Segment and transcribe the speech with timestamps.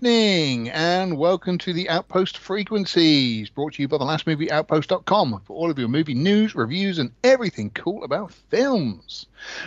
[0.00, 4.48] Good evening and welcome to the Outpost Frequencies, brought to you by the last movie
[4.48, 9.26] outpost.com for all of your movie news, reviews, and everything cool about films.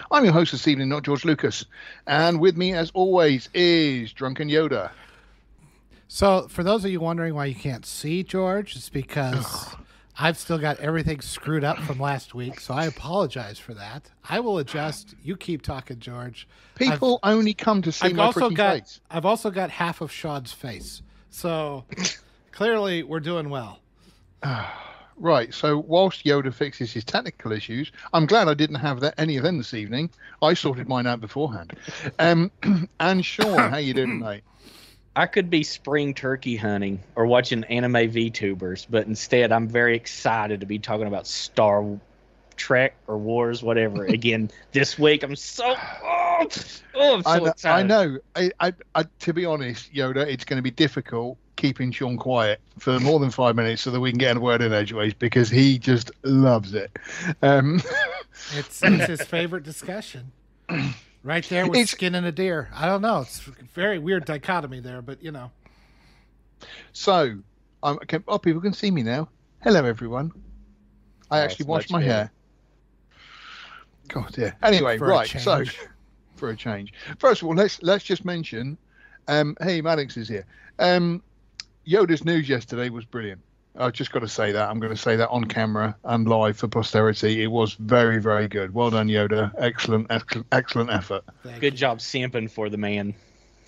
[0.10, 1.66] I'm your host this evening, not George Lucas,
[2.08, 4.92] and with me, as always, is Drunken Yoda.
[6.08, 9.76] So, for those of you wondering why you can't see George, it's because
[10.18, 12.60] I've still got everything screwed up from last week.
[12.60, 14.10] So, I apologize for that.
[14.30, 15.16] I will adjust.
[15.24, 16.48] You keep talking, George.
[16.76, 19.00] People only come to see I've my also pretty got face.
[19.10, 21.02] I've also got half of Sean's face.
[21.30, 21.86] So,
[22.52, 23.80] clearly, we're doing well.
[25.18, 29.38] Right, so whilst Yoda fixes his technical issues, I'm glad I didn't have that, any
[29.38, 30.10] of them this evening.
[30.42, 31.74] I sorted mine out beforehand.
[32.18, 32.50] Um,
[33.00, 34.42] and Sean, how you doing, mate?
[35.16, 40.62] I could be spring turkey hunting or watching anime VTubers, but instead I'm very excited
[40.62, 41.86] to be talking about Star
[42.56, 44.06] Trek or Wars, whatever.
[44.06, 46.48] Again, this week I'm so oh,
[46.96, 48.18] oh I'm so I, know, I know.
[48.36, 52.60] I, I, I, to be honest, Yoda, it's going to be difficult keeping Sean quiet
[52.80, 55.50] for more than five minutes so that we can get a word in edgeways because
[55.50, 56.98] he just loves it.
[57.42, 57.82] Um,
[58.56, 60.32] It's, it's his favorite discussion.
[61.24, 62.70] Right there with It's- skinning a deer.
[62.74, 63.22] I don't know.
[63.22, 65.52] It's a very weird dichotomy there, but you know.
[66.94, 67.38] so,
[67.84, 69.30] um, okay, oh, people can see me now.
[69.64, 70.32] Hello, everyone.
[71.30, 72.12] I Oh, actually washed my better.
[72.12, 72.32] hair.
[74.08, 74.54] God, yeah.
[74.64, 75.28] Anyway, For right.
[75.30, 75.64] So,
[76.36, 76.94] for a change.
[77.20, 78.78] First of all, let's let's just mention.
[79.28, 80.46] Um, hey, Maddox is here.
[80.80, 81.22] Um,
[81.88, 83.42] Yoda's news yesterday was brilliant.
[83.78, 84.70] I've just got to say that.
[84.70, 87.42] I'm going to say that on camera and live for posterity.
[87.42, 88.74] It was very, very good.
[88.74, 89.54] Well done, Yoda.
[89.58, 91.24] Excellent, excellent, excellent effort.
[91.44, 91.80] Thank Good you.
[91.80, 93.14] job simping for the man.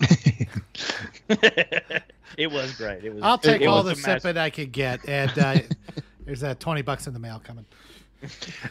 [2.38, 3.04] it was great.
[3.04, 3.22] It was.
[3.22, 5.58] I'll take it all was the a sipping I could get, and uh,
[6.26, 7.64] there's that twenty bucks in the mail coming.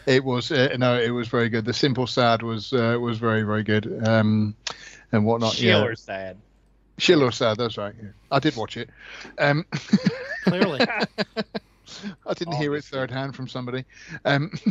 [0.06, 1.66] It was uh, no, it was very good.
[1.66, 4.06] The simple sad was uh, was very, very good.
[4.06, 4.56] Um,
[5.12, 5.60] and whatnot.
[5.60, 5.74] Yeah.
[5.74, 6.38] Schiller sad.
[6.98, 7.58] Schiller sad.
[7.58, 7.94] That's right.
[8.02, 8.10] Yeah.
[8.32, 8.90] I did watch it.
[9.40, 9.66] Um,
[10.44, 10.82] Clearly,
[12.28, 13.86] I didn't hear it third hand from somebody.
[14.26, 14.52] Um,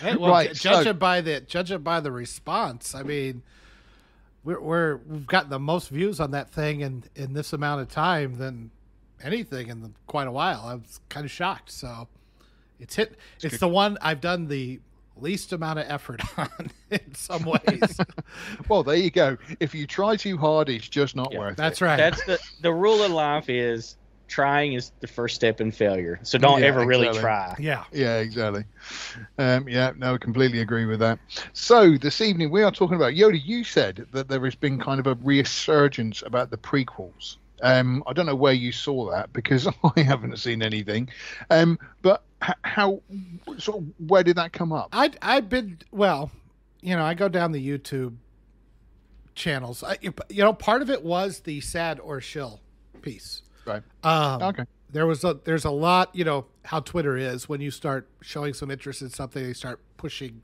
[0.00, 2.94] Hey, well, Right, ju- judge so- it by the judge it by the response.
[2.94, 3.42] I mean,
[4.44, 7.88] we're, we're we've gotten the most views on that thing in in this amount of
[7.90, 8.70] time than
[9.22, 10.62] anything in the, quite a while.
[10.64, 11.70] I was kind of shocked.
[11.70, 12.08] So
[12.78, 13.18] it's hit.
[13.42, 14.80] It's, the one I've done the
[15.22, 16.48] least amount of effort on
[16.90, 17.98] in some ways.
[18.68, 19.36] well, there you go.
[19.60, 21.84] If you try too hard, it's just not Yeah, worth That's it.
[21.84, 21.96] right.
[21.96, 23.96] That's the the rule of life is
[24.28, 26.20] trying is the first step in failure.
[26.22, 27.56] So don't Yeah, ever really try.
[27.58, 27.84] yeah.
[27.92, 28.64] Yeah, exactly.
[29.38, 31.18] Um, yeah, no, I completely agree with that.
[31.52, 33.40] So this evening we are talking about Yoda.
[33.42, 37.36] You said that there has been kind of a resurgence about the prequels.
[37.62, 39.66] Um, I don't know where you saw that because
[39.96, 41.08] I haven't seen anything.
[41.50, 42.22] Um, but
[42.62, 43.02] how,
[43.58, 44.88] sort of, where did that come up?
[44.92, 46.30] I I've been well,
[46.80, 48.16] you know, I go down the YouTube
[49.34, 49.82] channels.
[49.82, 52.60] I, you know, part of it was the sad or shill
[53.02, 53.42] piece.
[53.66, 53.82] Right.
[54.02, 54.64] Um, Okay.
[54.92, 58.54] There was a there's a lot, you know, how Twitter is when you start showing
[58.54, 60.42] some interest in something, they start pushing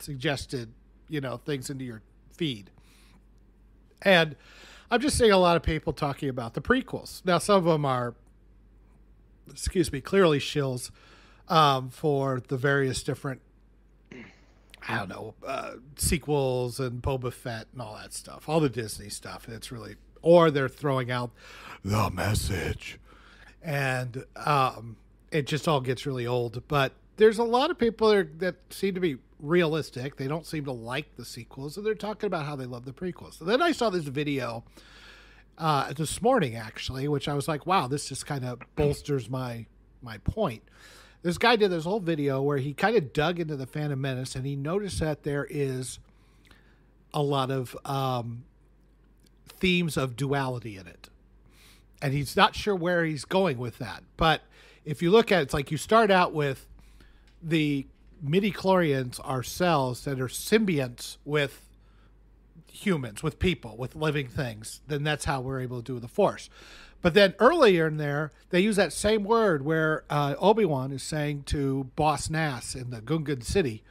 [0.00, 0.72] suggested,
[1.08, 2.02] you know, things into your
[2.36, 2.70] feed.
[4.02, 4.34] And
[4.92, 7.24] I'm just seeing a lot of people talking about the prequels.
[7.24, 8.14] Now, some of them are,
[9.50, 10.90] excuse me, clearly shills
[11.48, 13.40] um, for the various different,
[14.86, 19.08] I don't know, uh, sequels and Boba Fett and all that stuff, all the Disney
[19.08, 19.48] stuff.
[19.48, 21.30] It's really, or they're throwing out
[21.82, 23.00] the message,
[23.62, 24.96] and um,
[25.30, 26.68] it just all gets really old.
[26.68, 30.16] But there's a lot of people that, that seem to be realistic.
[30.16, 32.92] They don't seem to like the sequels, and they're talking about how they love the
[32.92, 33.38] prequels.
[33.38, 34.64] So then I saw this video
[35.58, 39.66] uh, this morning, actually, which I was like, wow, this just kind of bolsters my
[40.00, 40.62] my point.
[41.22, 44.34] This guy did this whole video where he kind of dug into the Phantom Menace,
[44.34, 45.98] and he noticed that there is
[47.14, 48.44] a lot of um,
[49.58, 51.10] themes of duality in it
[52.02, 54.02] and he's not sure where he's going with that.
[54.16, 54.42] But
[54.84, 56.66] if you look at it, it's like you start out with
[57.40, 57.86] the
[58.22, 61.66] midi chlorians are cells that are symbionts with
[62.70, 64.80] humans, with people, with living things.
[64.86, 66.48] Then that's how we're able to do the force.
[67.02, 71.02] But then earlier in there, they use that same word where uh, Obi Wan is
[71.02, 73.82] saying to Boss Nass in the Gungan City,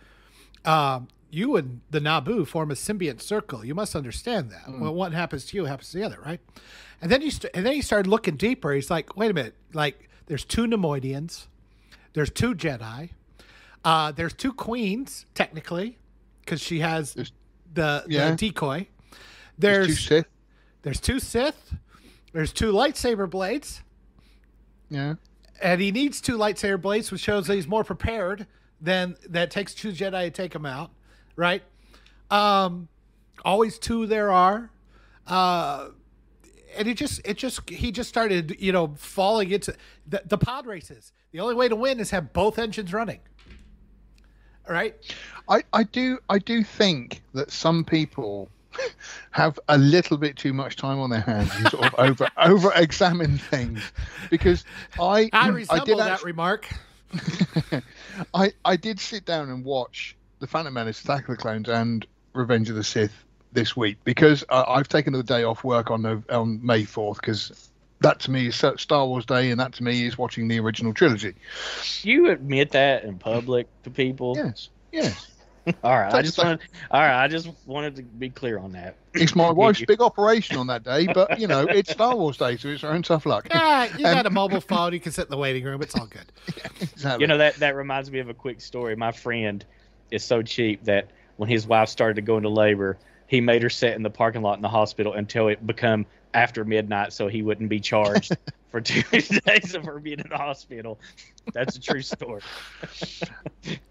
[0.64, 3.66] um, "You and the Naboo form a symbiont circle.
[3.66, 4.64] You must understand that.
[4.80, 6.40] Well, what happens to you happens to the other, right?"
[7.02, 8.72] And then you st- and then he started looking deeper.
[8.72, 9.56] He's like, "Wait a minute!
[9.74, 11.48] Like, there's two Neimoidians,
[12.14, 13.10] there's two Jedi,
[13.84, 15.98] uh, there's two queens technically,
[16.42, 17.32] because she has There's-
[17.74, 18.32] the, yeah.
[18.32, 18.88] the decoy.
[19.58, 20.26] There's There's two Sith.
[20.82, 21.76] there's two Sith.
[22.34, 23.82] There's two lightsaber blades,
[24.90, 25.16] Yeah.
[25.62, 28.48] and he needs two lightsaber blades, which shows that he's more prepared
[28.80, 29.52] than that.
[29.52, 30.92] Takes two Jedi to take him out,
[31.36, 31.62] right?
[32.30, 32.88] Um,
[33.44, 34.72] always two there are.
[35.28, 35.90] Uh,
[36.78, 39.76] and it just it just he just started you know falling into
[40.08, 41.12] the, the pod races.
[41.32, 43.20] The only way to win is have both engines running.
[44.68, 44.96] Right.
[45.50, 48.50] I, I do I do think that some people
[49.32, 52.72] have a little bit too much time on their hands and sort of over over
[52.76, 53.82] examine things
[54.30, 54.64] because
[55.00, 56.68] I I I resemble did that actually, remark.
[58.34, 62.06] I I did sit down and watch the Phantom Menace, Attack of the Clones, and
[62.34, 66.24] Revenge of the Sith this week because uh, I've taken the day off work on
[66.30, 67.71] on May fourth because
[68.02, 70.94] that to me is Star Wars Day and that to me is watching the original
[70.94, 71.34] trilogy.
[72.04, 74.36] You admit that in public to people.
[74.36, 75.28] Yes, yes.
[75.84, 76.12] All right.
[76.12, 76.62] I just like- wanted.
[76.90, 77.24] All right.
[77.24, 78.96] I just wanted to be clear on that.
[79.14, 82.58] It's my wife's big operation on that day, but you know it's Star Wars Day,
[82.58, 83.48] so it's her own tough luck.
[83.52, 84.94] Yeah, you Um, got a mobile phone.
[84.94, 85.82] You can sit in the waiting room.
[85.84, 86.26] It's all good.
[86.82, 87.22] exactly.
[87.24, 88.96] You know that that reminds me of a quick story.
[88.96, 89.64] My friend
[90.10, 92.98] is so cheap that when his wife started to go into labor,
[93.32, 96.66] he made her sit in the parking lot in the hospital until it become after
[96.66, 98.36] midnight, so he wouldn't be charged
[98.72, 99.02] for two
[99.46, 101.00] days of her being in the hospital.
[101.54, 102.42] That's a true story.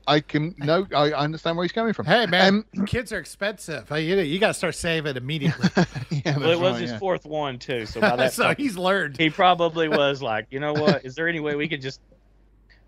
[0.07, 2.05] I can no, I I understand where he's coming from.
[2.05, 3.89] Hey man, Um, kids are expensive.
[3.89, 5.71] Hey, You, you got to start saving immediately.
[6.11, 6.99] yeah, Well, it was right, his yeah.
[6.99, 9.17] fourth one too, so by that so time, he's learned.
[9.17, 11.07] he probably was like, you know what?
[11.07, 12.01] Is there any way we could just?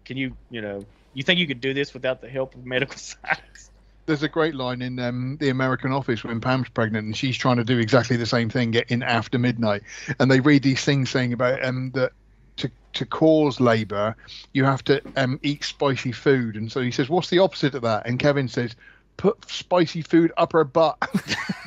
[0.04, 0.84] Can you, you know,
[1.14, 3.70] you think you could do this without the help of medical science?
[4.06, 7.56] There's a great line in um, the American Office when Pam's pregnant and she's trying
[7.56, 9.82] to do exactly the same thing, get in after midnight,
[10.18, 12.12] and they read these things saying about um that
[12.56, 14.14] to to cause labour
[14.52, 17.82] you have to um eat spicy food, and so he says, what's the opposite of
[17.82, 18.06] that?
[18.06, 18.74] And Kevin says.
[19.18, 20.96] Put spicy food up her butt.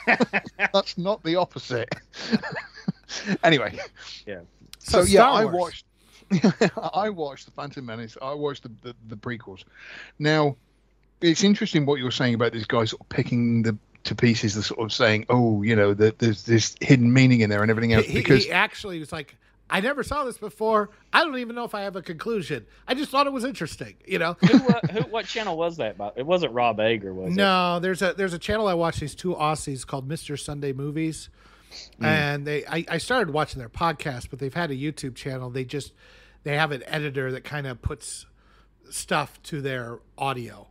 [0.73, 1.93] That's not the opposite.
[3.43, 3.77] anyway,
[4.25, 4.39] Yeah.
[4.79, 5.85] So, So yeah, Star I watched.
[6.93, 8.17] I watched the Phantom Menace.
[8.21, 9.63] I watched the, the the prequels.
[10.19, 10.55] Now,
[11.25, 14.63] it's interesting what you're saying about this guy sort of picking the to pieces, the
[14.63, 17.93] sort of saying, "Oh, you know, that there's this hidden meaning in there and everything
[17.93, 19.35] else." he, because he actually was like,
[19.69, 20.91] I never saw this before.
[21.11, 22.67] I don't even know if I have a conclusion.
[22.87, 23.95] I just thought it was interesting.
[24.05, 24.33] You know.
[24.33, 25.97] Who, uh, who, what channel was that?
[25.97, 26.11] By?
[26.15, 27.35] It wasn't Rob Ager, was it?
[27.35, 30.39] No, there's a there's a channel I watch these two Aussies called Mr.
[30.39, 31.29] Sunday Movies,
[31.99, 35.49] and they I, I started watching their podcast, but they've had a YouTube channel.
[35.49, 35.93] They just
[36.43, 38.27] they have an editor that kind of puts
[38.91, 40.67] stuff to their audio,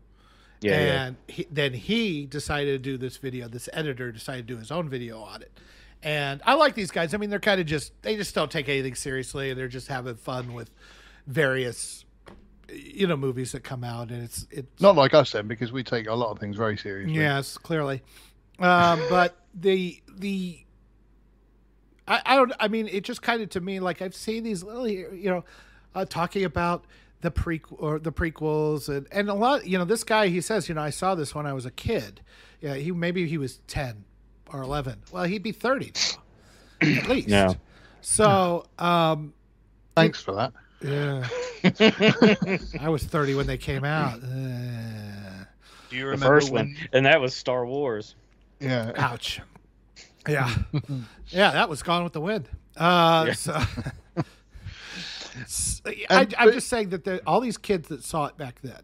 [0.64, 1.04] Yeah, yeah.
[1.04, 3.48] and he, then he decided to do this video.
[3.48, 5.52] This editor decided to do his own video on it,
[6.02, 7.12] and I like these guys.
[7.14, 9.52] I mean, they're kind of just they just don't take anything seriously.
[9.54, 10.70] They're just having fun with
[11.26, 12.04] various
[12.72, 15.82] you know movies that come out, and it's it's not like us then, because we
[15.84, 17.14] take a lot of things very seriously.
[17.14, 18.02] Yes, clearly.
[18.58, 20.64] Um, but the the
[22.08, 24.62] I, I don't I mean it just kind of to me like I've seen these
[24.62, 25.44] little you know
[25.94, 26.84] uh, talking about
[27.24, 30.68] the pre or the prequels and and a lot you know this guy he says
[30.68, 32.20] you know I saw this when I was a kid
[32.60, 34.04] yeah he maybe he was 10
[34.52, 35.92] or 11 well he'd be 30
[36.82, 37.54] now at least Yeah.
[38.02, 39.32] so um
[39.96, 40.52] Thanks for that.
[40.82, 41.26] yeah
[42.80, 45.44] I was 30 when they came out uh,
[45.90, 46.66] Do you remember The first when?
[46.66, 48.16] one, and that was Star Wars.
[48.60, 48.92] Yeah.
[48.96, 49.40] Ouch.
[50.28, 50.54] Yeah.
[51.28, 52.48] yeah, that was gone with the wind.
[52.76, 53.32] Uh, Yeah.
[53.34, 53.68] so, S-
[56.10, 58.82] I, but- just saying that the, all these kids that saw it back then,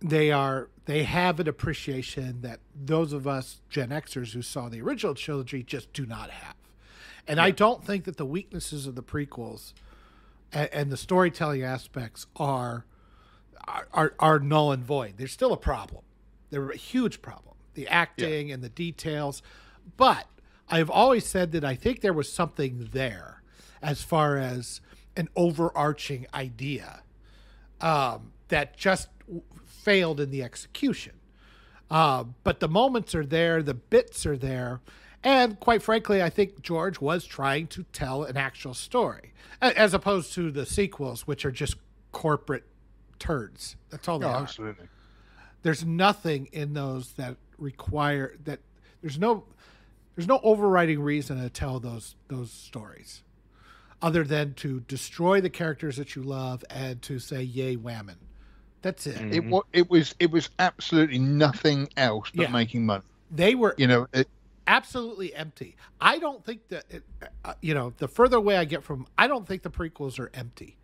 [0.00, 4.82] they are they have an appreciation that those of us Gen Xers who saw the
[4.82, 6.54] original trilogy just do not have.
[7.26, 9.72] And I don't think that the weaknesses of the prequels
[10.52, 12.84] and, and the storytelling aspects are,
[13.66, 15.14] are are are null and void.
[15.16, 16.02] There's still a problem.
[16.50, 17.54] They're a huge problem.
[17.72, 19.42] The acting and the details,
[19.96, 20.26] but
[20.68, 23.42] I've always said that I think there was something there
[23.82, 24.80] as far as
[25.16, 27.02] an overarching idea
[27.80, 31.12] um, that just w- failed in the execution.
[31.90, 34.80] Uh, but the moments are there, the bits are there,
[35.22, 39.94] and quite frankly, I think George was trying to tell an actual story, a- as
[39.94, 41.76] opposed to the sequels, which are just
[42.12, 42.64] corporate
[43.18, 43.76] turds.
[43.90, 44.42] That's all they No, are.
[44.42, 44.88] absolutely.
[45.62, 48.60] There's nothing in those that require that.
[49.00, 49.44] There's no,
[50.14, 53.22] there's no overriding reason to tell those those stories,
[54.04, 58.16] other than to destroy the characters that you love and to say yay whammon.
[58.82, 59.34] That's it.
[59.34, 59.64] It was.
[59.72, 60.14] It was.
[60.20, 62.50] It was absolutely nothing else but Yeah.
[62.50, 63.02] making money.
[63.30, 64.06] They were You know.
[64.12, 64.28] It,
[64.66, 65.74] absolutely empty.
[66.02, 67.02] I don't think that it,
[67.46, 70.30] uh, you know the further away I get from I don't think the prequels are
[70.34, 70.76] empty.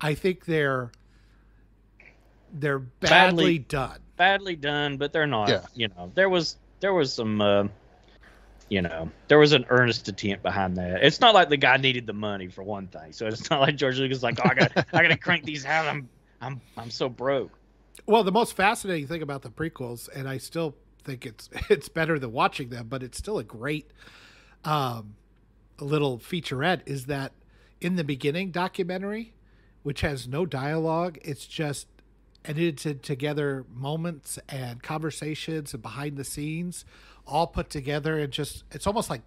[0.00, 0.90] I think they're
[2.52, 3.98] they're badly, Badly- done.
[4.16, 5.48] Badly done, but they're not.
[5.48, 5.64] Yeah.
[5.74, 7.40] You know, there was there was some.
[7.40, 7.68] Uh,
[8.68, 11.04] you know, there was an earnest attempt behind that.
[11.04, 13.76] It's not like the guy needed the money for one thing, so it's not like
[13.76, 15.86] George Lucas like, oh, I got I got to crank these out.
[15.86, 16.08] I'm
[16.40, 17.52] I'm I'm so broke.
[18.06, 22.18] Well, the most fascinating thing about the prequels, and I still think it's it's better
[22.18, 23.90] than watching them, but it's still a great
[24.64, 25.14] um,
[25.80, 27.32] little featurette is that
[27.80, 29.34] in the beginning documentary,
[29.82, 31.86] which has no dialogue, it's just
[32.46, 36.84] edited together moments and conversations and behind the scenes
[37.26, 39.22] all put together and just it's almost like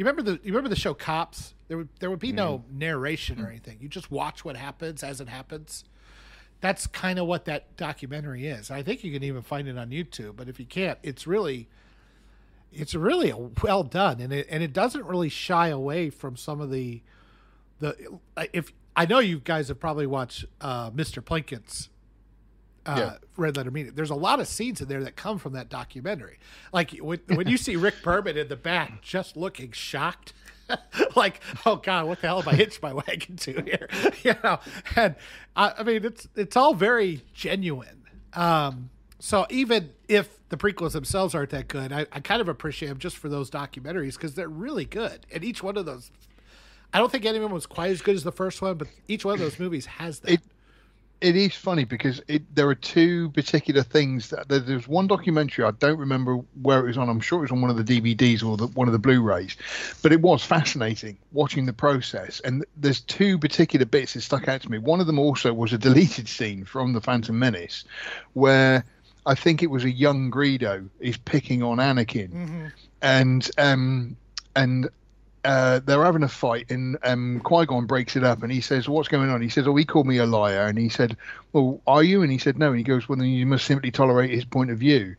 [0.00, 1.52] you remember the you remember the show Cops?
[1.68, 3.76] There would there would be no narration or anything.
[3.82, 5.84] You just watch what happens as it happens.
[6.62, 8.70] That's kind of what that documentary is.
[8.70, 11.68] I think you can even find it on YouTube, but if you can't, it's really
[12.72, 16.70] it's really well done and it and it doesn't really shy away from some of
[16.70, 17.02] the
[17.80, 17.94] the
[18.54, 21.22] if I know you guys have probably watched uh, Mr.
[21.22, 21.89] Plinkett's
[22.86, 23.16] uh, yeah.
[23.36, 23.92] Red Letter Media.
[23.92, 26.38] There's a lot of scenes in there that come from that documentary.
[26.72, 30.32] Like when, when you see Rick Berman in the back just looking shocked,
[31.16, 33.88] like, oh God, what the hell have I hitched my wagon to here?
[34.22, 34.60] you know,
[34.96, 35.14] and
[35.56, 38.04] I, I, mean, it's it's all very genuine.
[38.32, 42.88] Um, so even if the prequels themselves aren't that good, I, I kind of appreciate
[42.88, 45.26] them just for those documentaries because they're really good.
[45.30, 46.10] And each one of those,
[46.92, 49.34] I don't think anyone was quite as good as the first one, but each one
[49.34, 50.32] of those movies has that.
[50.32, 50.40] It,
[51.20, 55.72] it is funny because it, there are two particular things that there's one documentary I
[55.72, 57.08] don't remember where it was on.
[57.08, 59.56] I'm sure it was on one of the DVDs or the, one of the Blu-rays,
[60.02, 62.40] but it was fascinating watching the process.
[62.40, 64.78] And there's two particular bits that stuck out to me.
[64.78, 67.84] One of them also was a deleted scene from the Phantom Menace,
[68.32, 68.84] where
[69.26, 72.66] I think it was a young Greedo is picking on Anakin, mm-hmm.
[73.02, 74.16] and um,
[74.56, 74.88] and
[75.44, 78.88] uh, they're having a fight, and um, Qui Gon breaks it up, and he says,
[78.88, 81.16] "What's going on?" He says, "Oh, he called me a liar," and he said,
[81.52, 83.90] "Well, are you?" And he said, "No." And he goes, "Well, then you must simply
[83.90, 85.16] tolerate his point of view."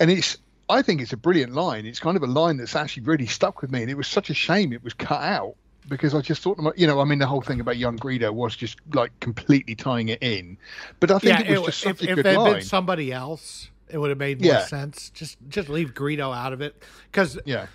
[0.00, 1.86] And it's, I think, it's a brilliant line.
[1.86, 4.30] It's kind of a line that's actually really stuck with me, and it was such
[4.30, 5.54] a shame it was cut out
[5.88, 8.56] because I just thought, you know, I mean, the whole thing about young Greedo was
[8.56, 10.56] just like completely tying it in,
[11.00, 12.62] but I think yeah, it was just such if, a good if it had been
[12.62, 14.64] somebody else, it would have made more yeah.
[14.64, 15.10] sense.
[15.10, 17.66] Just just leave Greedo out of it because yeah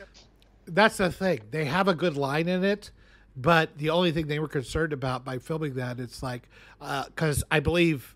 [0.67, 1.41] that's the thing.
[1.51, 2.91] They have a good line in it,
[3.35, 7.47] but the only thing they were concerned about by filming that, it's like, because uh,
[7.51, 8.15] I believe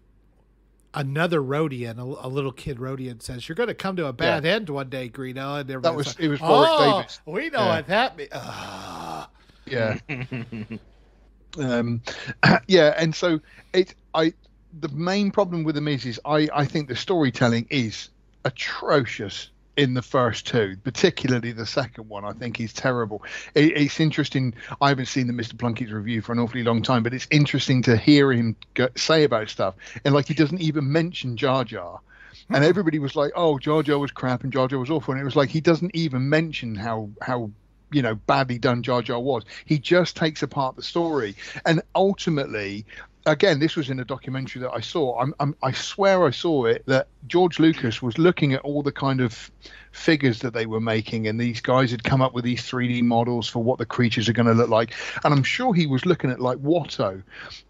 [0.93, 4.43] another Rodian, a, a, little kid Rodian, says, "You're going to come to a bad
[4.43, 4.55] yeah.
[4.55, 7.21] end one day, Greedo." And that was like, it was oh, Davis.
[7.25, 7.75] We know yeah.
[7.75, 8.29] what that means.
[8.31, 9.25] Uh.
[9.65, 9.97] Yeah.
[11.59, 12.01] um,
[12.67, 13.39] yeah, and so
[13.73, 14.33] it, I,
[14.79, 18.09] the main problem with them is, is I, I think the storytelling is
[18.43, 22.25] atrocious in the first two, particularly the second one.
[22.25, 23.23] I think he's terrible.
[23.55, 24.53] It, it's interesting.
[24.81, 25.53] I haven't seen the Mr.
[25.53, 29.23] Plinkett's review for an awfully long time, but it's interesting to hear him go, say
[29.23, 29.75] about stuff.
[30.03, 32.01] And like he doesn't even mention Jar Jar.
[32.49, 32.69] And hmm.
[32.69, 35.25] everybody was like, "Oh, Jar Jar was crap and Jar Jar was awful," and it
[35.25, 37.51] was like he doesn't even mention how how
[37.91, 39.43] you know badly done Jar Jar was.
[39.65, 41.35] He just takes apart the story,
[41.65, 42.85] and ultimately,
[43.25, 45.19] again, this was in a documentary that I saw.
[45.19, 48.91] I'm, I'm, i swear I saw it that George Lucas was looking at all the
[48.91, 49.51] kind of
[49.91, 53.47] figures that they were making, and these guys had come up with these 3D models
[53.47, 54.93] for what the creatures are going to look like.
[55.23, 57.21] And I'm sure he was looking at like Watto,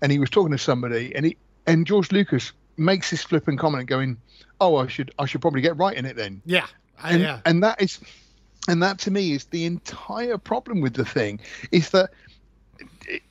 [0.01, 3.88] and he was talking to somebody, and he and George Lucas makes this flippant comment,
[3.88, 4.17] going,
[4.60, 6.67] "Oh, I should I should probably get right in it then." Yeah,
[7.01, 7.39] I, and, yeah.
[7.46, 8.00] And that is,
[8.67, 11.39] and that to me is the entire problem with the thing
[11.72, 12.12] is that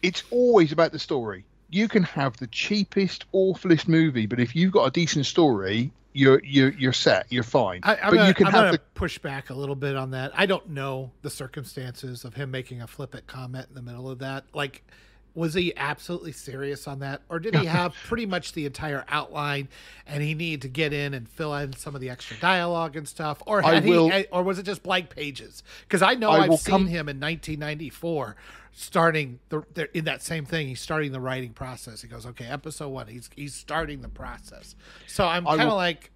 [0.03, 4.73] it's always about the story you can have the cheapest, awfulest movie, but if you've
[4.73, 7.27] got a decent story, you're you're you're set.
[7.31, 7.81] You're fine.
[7.85, 10.33] I, but gonna, you can I'm have the push back a little bit on that.
[10.35, 14.19] I don't know the circumstances of him making a flippant comment in the middle of
[14.19, 14.45] that.
[14.53, 14.85] Like,
[15.35, 19.69] was he absolutely serious on that, or did he have pretty much the entire outline
[20.07, 23.07] and he needed to get in and fill in some of the extra dialogue and
[23.07, 25.63] stuff, or had will, he, or was it just blank pages?
[25.83, 28.37] Because I know I have seen come, him in 1994
[28.73, 30.69] starting the in that same thing.
[30.69, 32.03] He's starting the writing process.
[32.03, 33.07] He goes, okay, episode one.
[33.07, 34.75] He's he's starting the process.
[35.07, 36.11] So I'm kind of like,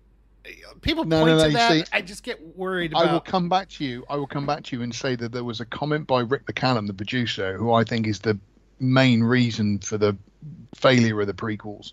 [0.45, 1.73] eh, people no, point no, no, to that.
[1.73, 2.93] See, I just get worried.
[2.93, 3.09] About...
[3.09, 4.05] I will come back to you.
[4.09, 6.47] I will come back to you and say that there was a comment by Rick
[6.47, 8.39] McCallum, the producer, who I think is the
[8.81, 10.17] main reason for the
[10.75, 11.93] failure of the prequels.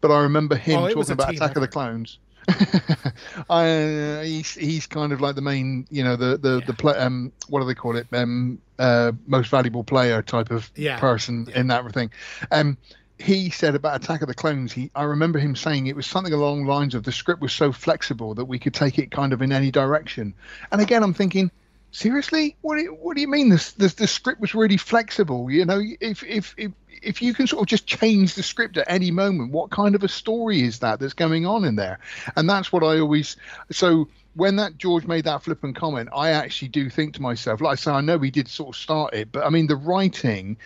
[0.00, 1.56] But I remember him oh, talking about Attack effort.
[1.56, 2.18] of the Clones.
[3.50, 6.66] I, uh, he's he's kind of like the main, you know, the the yeah.
[6.66, 8.06] the play, um, what do they call it?
[8.12, 10.98] Um, uh, most valuable player type of yeah.
[10.98, 11.60] person yeah.
[11.60, 12.10] in that thing.
[12.50, 12.78] Um,
[13.18, 16.32] he said about Attack of the Clones, he I remember him saying it was something
[16.32, 19.32] along the lines of the script was so flexible that we could take it kind
[19.32, 20.34] of in any direction.
[20.72, 21.50] And again, I'm thinking,
[21.92, 23.48] seriously, what do you, what do you mean?
[23.48, 25.50] This, this the script was really flexible.
[25.50, 28.90] You know, if if if if you can sort of just change the script at
[28.90, 31.98] any moment, what kind of a story is that that's going on in there?
[32.36, 33.36] And that's what I always
[33.70, 37.72] so when that George made that flippant comment, I actually do think to myself, like
[37.72, 40.56] I say, I know he did sort of start it, but I mean the writing,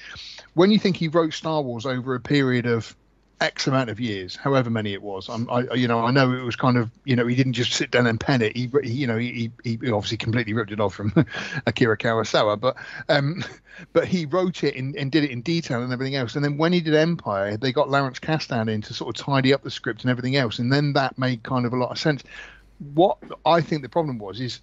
[0.54, 2.95] when you think he wrote Star Wars over a period of
[3.41, 5.29] X amount of years, however many it was.
[5.29, 7.73] I'm, I, you know, I know it was kind of, you know, he didn't just
[7.73, 8.57] sit down and pen it.
[8.57, 11.12] He, you know, he, he obviously completely ripped it off from
[11.67, 12.76] Akira Kurosawa, but,
[13.09, 13.45] um,
[13.93, 16.37] but he wrote it and, and did it in detail and everything else.
[16.37, 19.53] And then when he did Empire, they got Lawrence Kasdan in to sort of tidy
[19.53, 21.99] up the script and everything else, and then that made kind of a lot of
[21.99, 22.23] sense.
[22.95, 24.61] What I think the problem was is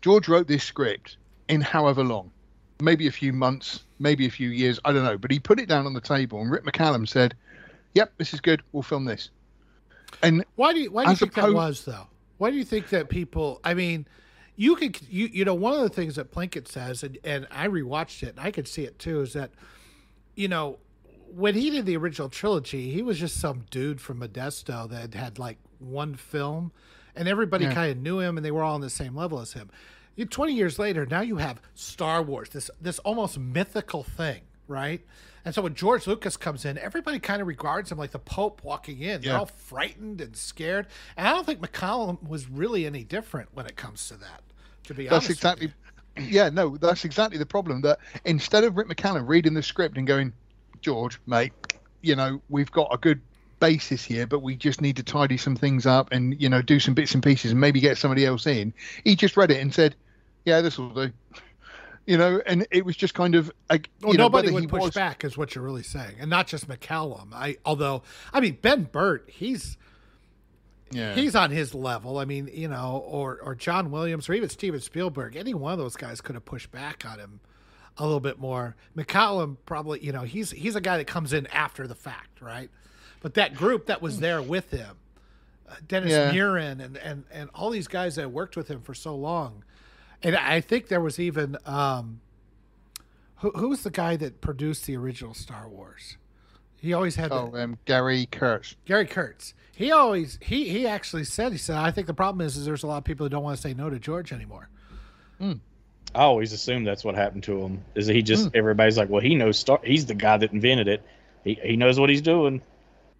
[0.00, 1.16] George wrote this script
[1.48, 2.30] in however long,
[2.80, 5.68] maybe a few months, maybe a few years, I don't know, but he put it
[5.68, 7.34] down on the table, and Rick McCallum said
[7.94, 8.62] yep, this is good.
[8.72, 9.30] We'll film this.
[10.22, 12.06] And why do you why do you think opposed, that was though?
[12.38, 13.60] Why do you think that people?
[13.64, 14.06] I mean,
[14.56, 17.68] you could you you know one of the things that Plinkett says, and and I
[17.68, 19.50] rewatched it, and I could see it too, is that
[20.34, 20.78] you know
[21.34, 25.38] when he did the original trilogy, he was just some dude from Modesto that had
[25.38, 26.72] like one film,
[27.16, 27.74] and everybody yeah.
[27.74, 29.70] kind of knew him, and they were all on the same level as him.
[30.30, 35.04] 20 years later, now you have Star Wars, this this almost mythical thing, right?
[35.44, 38.62] And so when George Lucas comes in, everybody kind of regards him like the Pope
[38.64, 39.20] walking in.
[39.20, 40.86] They're all frightened and scared.
[41.16, 44.42] And I don't think McCallum was really any different when it comes to that.
[44.84, 45.72] To be that's honest, that's exactly.
[46.16, 47.80] Yeah, no, that's exactly the problem.
[47.80, 50.32] That instead of Rick McCallum reading the script and going,
[50.80, 51.52] George, mate,
[52.02, 53.20] you know, we've got a good
[53.58, 56.78] basis here, but we just need to tidy some things up and you know do
[56.78, 58.72] some bits and pieces and maybe get somebody else in.
[59.02, 59.96] He just read it and said,
[60.44, 61.10] "Yeah, this will do."
[62.06, 64.94] You know, and it was just kind of like well, nobody would push was...
[64.94, 67.32] back, is what you're really saying, and not just McCallum.
[67.32, 69.76] I although I mean Ben Burtt, he's
[70.90, 71.14] yeah.
[71.14, 72.18] he's on his level.
[72.18, 75.36] I mean, you know, or or John Williams or even Steven Spielberg.
[75.36, 77.40] Any one of those guys could have pushed back on him
[77.96, 78.76] a little bit more.
[78.96, 82.70] McCallum probably, you know, he's he's a guy that comes in after the fact, right?
[83.20, 84.96] But that group that was there with him,
[85.68, 86.30] uh, Dennis yeah.
[86.30, 89.64] Muren and and and all these guys that worked with him for so long
[90.24, 92.20] and I think there was even um,
[93.36, 96.16] who who was the guy that produced the original Star Wars?
[96.80, 97.30] He always had.
[97.30, 98.76] Oh, um, Gary Kurtz.
[98.86, 99.54] Gary Kurtz.
[99.76, 102.82] He always he he actually said he said I think the problem is is there's
[102.82, 104.68] a lot of people who don't want to say no to George anymore.
[105.40, 105.60] Mm.
[106.14, 107.84] I always assume that's what happened to him.
[107.94, 108.56] Is he just mm.
[108.56, 109.80] everybody's like, well, he knows Star.
[109.84, 111.02] He's the guy that invented it.
[111.44, 112.62] He he knows what he's doing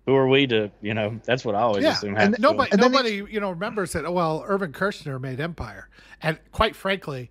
[0.07, 1.93] who are we to you know that's what i always yeah.
[1.93, 5.89] assume and nobody and nobody you know remembers that oh, well irvin kershner made empire.
[6.23, 7.31] And quite frankly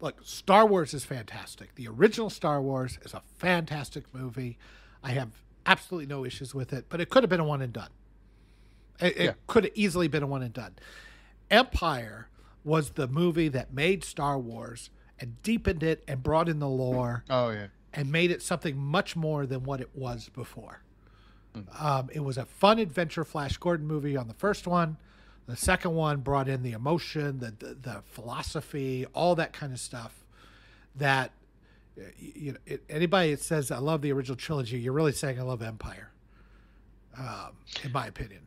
[0.00, 1.74] look star wars is fantastic.
[1.74, 4.58] The original star wars is a fantastic movie.
[5.02, 5.30] I have
[5.64, 7.90] absolutely no issues with it but it could have been a one and done.
[9.00, 9.24] It, yeah.
[9.30, 10.74] it could have easily been a one and done.
[11.50, 12.28] Empire
[12.64, 17.24] was the movie that made star wars and deepened it and brought in the lore
[17.30, 17.68] oh yeah.
[17.92, 20.82] and made it something much more than what it was before
[21.78, 24.96] um, it was a fun adventure Flash Gordon movie on the first one.
[25.46, 29.78] The second one brought in the emotion, the, the, the philosophy, all that kind of
[29.78, 30.24] stuff.
[30.96, 31.32] That
[32.18, 35.42] you know, it, anybody that says I love the original trilogy, you're really saying I
[35.42, 36.10] love Empire.
[37.18, 38.42] Um, in my opinion.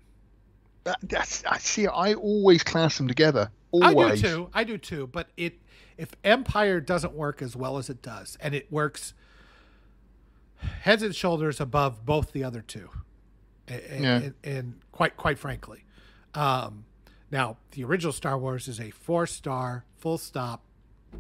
[1.04, 1.88] That's I see.
[1.88, 3.52] I always class them together.
[3.72, 4.12] Always.
[4.12, 4.50] I do too.
[4.54, 5.08] I do too.
[5.08, 5.60] But it
[5.98, 9.13] if Empire doesn't work as well as it does, and it works
[10.82, 12.89] heads and shoulders above both the other two,
[13.67, 14.15] and, yeah.
[14.17, 15.86] and, and quite quite frankly,
[16.34, 16.86] um,
[17.32, 20.63] now the original Star Wars is a four star, full stop,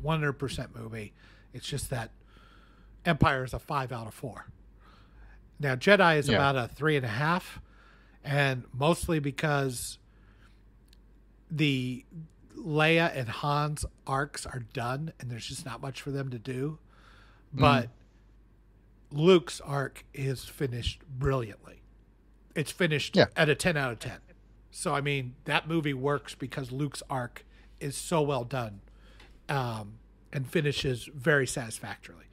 [0.01, 1.13] one hundred percent movie.
[1.53, 2.11] It's just that
[3.05, 4.47] Empire is a five out of four.
[5.59, 6.35] Now Jedi is yeah.
[6.35, 7.59] about a three and a half,
[8.23, 9.97] and mostly because
[11.51, 12.05] the
[12.57, 16.77] Leia and Han's arcs are done, and there's just not much for them to do.
[17.53, 17.89] But mm.
[19.11, 21.81] Luke's arc is finished brilliantly.
[22.55, 23.25] It's finished yeah.
[23.35, 24.17] at a 10 out of 10.
[24.71, 27.45] So, I mean, that movie works because Luke's arc
[27.79, 28.81] is so well done
[29.47, 29.93] um,
[30.31, 32.25] and finishes very satisfactorily.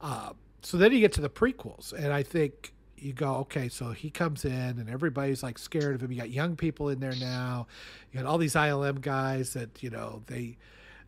[0.00, 3.92] Uh, so then you get to the prequels, and I think you go, okay, so
[3.92, 6.12] he comes in and everybody's like scared of him.
[6.12, 7.66] You got young people in there now.
[8.12, 10.58] You got all these ILM guys that, you know, they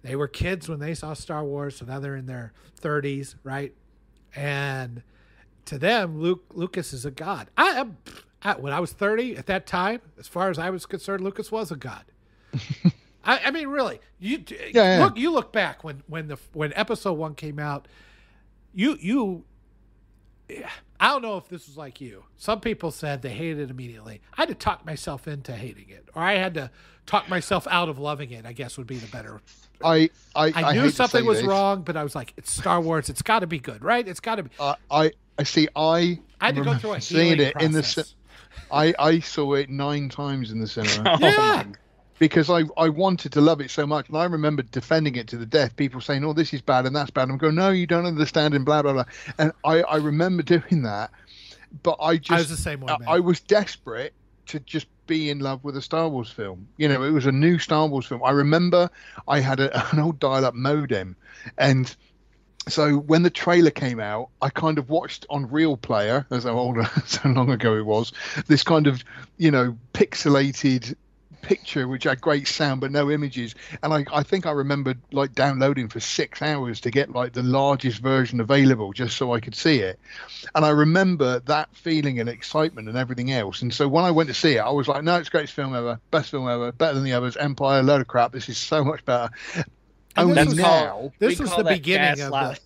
[0.03, 3.73] they were kids when they saw Star Wars, so now they're in their 30s, right?
[4.35, 5.03] And
[5.66, 7.49] to them, Luke Lucas is a god.
[7.57, 7.87] I,
[8.42, 11.51] I, when I was thirty at that time, as far as I was concerned, Lucas
[11.53, 12.05] was a god.
[13.25, 15.16] I, I, mean, really, you yeah, look.
[15.16, 15.23] Yeah.
[15.23, 17.88] You look back when when the when Episode One came out.
[18.75, 19.45] You you.
[20.51, 22.25] I don't know if this was like you.
[22.37, 24.21] Some people said they hated it immediately.
[24.37, 26.71] I had to talk myself into hating it, or I had to
[27.07, 28.45] talk myself out of loving it.
[28.47, 29.41] I guess would be the better
[29.85, 31.47] I I, I knew I something was this.
[31.47, 33.09] wrong, but I was like, it's Star Wars.
[33.09, 34.07] It's got to be good, right?
[34.07, 34.51] It's got to be.
[34.59, 35.69] Uh, I I see.
[35.75, 37.67] I I had to go through a seeing it process.
[37.67, 38.09] in the.
[38.71, 41.17] I I saw it nine times in the cinema.
[41.21, 41.65] yeah.
[42.23, 45.37] Because I, I wanted to love it so much, and I remember defending it to
[45.37, 45.75] the death.
[45.75, 48.55] People saying, "Oh, this is bad and that's bad." I'm going, "No, you don't understand,"
[48.55, 49.05] and blah blah blah.
[49.39, 51.11] And I, I remember doing that,
[51.83, 52.95] but I just I was the same way.
[53.09, 53.15] I.
[53.15, 54.15] I was desperate
[54.47, 56.69] to just be in love with a Star Wars film.
[56.77, 58.23] You know, it was a new Star Wars film.
[58.23, 58.89] I remember
[59.27, 61.17] I had a, an old dial-up modem,
[61.59, 61.93] and
[62.69, 66.57] so when the trailer came out, I kind of watched on Real Player, as how
[66.57, 68.13] old, so long ago it was,
[68.47, 69.03] this kind of,
[69.39, 70.95] you know, pixelated
[71.43, 73.55] picture which had great sound but no images.
[73.83, 77.43] And I, I think i remembered like downloading for six hours to get like the
[77.43, 79.99] largest version available just so i could see it.
[80.55, 83.61] And i remember that feeling and excitement and everything else.
[83.63, 85.75] And so when i went to see it i was like no it's greatest film
[85.75, 88.85] ever best film ever better than the others empire load of crap this is so
[88.85, 89.29] much better.
[90.17, 92.61] And only this was- now this was the beginning of the.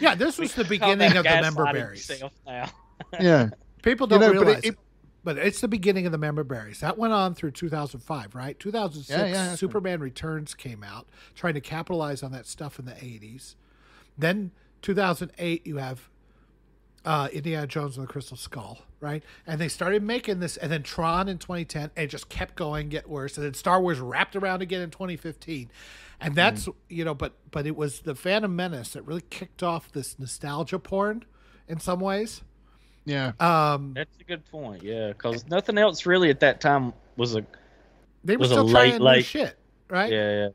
[0.00, 2.10] Yeah, this We was the beginning of the member berries.
[3.20, 3.50] yeah.
[3.82, 4.78] People don't know, but realize it- it,
[5.24, 6.80] but it's the beginning of the member berries.
[6.80, 8.58] That went on through 2005, right?
[8.58, 12.92] 2006, Yeah, yeah, Superman Returns came out, trying to capitalize on that stuff in the
[12.92, 13.54] 80s.
[14.18, 14.50] Then
[14.82, 16.10] 2008, you have
[17.04, 19.22] uh, Indiana Jones and the Crystal Skull, right?
[19.46, 22.88] And they started making this, and then Tron in 2010, and it just kept going,
[22.88, 23.36] get worse.
[23.36, 25.70] And then Star Wars wrapped around again in 2015,
[26.20, 29.90] and that's you know, but but it was the Phantom Menace that really kicked off
[29.90, 31.24] this nostalgia porn
[31.68, 32.42] in some ways.
[33.04, 34.82] Yeah Um, That's a good point.
[34.82, 37.44] Yeah, because nothing else really at that time was a
[38.24, 39.56] they were was a still late, trying new late- shit,
[39.88, 40.12] right?
[40.12, 40.30] yeah.
[40.44, 40.48] yeah.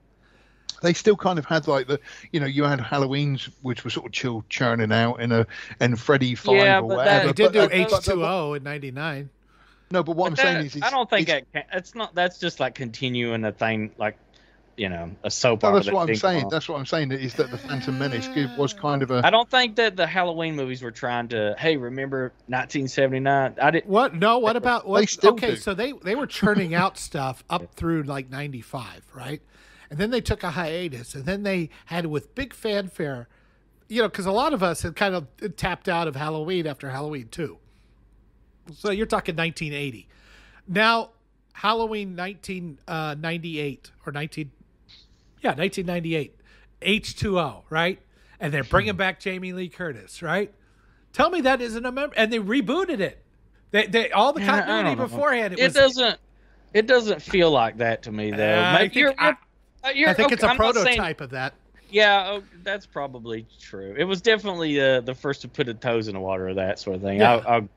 [0.82, 2.00] they still kind of had like the
[2.32, 5.46] you know you had Halloween's which was sort of chill churning out in a
[5.80, 7.28] and Freddy Five Yeah, or but whatever.
[7.28, 9.30] They did do H but- two but- O in '99.
[9.90, 11.96] No, but what But I'm saying is, it's, I don't think it's, that can, it's
[11.96, 12.14] not.
[12.14, 14.18] That's just like continuing a thing, like
[14.78, 15.80] you know, a soap no, opera.
[15.80, 16.44] that's what I'm saying.
[16.46, 16.50] on.
[16.50, 19.50] That's what I'm saying is that the Phantom Menace was kind of a I don't
[19.50, 21.56] think that the Halloween movies were trying to.
[21.58, 23.56] Hey, remember 1979?
[23.60, 23.88] I didn't.
[23.88, 24.14] What?
[24.14, 24.38] No.
[24.38, 25.10] What about They what?
[25.10, 25.56] still okay, do.
[25.58, 29.42] so they they were churning out stuff up through like '95, right?
[29.90, 33.28] And then they took a hiatus, and then they had with big fanfare,
[33.88, 36.90] you know, because a lot of us had kind of tapped out of Halloween after
[36.90, 37.58] Halloween two.
[38.76, 40.08] So you're talking 1980.
[40.68, 41.12] Now
[41.54, 44.52] Halloween 1998 uh, or 19,
[45.42, 46.36] yeah, 1998,
[46.82, 48.00] H2O, right?
[48.40, 50.54] And they're bringing back Jamie Lee Curtis, right?
[51.14, 53.24] Tell me that isn't a member, and they rebooted it.
[53.72, 55.54] They, they all the Yeah, I continuity don't beforehand.
[55.54, 56.20] It, It was, doesn't.
[56.74, 58.58] It doesn't feel like that to me, though.
[58.58, 59.34] Uh, I Maybe think, you're, I,
[59.94, 61.54] you're- I think okay, it's a I'm not saying- prototype of that.
[61.90, 63.96] yeah, oh, that's probably true.
[63.98, 66.78] It was definitely uh, the first to put the toes in the water, of that
[66.80, 67.20] sort of thing.
[67.20, 67.36] Yeah.
[67.38, 67.70] I'll, I'll,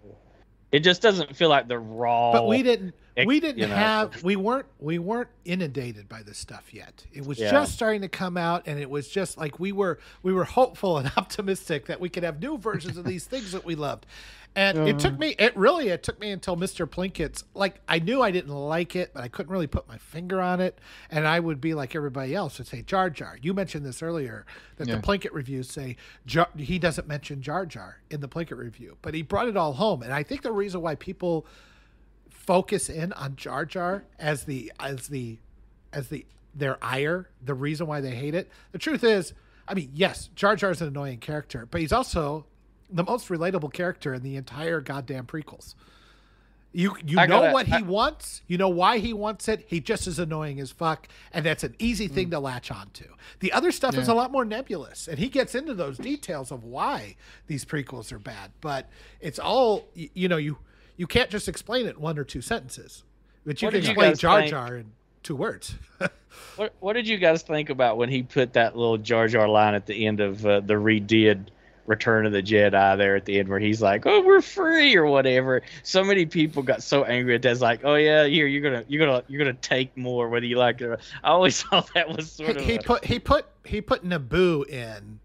[0.73, 2.33] it just doesn't feel like the raw.
[2.33, 2.95] But we didn't.
[3.17, 3.75] Ex- We didn't you know.
[3.75, 4.23] have.
[4.23, 4.67] We weren't.
[4.79, 7.05] We weren't inundated by this stuff yet.
[7.13, 7.51] It was Yeah.
[7.51, 9.99] just starting to come out, and it was just like we were.
[10.23, 13.65] We were hopeful and optimistic that we could have new versions of these things that
[13.65, 14.07] we loved.
[14.57, 15.19] And it took uh.
[15.19, 15.37] me.
[15.39, 15.91] It really.
[15.91, 16.85] It took me until Mr.
[16.85, 17.45] Plinkett's.
[17.55, 20.61] Like I knew I didn't like it, but I couldn't really put my finger on
[20.61, 20.77] it.
[21.09, 23.39] And I would be like everybody else and say Jar Jar.
[23.41, 24.45] You mentioned this earlier
[24.77, 24.97] that Yeah.
[24.97, 25.97] the Plinkett reviews say
[26.27, 29.75] Jar, he doesn't mention Jar Jar in the Plinkett review, but he brought it all
[29.75, 30.03] home.
[30.03, 31.47] And I think the reason why people
[32.51, 35.39] focus in on Jar Jar as the as the
[35.93, 38.51] as the their ire, the reason why they hate it.
[38.73, 39.35] The truth is,
[39.69, 42.47] I mean, yes, Jar Jar is an annoying character, but he's also
[42.91, 45.77] the most relatable character in the entire goddamn prequels.
[46.73, 49.67] You you I know gotta- what he I- wants, you know why he wants it.
[49.69, 52.33] He just is annoying as fuck, and that's an easy thing mm.
[52.33, 53.15] to latch onto.
[53.39, 56.65] The other stuff is a lot more nebulous, and he gets into those details of
[56.65, 57.15] why
[57.47, 58.51] these prequels are bad.
[58.61, 58.89] But
[59.21, 60.37] it's all you know.
[60.37, 60.59] You
[61.01, 63.05] you can't just explain it in one or two sentences,
[63.47, 64.87] but you What can did you explain guys Jar think- Jar in
[65.23, 65.75] two words.
[66.57, 69.75] What What did you guys think about when he put that little Jar Jar line
[69.75, 71.47] at the end of uh, the redid
[71.87, 75.07] Return of the Jedi there at the end, where he's like, "Oh, we're free" or
[75.07, 75.63] whatever.
[75.83, 77.61] So many people got so angry at that.
[77.61, 80.81] Like, "Oh yeah, here you're gonna you're gonna you're gonna take more whether you like
[80.83, 83.47] it." or I always thought that was sort of he, he a- put he put
[83.65, 85.19] he put Naboo in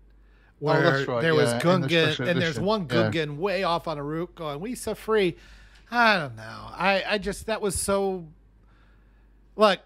[0.60, 3.12] where Oh, right, there was yeah, in the Gungan special and there's edition, one yeah.
[3.12, 5.36] Gungan way off on a route going, We so free.
[5.92, 6.42] I don't know.
[6.72, 8.26] I, I just that was so
[9.56, 9.80] look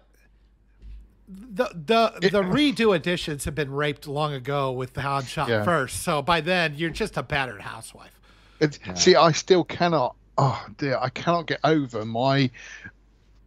[1.28, 5.48] the the It- the redo editions have been raped long ago with the Han shot
[5.48, 5.62] Yeah.
[5.64, 6.02] first.
[6.02, 8.18] So by then you're just a battered housewife.
[8.60, 10.16] It's, See, I still cannot.
[10.36, 12.50] Oh dear, I cannot get over my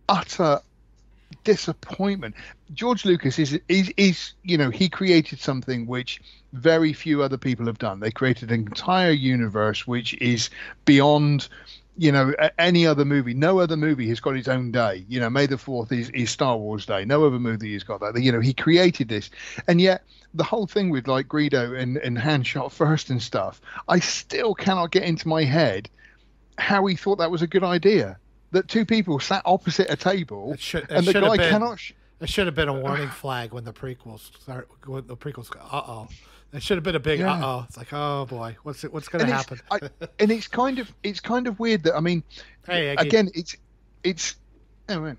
[0.10, 0.60] utter
[1.44, 2.36] disappointment.
[2.74, 6.22] George Lucas is is is you know he created something which
[6.54, 8.00] very few other people have done.
[8.00, 10.50] They created an entire universe which is
[10.86, 11.48] beyond
[11.98, 13.34] you know any other movie.
[13.34, 15.06] No other movie has got its own day.
[15.08, 17.06] You know, May the Fourth is is Star Wars Day.
[17.06, 18.22] No other movie has got that.
[18.22, 19.30] You know, he created this,
[19.68, 20.04] and yet
[20.34, 23.62] the whole thing with like Greedo and and hand shot first and stuff.
[23.88, 25.90] I still cannot get into my head
[26.58, 28.18] how he thought that was a good idea.
[28.52, 31.80] That two people sat opposite a table It should, it and the guy been, cannot.
[31.80, 34.70] Sh- it should have been a warning flag when the prequels start.
[34.86, 36.08] When the prequels go, uh oh.
[36.54, 37.34] That should have been a big Yeah.
[37.34, 37.66] uh oh.
[37.68, 38.94] It's like, oh boy, what's it?
[38.94, 39.60] What's going to happen?
[39.72, 39.80] I,
[40.20, 42.24] and it's kind of it's kind of weird that I mean,
[42.68, 43.58] Hey, again, it's
[44.04, 44.36] it's
[44.88, 45.16] oh,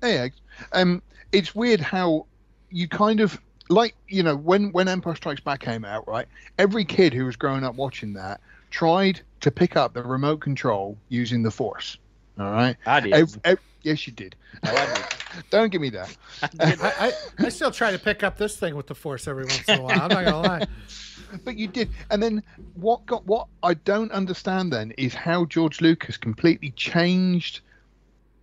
[0.00, 0.30] hey,
[0.72, 2.26] um, it's weird how
[2.70, 6.28] you kind of like you know when when Empire Strikes Back came out, right?
[6.56, 10.96] Every kid who was growing up watching that tried to pick up the remote control
[11.08, 11.98] using the Force.
[12.38, 12.76] All right.
[12.86, 13.14] I did.
[13.14, 14.36] Ev- ev- yes, you did.
[14.64, 15.04] No, I did.
[15.50, 16.16] Don't give me that.
[16.60, 17.12] I, I,
[17.46, 19.82] I still try to pick up this thing with the force every once in a
[19.82, 20.00] while.
[20.00, 20.66] I'm not gonna lie.
[21.44, 22.42] But you did, and then
[22.74, 27.62] what got what I don't understand then is how George Lucas completely changed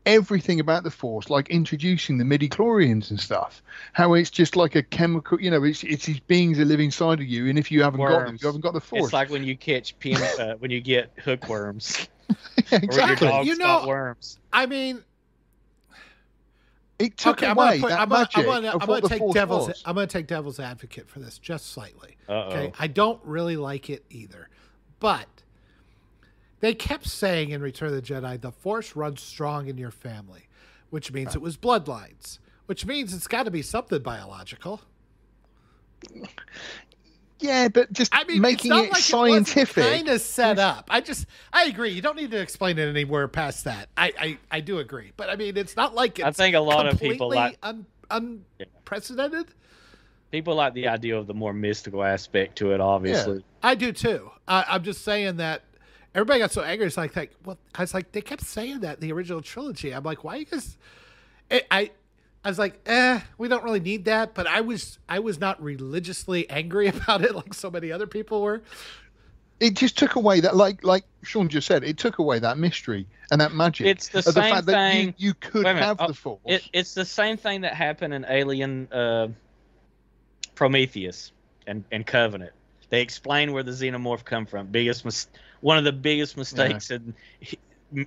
[0.05, 3.63] everything about the Force, like introducing the midi chlorians and stuff.
[3.93, 7.19] How it's just like a chemical, you know, it's it's these beings that live inside
[7.19, 9.05] of you, and if you haven't got them, you haven't got the Force.
[9.05, 12.07] It's like when you catch PM, uh, when you get hookworms, or your
[12.71, 13.27] exactly.
[13.27, 14.39] dog's You got know- worms.
[14.51, 15.03] I mean,
[16.99, 19.01] It took okay, I'm away gonna put, that I'm gonna, magic I'm gonna, I'm gonna
[19.09, 19.83] take devil's, was.
[19.85, 22.17] I'm gonna take devil's advocate for this just slightly.
[22.29, 22.37] Uh oh.
[22.49, 24.47] Okay, I don't really like it either,
[24.99, 25.27] but
[26.59, 30.47] they kept saying in Return of the Jedi, the Force runs strong in your family,
[30.91, 34.79] which means it was bloodlines, which means it's got to be something biological.
[37.43, 39.83] Yeah, but just I mean, making it's not it like scientific.
[39.83, 40.87] Kind of set up.
[40.89, 41.89] I just, I agree.
[41.89, 43.89] You don't need to explain it anywhere past that.
[43.97, 45.11] I, I, I do agree.
[45.17, 47.85] But I mean, it's not like it's I think a lot of people like un,
[48.09, 49.47] unprecedented.
[50.33, 52.81] people like the idea of the more mystical aspect to it.
[52.81, 54.31] Obviously, I do too.
[54.47, 55.63] I, I'm just saying that
[56.15, 56.87] everybody got so angry.
[56.87, 59.93] It's like, like, well, I was like, they kept saying that in the original trilogy.
[59.93, 60.77] I'm like, why you guys?
[61.51, 61.91] I, I,
[62.43, 64.33] I was like, eh, we don't really need that.
[64.33, 68.41] But I was, I was not religiously angry about it like so many other people
[68.41, 68.61] were.
[69.59, 73.07] it just took away that, like like Sean just said, it took away that mystery
[73.31, 73.87] and that magic.
[73.87, 75.83] It's the of the same fact that you, thing- you could Wait minute.
[75.85, 76.39] have Oh, the Force.
[76.45, 79.27] it, it's the same thing that happened in Alien, uh,
[80.55, 81.31] Prometheus,
[81.67, 82.51] and and Covenant.
[82.89, 84.67] They explain where the xenomorph come from.
[84.67, 85.27] Biggest mis-
[85.61, 87.59] one of the biggest mistakes in h- m-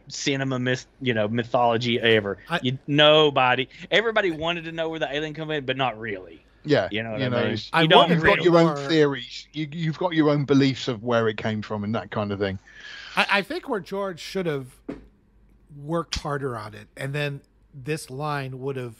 [0.08, 2.38] cinema myth, you know, mythology ever.
[2.48, 6.44] I- you, nobody, everybody wanted to know where the alien come in, but not really.
[6.64, 7.46] yeah, You know what you I know, mean?
[7.46, 8.36] it's- I You don't wonder You've really.
[8.36, 9.46] got your own Or- theories.
[9.52, 12.38] You, you've got your own beliefs of where it came from and that kind of
[12.40, 12.58] thing.
[13.16, 14.66] I, I think where George should have
[15.76, 17.40] worked harder on it, and then
[17.74, 18.94] this line would have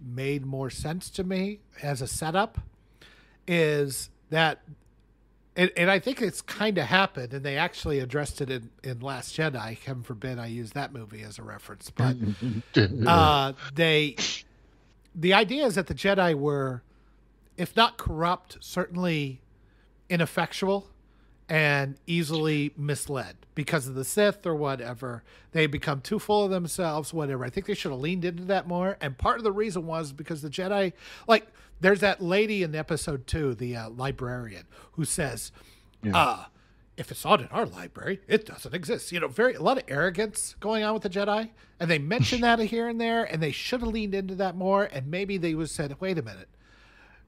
[0.00, 2.58] made more sense to me as a setup,
[3.48, 4.60] is that,
[5.56, 9.00] and, and I think it's kind of happened, and they actually addressed it in, in
[9.00, 9.78] Last Jedi.
[9.78, 12.16] Heaven forbid I use that movie as a reference, but
[13.06, 14.16] uh, they,
[15.14, 16.82] the idea is that the Jedi were,
[17.56, 19.40] if not corrupt, certainly
[20.10, 20.88] ineffectual
[21.48, 25.22] and easily misled because of the Sith or whatever.
[25.52, 27.44] They become too full of themselves, whatever.
[27.44, 28.96] I think they should have leaned into that more.
[29.00, 30.92] And part of the reason was because the Jedi,
[31.28, 31.46] like,
[31.80, 35.52] there's that lady in episode two, the uh, librarian, who says,
[36.12, 36.44] uh,
[36.96, 39.12] if it's not in our library, it doesn't exist.
[39.12, 42.40] You know, very a lot of arrogance going on with the Jedi, and they mention
[42.42, 44.84] that here and there, and they should have leaned into that more.
[44.84, 46.48] And maybe they was said, "Wait a minute,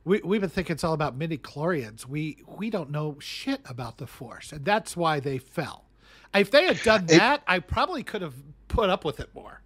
[0.05, 2.07] we we've been thinking it's all about midi chlorians.
[2.07, 5.85] We we don't know shit about the Force, and that's why they fell.
[6.35, 8.35] If they had done that, I probably could have
[8.69, 9.63] put up with it more.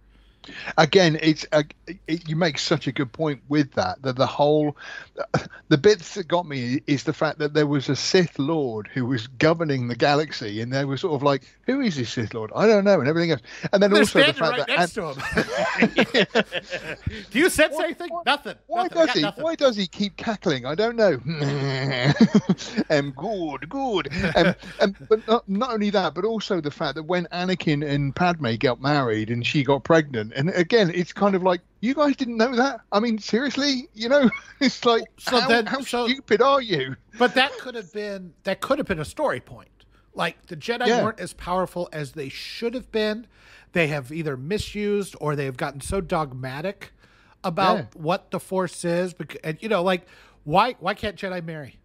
[0.77, 1.63] Again, it's a,
[2.07, 4.01] it, you make such a good point with that.
[4.01, 4.75] That the whole,
[5.69, 9.05] the bits that got me is the fact that there was a Sith Lord who
[9.05, 12.51] was governing the galaxy, and they were sort of like, "Who is this Sith Lord?
[12.55, 13.41] I don't know," and everything else.
[13.71, 17.03] And then They're also the fact right that next to him.
[17.31, 18.09] Do you sense Why- anything?
[18.09, 18.55] why- nothing.
[18.67, 19.05] Why nothing.
[19.05, 19.21] Does he?
[19.21, 19.43] nothing.
[19.43, 20.65] Why does he keep cackling?
[20.65, 21.13] I don't know.
[22.89, 24.09] um, good, good.
[24.35, 28.15] Um, um, but not, not only that, but also the fact that when Anakin and
[28.15, 32.15] Padme got married and she got pregnant, and again, it's kind of like you guys
[32.15, 32.81] didn't know that.
[32.91, 36.95] I mean, seriously, you know, it's like So how, then- how so- stupid are you?
[37.19, 39.69] But that could have been that could have been a story point.
[40.15, 41.03] Like the Jedi Yeah.
[41.03, 43.27] weren't as powerful as they should have been.
[43.71, 46.91] They have either misused or they have gotten so dogmatic
[47.43, 47.85] about Yeah.
[47.95, 49.15] what the Force is.
[49.43, 50.05] And you know, like
[50.43, 51.79] why why can't Jedi marry?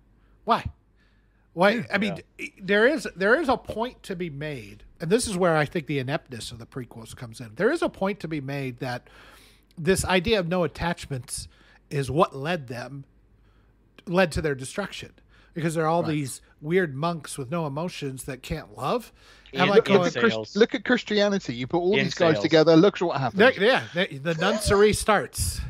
[0.45, 0.65] Why?
[1.55, 1.85] Why?
[1.93, 2.21] I mean,
[2.61, 5.87] there is there is a point to be made, and this is where I think
[5.87, 7.51] the ineptness of the prequels comes in.
[7.57, 9.09] There is a point to be made that
[9.77, 11.49] this idea of no attachments
[11.91, 13.05] is what led them
[14.07, 15.13] led to their destruction
[15.55, 19.13] because there are all these weird monks with no emotions that can't love.
[19.53, 20.57] And I'm like, in Look at, Chris, Sales.
[20.57, 21.55] look at Christianity.
[21.55, 22.77] You put all these guys together.
[22.77, 23.39] Look at what happens.
[23.39, 25.61] there- yeah, there- the nuncery starts.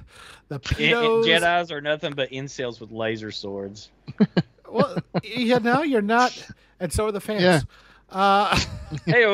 [0.49, 1.25] The In, pedos.
[1.27, 3.91] Jedi's are nothing but incels with laser swords.
[4.71, 6.47] Well, you know, you're not,
[6.81, 7.43] and so are the fans.
[7.43, 7.61] Yeah.
[8.11, 8.59] Uh,
[9.07, 9.25] Hey,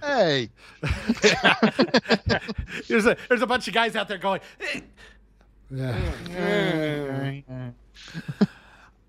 [0.00, 0.50] Hey,
[2.88, 4.40] there's a there's a bunch of guys out there going.
[4.60, 4.80] "Eh."
[5.70, 5.96] Yeah.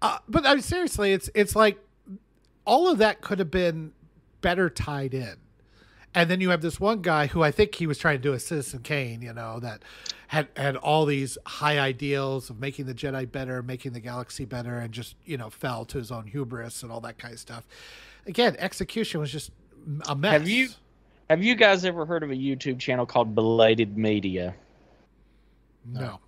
[0.02, 1.78] Uh, but I mean, seriously, it's it's like
[2.66, 3.92] all of that could have been
[4.42, 5.36] better tied in.
[6.14, 8.34] And then you have this one guy who I think he was trying to do
[8.34, 9.84] a Citizen Kane, you know, that
[10.28, 14.78] had had all these high ideals of making the Jedi better, making the galaxy better,
[14.78, 17.68] and just you know fell to his own hubris and all that kind of stuff.
[18.26, 19.52] Again, execution was just
[20.08, 20.34] a mess.
[20.34, 20.70] Have you
[21.30, 24.56] have you guys ever heard of a YouTube channel called Belated Media?
[25.86, 26.20] No.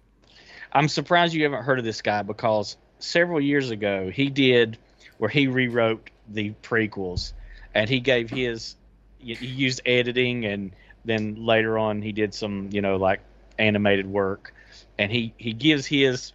[0.72, 4.78] I'm surprised you haven't heard of this guy because several years ago he did
[5.18, 7.34] where he rewrote the prequels
[7.74, 8.76] and he gave his
[9.20, 10.72] he used editing and
[11.06, 13.22] then later on he did some you know like
[13.58, 14.54] animated work.
[14.98, 16.34] And he he gives his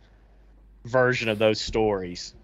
[0.84, 2.34] version of those stories.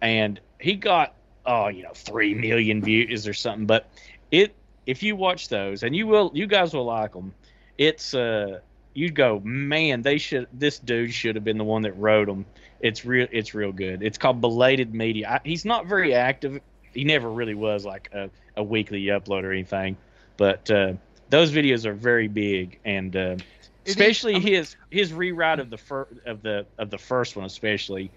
[0.00, 3.66] And he got oh you know 3 million views or something.
[3.66, 3.88] But
[4.30, 4.54] it
[4.86, 7.34] if you watch those and you will you guys will like them
[7.76, 8.60] it's uh
[8.94, 12.46] you'd go man they should this dude should have been the one that wrote them
[12.80, 14.02] it's real it's real good.
[14.02, 15.28] It's called belated media.
[15.28, 16.60] I, he's not very active.
[16.92, 19.96] He never really was like a, a weekly upload or anything.
[20.36, 20.94] But uh
[21.28, 23.36] those videos are very big and uh
[23.84, 27.36] is- especially I mean- his his rewrite of the fir- of the of the first
[27.36, 28.10] one especially.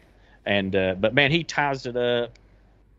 [0.46, 2.38] And uh but man he ties it up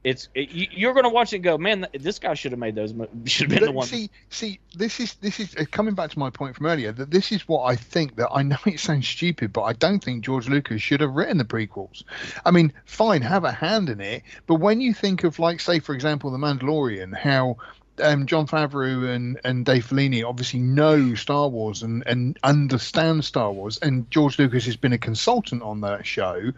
[0.05, 2.75] it's it, you, you're gonna watch it and go man this guy should have made
[2.75, 2.95] those
[3.27, 6.19] should have been the one See, see, this is this is uh, coming back to
[6.19, 6.93] my point from earlier.
[6.93, 8.15] That this is what I think.
[8.17, 11.39] That I know it sounds stupid, but I don't think George Lucas should have written
[11.39, 12.05] the prequels.
[12.45, 15.81] I mean, fine, have a hand in it, but when you think of, like, say,
[15.81, 17.57] for example, The Mandalorian, how
[18.01, 23.51] um, Jon Favreau and, and Dave Filoni obviously know Star Wars and, and understand Star
[23.51, 26.53] Wars, and George Lucas has been a consultant on that show,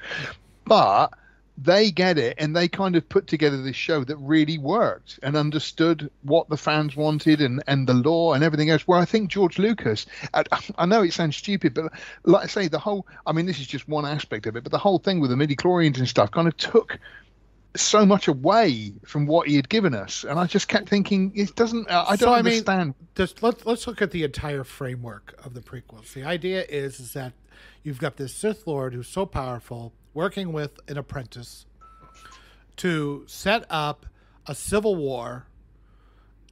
[0.66, 1.14] but
[1.58, 5.36] they get it and they kind of put together this show that really worked and
[5.36, 8.82] understood what the fans wanted and, and the lore and everything else.
[8.82, 10.44] Where I think George Lucas, I,
[10.78, 11.92] I know it sounds stupid, but
[12.24, 14.72] like I say, the whole, I mean, this is just one aspect of it, but
[14.72, 16.98] the whole thing with the midi chlorians and stuff kind of took
[17.74, 20.24] so much away from what he had given us.
[20.24, 22.94] And I just kept thinking, it doesn't, I I So, don't I mean, understand.
[23.14, 26.12] just let's let's look at the entire framework of the prequels.
[26.12, 27.32] The idea is is that
[27.82, 31.66] you've got this Sith Lord who's so powerful, working with an apprentice
[32.76, 34.06] to set up
[34.46, 35.46] a civil war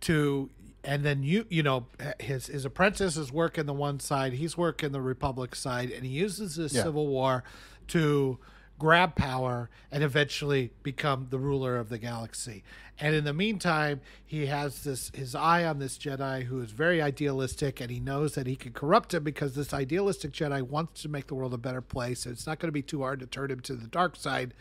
[0.00, 0.48] to
[0.84, 1.86] and then you you know
[2.18, 6.10] his his apprentice is working the one side he's working the republic side and he
[6.10, 6.84] uses this Yeah.
[6.84, 7.42] civil war
[7.88, 8.38] to
[8.80, 12.64] grab power and eventually become the ruler of the galaxy
[12.98, 17.00] and in the meantime he has this his eye on this jedi who is very
[17.00, 21.08] idealistic and he knows that he can corrupt him because this idealistic jedi wants to
[21.08, 23.26] make the world a better place and it's not going to be too hard to
[23.26, 24.54] turn him to the dark side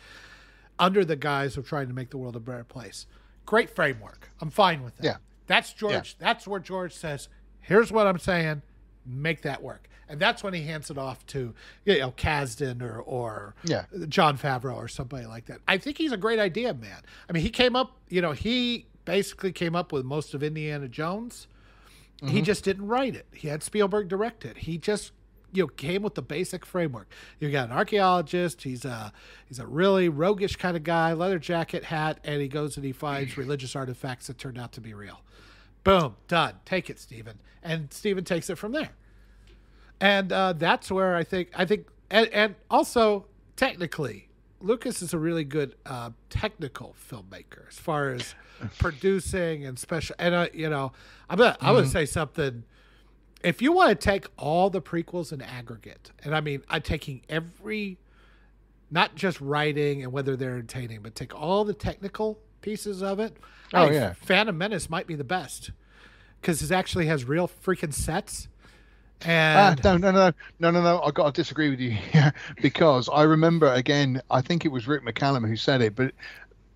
[0.80, 3.06] under the guise of trying to make the world a better place.
[3.46, 4.32] Great framework.
[4.42, 5.04] I'm fine with that.
[5.04, 5.18] Yeah.
[5.48, 6.18] That's George.
[6.18, 7.28] That's where George says,
[7.60, 8.62] "Here's what I'm saying.
[9.06, 11.54] Make that work." And that's when he hands it off to
[11.86, 13.86] you know Kasdan or or Yeah.
[14.08, 15.60] Jon Favreau or somebody like that.
[15.68, 17.02] I think he's a great idea, man.
[17.30, 17.98] I mean, he came up.
[18.10, 21.48] You know, he basically came up with most of Indiana Jones.
[22.22, 22.44] He mm-hmm.
[22.44, 23.28] just didn't write it.
[23.32, 24.58] He had Spielberg direct it.
[24.58, 25.14] He just
[25.54, 27.10] you know came with the basic framework.
[27.40, 28.64] You got an archaeologist.
[28.64, 29.14] He's a
[29.48, 32.92] he's a really roguish kind of guy, leather jacket, hat, and he goes and he
[32.92, 35.22] finds religious artifacts that turned out to be real.
[35.90, 36.54] Boom, done.
[36.66, 37.40] Take it, Stephen.
[37.64, 38.92] And Stephen takes it from there.
[40.00, 43.26] And uh, that's where I think I think and, and also
[43.56, 44.30] technically
[44.62, 48.36] Lucas is a really good uh, technical filmmaker as far as
[48.78, 50.16] producing and special.
[50.20, 50.92] And uh, you know,
[51.28, 52.66] I'm gonna I would say something.
[53.44, 57.22] If you want to take all the prequels in aggregate, and I mean, I'm taking
[57.30, 57.98] every,
[58.92, 63.38] not just writing and whether they're entertaining, but take all the technical pieces of it.
[63.74, 64.14] Oh, yeah.
[64.14, 65.72] Phantom Menace might be the best
[66.42, 68.48] because it actually has real freaking sets.
[69.26, 71.02] Ah, And no, no, no, no, no, no.
[71.02, 74.22] I got to disagree with you here because I remember again.
[74.32, 76.14] I think it was Rick McCallum who said it, but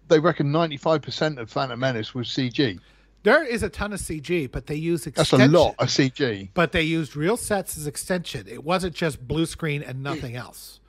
[0.09, 2.79] they reckon ninety-five percent of Phantom Menace was CG.
[3.23, 6.49] there is a ton of CG, but they use That's a lot of CG.
[6.53, 8.45] But they used real sets as extension.
[8.49, 10.81] It wasn't just blue screen and nothing else.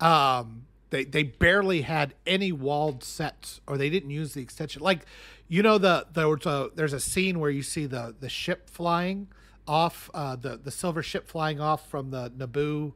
[0.00, 4.82] Um, they they barely had any walled sets, or they didn't use the extension.
[4.82, 5.06] Like,
[5.52, 8.70] you know, the there was a there's a scene where you see the the ship
[8.70, 9.28] flying
[9.68, 12.94] off, uh, the the silver ship flying off from the Naboo,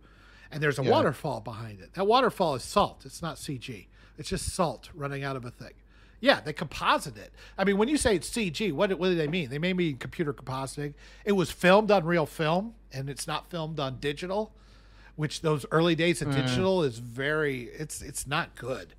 [0.51, 0.91] and there's a Yeah.
[0.91, 1.93] waterfall behind it.
[1.93, 3.03] That waterfall is salt.
[3.05, 3.89] It's not CG.
[4.17, 5.75] It's just salt running out of a thing.
[6.19, 7.31] Yeah, they composite it.
[7.59, 9.51] I mean, when you say it's CG, what, what do they mean?
[9.51, 10.95] They may mean computer compositing.
[11.27, 14.55] It was filmed on real film, and it's not filmed on digital,
[15.17, 17.65] which those early days of digital is very.
[17.65, 18.95] It's it's not good.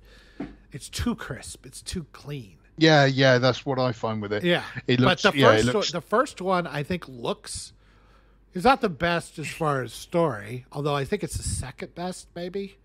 [0.70, 1.66] It's too crisp.
[1.66, 2.58] It's too clean.
[2.78, 4.42] Yeah, yeah, that's what I find with it.
[4.44, 7.72] Yeah, It looks- but the yeah, first looks- one, the first one I think looks
[8.54, 12.28] is not the best as far as story, although I think it's the second best,
[12.34, 12.76] maybe.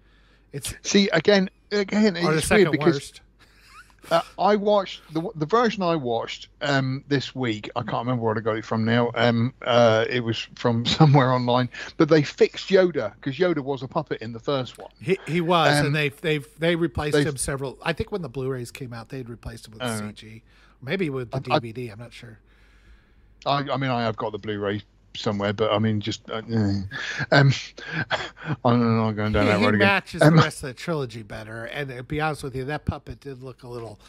[0.51, 3.21] It's See, again, again, or the second worst.
[4.12, 7.70] Uh, I watched the the version I watched um, this week.
[7.76, 9.12] I can't remember where I got it from now.
[9.16, 13.88] Um, uh, it was from somewhere online, but they fixed Yoda because Yoda was a
[13.88, 14.91] puppet in the first one.
[15.01, 17.78] He, he was, Um, and they they they replaced they've- him several.
[17.82, 20.41] I think when the Blu-rays came out, they'd replaced him with Uh, CG,
[20.82, 21.91] maybe with the I- I- DVD.
[21.91, 22.39] I'm not sure.
[23.45, 24.82] I, I mean, I have got the Blu-ray
[25.16, 26.41] somewhere, but I mean, just uh,
[27.32, 27.51] um,
[28.66, 29.88] I'm not going down He, that he road again.
[29.88, 32.86] matches Um, the rest of the trilogy better, and to be honest with you, that
[32.86, 33.99] puppet did look a little.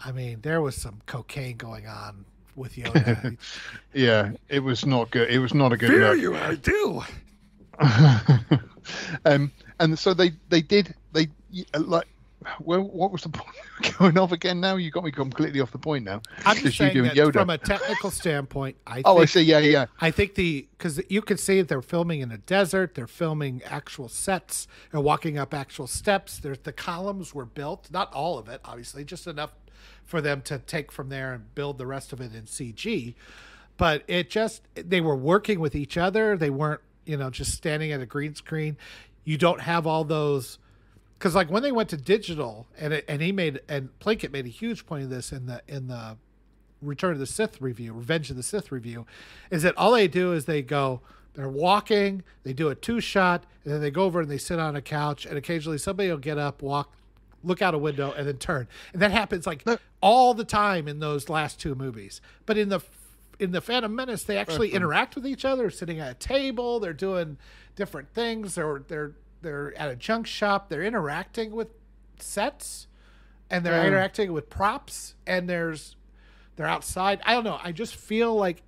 [0.00, 2.24] I mean, there was some cocaine going on
[2.54, 3.36] with Yoda.
[3.94, 5.30] yeah, it was not good.
[5.30, 6.18] It was not a good look.
[6.18, 7.02] you, I do.
[9.24, 11.28] um, and so they they did they
[11.74, 12.06] uh, like.
[12.60, 13.56] Well, what was the point
[13.98, 14.60] going off again?
[14.60, 16.04] Now you got me completely off the point.
[16.04, 17.32] Now, I'm just saying that Yoda.
[17.32, 19.42] from a technical standpoint, I oh, I think see.
[19.42, 19.86] Yeah, yeah.
[20.00, 22.94] I think the because you can see they're filming in a desert.
[22.94, 24.66] They're filming actual sets.
[24.90, 26.38] They're walking up actual steps.
[26.38, 29.52] There's the columns were built, not all of it, obviously, just enough
[30.04, 33.14] for them to take from there and build the rest of it in CG.
[33.76, 36.36] But it just they were working with each other.
[36.36, 38.76] They weren't you know just standing at a green screen.
[39.24, 40.58] You don't have all those
[41.18, 44.46] because like when they went to digital and it, and he made and Plinkett made
[44.46, 46.16] a huge point of this in the in the
[46.82, 49.06] Return of the Sith review, Revenge of the Sith review,
[49.50, 51.00] is that all they do is they go,
[51.34, 54.58] they're walking, they do a two shot, and then they go over and they sit
[54.58, 56.92] on a couch, and occasionally somebody will get up, walk,
[57.42, 59.78] look out a window, and then turn, and that happens like No.
[60.02, 62.20] all the time in those last two movies.
[62.44, 62.80] But in the
[63.38, 64.76] in the Phantom Menace, they actually uh-huh.
[64.76, 67.38] interact with each other, sitting at a table, they're doing
[67.74, 69.12] different things, they're they're
[69.46, 71.68] they're at a junk shop, they're interacting with
[72.18, 72.88] sets,
[73.48, 73.86] and they're Yeah.
[73.86, 75.94] interacting with props, and there's
[76.56, 77.20] they're outside.
[77.24, 77.60] I don't know.
[77.62, 78.62] I just feel like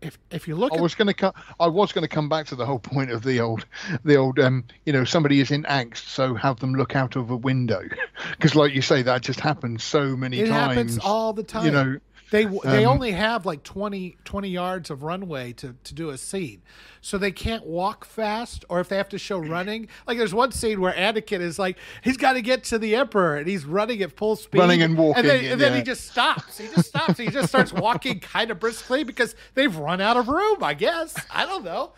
[0.00, 1.32] if if you look I was going to come.
[1.60, 3.64] I was going to come back to the whole point of the old,
[4.04, 4.38] the old.
[4.38, 7.82] Um, you know, somebody is in angst, so have them look out of a window,
[8.32, 10.74] because, like you say, that just happens so many it times.
[10.74, 11.64] happens all the time.
[11.64, 11.98] You know,
[12.32, 16.16] they they um, only have like 20, 20 yards of runway to to do a
[16.16, 16.62] scene,
[17.02, 18.64] so they can't walk fast.
[18.70, 21.76] Or if they have to show running, like there's one scene where Anakin is like
[22.02, 24.96] he's got to get to the Emperor and he's running at full speed, Running and
[24.96, 26.56] walking, and then, and then he just stops.
[26.56, 27.18] He just stops.
[27.18, 30.64] he just starts walking kind of briskly because they've run out of room.
[30.64, 31.92] I guess I don't know.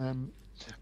[0.00, 0.32] Um,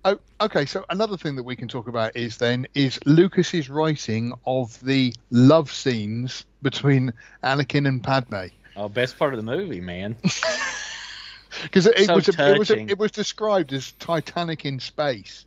[0.07, 0.65] oh, okay.
[0.65, 5.13] So another thing that we can talk about is then is Lucas's writing of the
[5.31, 7.13] love scenes between
[7.45, 8.47] Anakin and Padme.
[8.77, 10.17] Oh, best part of the movie, man.
[11.63, 15.45] because it, So was a, it was a, it was described as Titanic in space,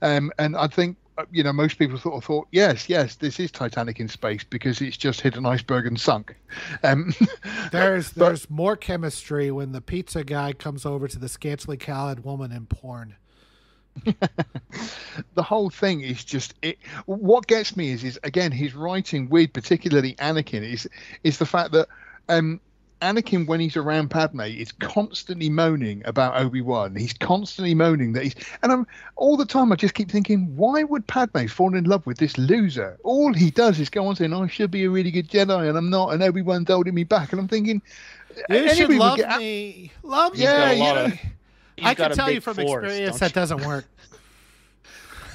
[0.00, 3.38] um, and I think uh, you know most people sort of thought yes, yes, this
[3.38, 6.34] is Titanic in space because it's just hit an iceberg and sunk.
[6.82, 7.12] Um,
[7.72, 12.24] There's But- there's more chemistry when the pizza guy comes over to the scantily clad
[12.24, 13.16] woman in porn.
[15.34, 16.78] the whole thing is just it.
[17.04, 20.88] What gets me is is again his writing with particularly Anakin is
[21.24, 21.88] is the fact that
[22.28, 22.60] um,
[23.02, 26.94] Anakin when he's around Padme is constantly moaning about Obi Wan.
[26.94, 30.84] He's constantly moaning that he's and I'm all the time I just keep thinking why
[30.84, 32.96] would Padme fall in love with this loser?
[33.02, 35.76] All he does is go on saying I should be a really good Jedi and
[35.76, 37.82] I'm not, and Obi Wan's holding me back, and I'm thinking.
[38.48, 39.90] You should love get- me.
[40.04, 40.42] Love me.
[40.42, 41.18] Yeah, you know, of-
[41.82, 43.84] I can tell you from force, experience don't that doesn't work.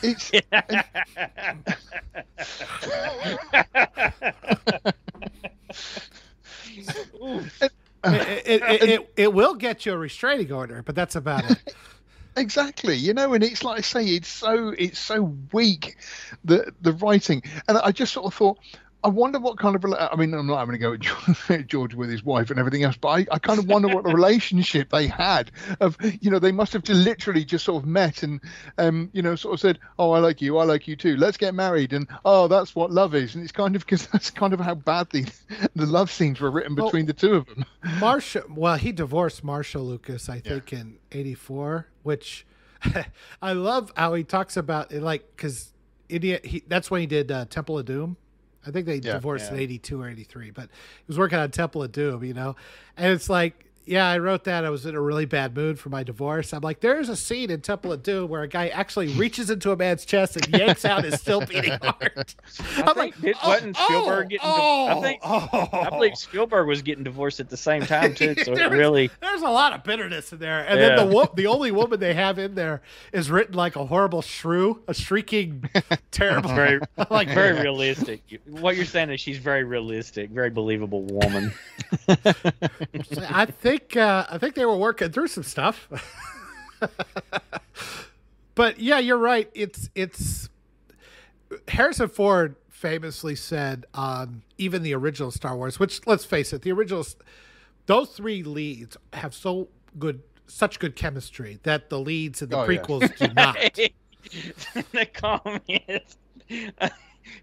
[0.04, 0.46] It's it,
[6.88, 7.72] it,
[8.04, 11.76] it, it, it will get you a restraining order, but that's about it.
[12.38, 15.98] Exactly, you know, and it's like I say, it's so it's so weak,
[16.46, 18.60] the the writing, and I just sort of thought,
[19.04, 19.86] I wonder what kind of.
[19.86, 20.94] I mean, I'm not having to go
[21.54, 24.04] at George, with his wife and everything else, but I, I kind of wonder what
[24.04, 25.52] the relationship they had.
[25.80, 28.42] Of you know, they must have just literally just sort of met and,
[28.78, 31.16] um, you know, sort of said, "Oh, I like you, I like you too.
[31.16, 34.32] Let's get married." And oh, that's what love is, and it's kind of because that's
[34.32, 35.26] kind of how badly
[35.76, 37.66] the love scenes were written Well, between the two of them.
[37.84, 42.46] Marsha, well, he divorced Marsha Lucas, I think, in '84, which
[43.42, 45.72] I love how he talks about it, like because
[46.10, 46.46] idiot.
[46.46, 48.18] He that's when he did uh, Temple of Doom.
[48.68, 49.14] I think they Yeah.
[49.14, 52.56] divorced in '82 or '83, but he was working on Temple of Doom, you know,
[52.98, 54.66] and it's like yeah, I wrote that.
[54.66, 56.54] I was in a really bad mood for my divorce.
[56.54, 59.72] I'm like, there's a scene in Temple of Doom where a guy actually reaches into
[59.72, 62.36] a man's chest and yanks out his still beating heart.
[62.76, 64.40] I I'm think like, oh, wasn't Spielberg oh, getting?
[64.44, 65.70] oh, I think oh.
[65.72, 68.36] I believe Spielberg was getting divorced at the same time too.
[68.44, 71.72] So it really, There's a lot of bitterness in there, and then the the only
[71.72, 72.82] woman they have in there
[73.14, 75.70] is written like a horrible shrew, a shrieking,
[76.12, 76.54] terrible.
[76.54, 76.80] very,
[77.10, 78.22] like very realistic.
[78.48, 81.54] What you're saying is she's very realistic, very believable woman.
[83.30, 85.88] I think uh, I think they were working through some stuff.
[88.56, 89.50] but yeah, you're right.
[89.54, 90.50] It's it's
[91.68, 96.72] Harrison Ford famously said on even the original Star Wars, which let's face it, the
[96.72, 97.16] originals
[97.88, 102.68] those three leads have so good such good chemistry that the leads in the Oh,
[102.70, 102.82] yeah.
[102.82, 103.56] prequels do not.
[104.92, 106.16] the comment.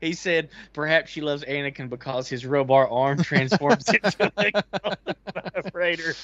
[0.01, 5.13] He said, "Perhaps she loves Anakin because his robot arm transforms into a
[5.65, 6.15] vibrator."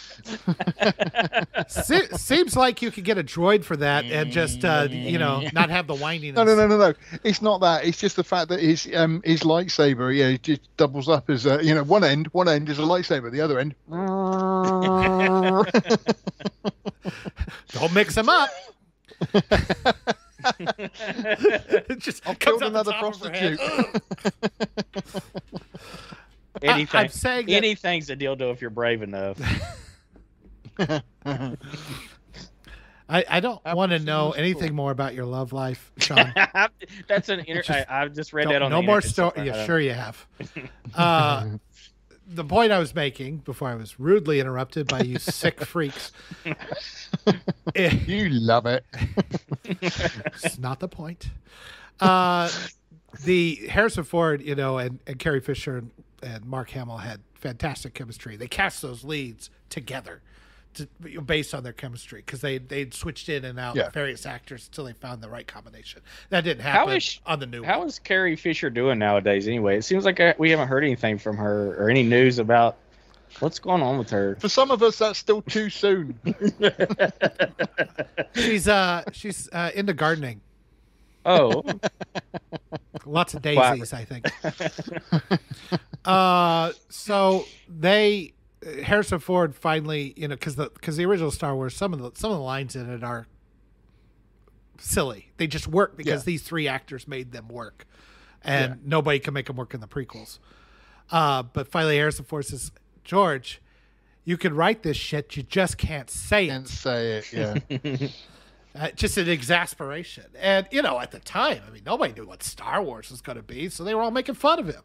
[1.69, 5.43] Se- seems like you could get a droid for that and just uh, you know
[5.53, 6.35] not have the whining.
[6.35, 6.95] No, no, no, no, no.
[7.25, 7.85] It's not that.
[7.85, 11.47] It's just the fact that his um his lightsaber, yeah, it just doubles up as
[11.47, 13.75] a you know one end one end is a lightsaber, the other end.
[17.73, 18.51] Don't mix them up.
[20.59, 23.59] it just I've comes killed another top of her head.
[23.59, 25.23] prostitute.
[26.63, 29.39] Anything, I'm saying that- anything's a dildo if you're brave enough.
[33.09, 34.39] I, I don't want to know Absolutely.
[34.51, 36.33] anything more about your love life, Sean.
[37.09, 39.33] That's an inter- Just I, I just read that on no the more internet story.
[39.37, 39.55] somewhere.
[39.55, 40.27] I Yeah, sure you have.
[40.95, 41.47] Uh,
[42.33, 46.13] the point I was making before I was rudely interrupted by you sick freaks.
[47.75, 48.85] Eh, you love it.
[49.65, 51.29] it's not the point.
[51.99, 52.51] Uh,
[53.25, 55.91] the Harrison Ford, you know, and, and Carrie Fisher and,
[56.23, 58.37] and Mark Hamill had fantastic chemistry.
[58.37, 60.23] They cast those leads together
[60.75, 60.87] to,
[61.23, 63.91] based on their chemistry because they they'd switched in and out Yeah.
[63.91, 66.01] various actors until they found the right combination.
[66.31, 67.89] That didn't happen is she- on the new How one.
[67.89, 69.49] is Carrie Fisher doing nowadays?
[69.49, 72.77] Anyway, it seems like uh, we haven't heard anything from her or any news about
[73.41, 74.37] what's going on with her.
[74.41, 76.19] For some of us, that's still too soon.
[78.35, 80.41] She's uh she's uh, into gardening.
[81.27, 81.63] Oh,
[83.07, 83.75] Lots of Wow.
[83.75, 84.27] daisies, I think.
[86.05, 88.33] uh, so they
[88.85, 92.11] Harrison Ford finally, you know, because the because the original Star Wars, some of the
[92.15, 93.27] some of the lines in it are
[94.79, 95.31] silly.
[95.37, 96.27] They just work because Yeah.
[96.27, 97.87] these three actors made them work,
[98.43, 98.77] and Yeah.
[98.85, 100.39] nobody can make them work in the prequels.
[101.11, 102.71] Uh, but finally, Harrison Ford says,
[103.05, 103.61] "George,
[104.25, 106.49] you can write this shit, you just can't say it.
[106.49, 107.33] Can't say it.
[107.83, 108.09] Yeah.
[108.73, 110.23] Uh, just an exasperation.
[110.39, 113.35] And, you know, at the time, I mean, nobody knew what Star Wars was going
[113.35, 114.85] to be, so they were all making fun of him.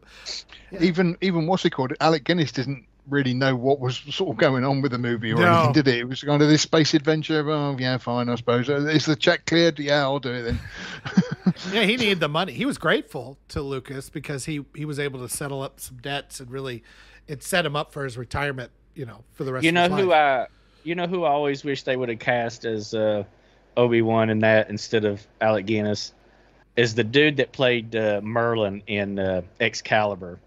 [0.80, 1.92] even even what's it called?
[2.00, 5.36] Alec Guinness didn't really know what was sort of going on with the movie or
[5.36, 5.52] No.
[5.54, 5.98] anything, did it?
[5.98, 7.48] It was kind of this space adventure.
[7.50, 8.68] Oh yeah, fine, I suppose.
[8.68, 9.78] Uh, Is the check cleared?
[9.78, 10.60] Yeah, I'll do it then.
[11.72, 12.52] Yeah, he needed the money.
[12.52, 16.40] He was grateful to Lucas because he, he was able to settle up some debts
[16.40, 16.82] and really
[17.28, 19.82] it set him up for his retirement, you know, for the rest you of know
[19.88, 20.12] his who life.
[20.12, 20.46] I,
[20.82, 23.24] you know who I always wish they would have cast as uh,
[23.76, 26.12] Obi Wan in that instead of Alec Guinness,
[26.76, 30.38] is the dude that played uh, Merlin in uh, Excalibur,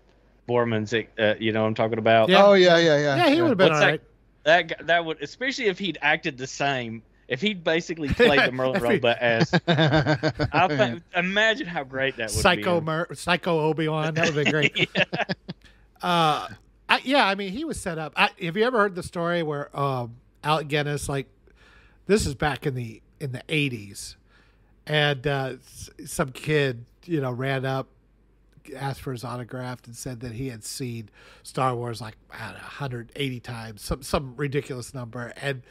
[0.50, 0.94] Boorman's.
[0.94, 2.30] Uh, you know what I'm talking about?
[2.30, 2.44] Yeah.
[2.46, 3.16] Oh yeah, yeah, yeah.
[3.18, 4.02] yeah, he would have been What's all that- right.
[4.46, 7.04] That that would especially if he'd acted the same.
[7.28, 11.84] If he'd basically played the Merlin If role, he- as I I think, imagine how
[11.84, 12.86] great that would Psycho be.
[12.86, 14.14] Mer- Psycho Obi Wan.
[14.16, 14.90] That would have been great.
[16.02, 16.48] uh,
[16.88, 18.14] I, yeah, I mean, he was set up.
[18.16, 21.28] I, have you ever heard the story where um, Alec Guinness, like,
[22.08, 24.16] this is back in the in the eighties,
[24.88, 25.54] and uh,
[26.06, 27.88] some kid, you know, ran up,
[28.76, 31.10] asked for his autograph, and said that he had seen
[31.44, 35.64] Star Wars like know, 180 times, some some ridiculous number, and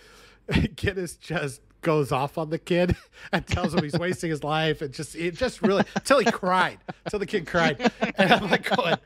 [0.76, 2.96] Guinness just goes off on the kid
[3.32, 4.82] and tells him he's wasting his life.
[4.82, 7.92] And just it just really until he cried until the kid cried.
[8.16, 8.96] And i'm like going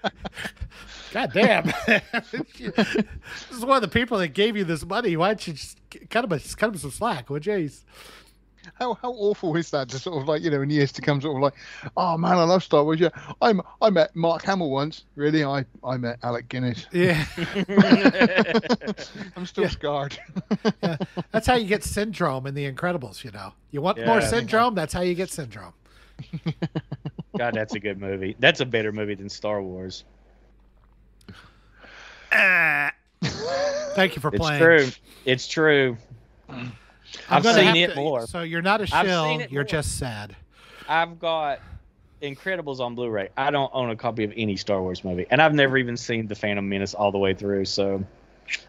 [1.12, 1.72] god damn.
[2.32, 5.16] This is one of the people that gave you this money.
[5.16, 5.78] Why don't you just
[6.08, 7.56] cut him, a, cut him some slack would you?
[7.56, 7.84] He's-
[8.74, 11.20] How how awful is that to sort of like you know in years to come
[11.20, 11.54] sort of like
[11.96, 13.00] oh man I love Star Wars.
[13.00, 13.10] Yeah
[13.40, 15.04] I'm I met Mark Hamill once.
[15.16, 15.44] Really?
[15.44, 16.86] I I met Alec Guinness.
[16.92, 17.24] Yeah.
[19.36, 20.18] I'm still scarred.
[20.82, 20.96] Yeah.
[21.32, 23.52] That's how you get syndrome in the incredibles you know.
[23.70, 24.26] You want more Yeah.
[24.28, 24.74] syndrome?
[24.74, 25.72] That's how you get syndrome.
[27.38, 28.36] God, that's a good movie.
[28.38, 30.04] That's a better movie than Star Wars.
[32.30, 34.62] thank you for It's playing.
[34.62, 34.88] true.
[35.24, 35.96] It's true.
[37.28, 38.26] I'm I've gonna seen it to- more.
[38.26, 39.64] so you're not a I've shill you're more.
[39.64, 40.34] just sad
[40.88, 41.60] I've got
[42.20, 43.30] Incredibles on Blu-ray.
[43.36, 46.28] I don't own a copy of any Star Wars movie, and I've never even seen
[46.28, 47.64] The Phantom Menace all the way through.
[47.64, 48.04] So,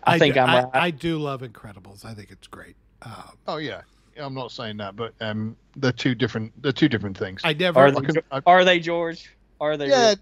[0.04, 0.70] I, think do, I'm I, right.
[0.74, 2.04] I do love Incredibles.
[2.04, 2.76] I think it's great.
[3.04, 3.82] Um, Oh yeah,
[4.18, 6.52] I'm not saying that, but um, they're two different.
[6.64, 7.42] They're two different things.
[7.44, 7.80] I never.
[7.80, 9.36] Are I they, I- are they George?
[9.62, 9.90] Are they?
[9.90, 10.16] yeah,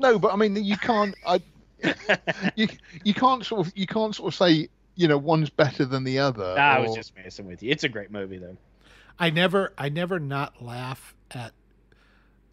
[0.00, 1.14] no, but I mean, you can't.
[1.26, 1.40] I,
[2.56, 2.66] you
[3.04, 6.18] you can't sort of you can't sort of say you know one's better than the
[6.18, 6.54] other.
[6.56, 7.70] Nah, I was just messing with you.
[7.70, 8.56] It's a great movie though.
[9.18, 9.72] I never.
[9.78, 11.52] I never not laugh at.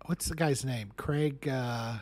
[0.05, 0.91] What's the guy's name?
[0.97, 1.47] Craig.
[1.47, 1.95] Uh,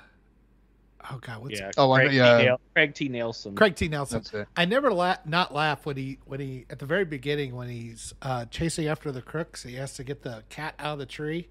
[1.11, 1.71] oh God, what's Yeah.
[1.77, 2.37] Oh, I Craig, know- yeah.
[2.39, 2.45] T.
[2.45, 3.09] Nel- Craig T.
[3.09, 3.55] Nelson.
[3.55, 3.87] Craig T.
[3.87, 4.19] Nelson.
[4.19, 4.47] That's it.
[4.55, 8.13] I never la- not laugh when he when he at the very beginning when he's
[8.21, 9.63] uh, chasing after the crooks.
[9.63, 11.49] He has to get the cat out of the tree,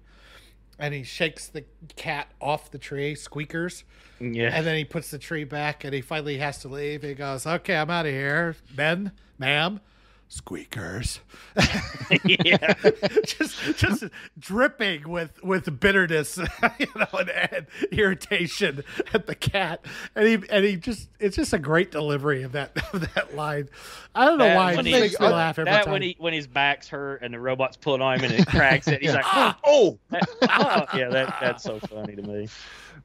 [0.79, 1.63] and he shakes the
[1.95, 3.83] cat off the tree, squeakers,
[4.19, 4.49] Yeah.
[4.53, 7.03] and then he puts the tree back, and he finally has to leave.
[7.03, 9.81] He goes, "Okay, I'm out of here, men, ma'am."
[10.31, 11.21] Squeakers,
[12.23, 12.73] yeah.
[13.25, 14.03] just just
[14.37, 16.37] dripping with with bitterness,
[16.79, 19.83] you know, and, and irritation at the cat,
[20.15, 23.69] and he and he just it's just a great delivery of that of that line.
[24.13, 25.93] I don't know why it when just he- makes me I- laugh every that time.
[25.93, 28.87] when he when his back's hurt and the robot's pulling on him and it cracks
[28.87, 29.15] it, he's Yeah.
[29.23, 32.47] like, oh, that- oh, yeah, that that's so funny to me.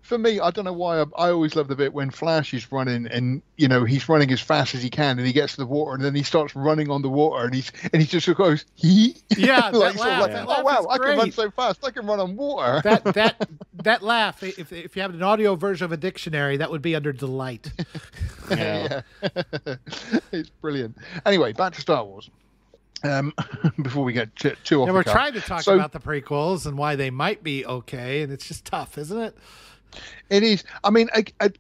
[0.05, 1.01] For me, I don't know why.
[1.01, 4.31] I, I always love the bit when Flash is running, and you know he's running
[4.33, 6.55] as fast as he can, and he gets to the water, and then he starts
[6.55, 9.17] running on the water, and he's and he just goes, hee.
[9.35, 12.21] Yeah, like, laugh, like, that oh wow, I can run so fast, I can run
[12.21, 12.83] on water.
[12.85, 13.49] that that
[13.83, 16.95] that laugh, if if you have an audio version of a dictionary, that would be
[16.95, 17.73] under delight.
[18.51, 19.01] Yeah.
[19.23, 19.77] Yeah.
[20.31, 20.99] it's brilliant.
[21.25, 22.29] Anyway, back to Star Wars.
[23.03, 23.33] Um,
[23.83, 26.67] before we get too, too off And we're trying to talk So- about the prequels
[26.67, 29.35] and why they might be okay, and it's just tough, isn't it?
[30.31, 30.65] It is.
[30.83, 31.51] I mean, I, I,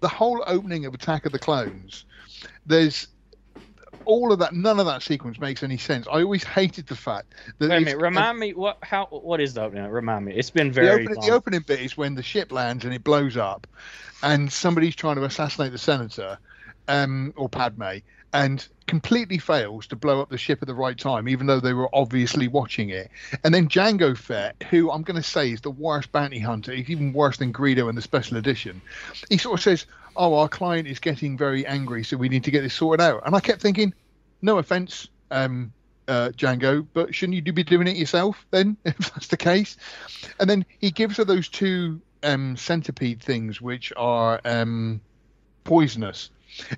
[0.00, 2.04] the whole opening of Attack of the Clones.
[2.66, 3.08] There's
[4.04, 4.54] all of that.
[4.54, 6.06] None of that sequence makes any sense.
[6.06, 9.54] I always hated the fact that Wait a minute, remind me what how what is
[9.54, 9.84] the opening?
[9.90, 10.34] Remind me.
[10.34, 11.26] It's been the very opening, long.
[11.26, 13.66] the opening bit is when the ship lands and it blows up,
[14.22, 16.38] and somebody's trying to assassinate the senator,
[16.88, 17.98] um, or Padme,
[18.32, 21.72] and completely fails to blow up the ship at the right time, even though they
[21.72, 23.10] were obviously watching it.
[23.44, 26.90] And then Jango Fett, who I'm going to say is the worst bounty hunter, he's
[26.90, 28.80] even worse than Greedo in the special edition.
[29.28, 32.50] He sort of says, "Oh, our client is getting very angry, so we need to
[32.50, 33.94] get this sorted out." And I kept thinking,
[34.42, 35.08] no offense.
[35.30, 35.72] Um,
[36.06, 39.76] uh, Jango, but shouldn't you be doing it yourself then, if that's the case?
[40.40, 45.02] And then he gives her those two um, centipede things, which are um,
[45.64, 46.30] poisonous.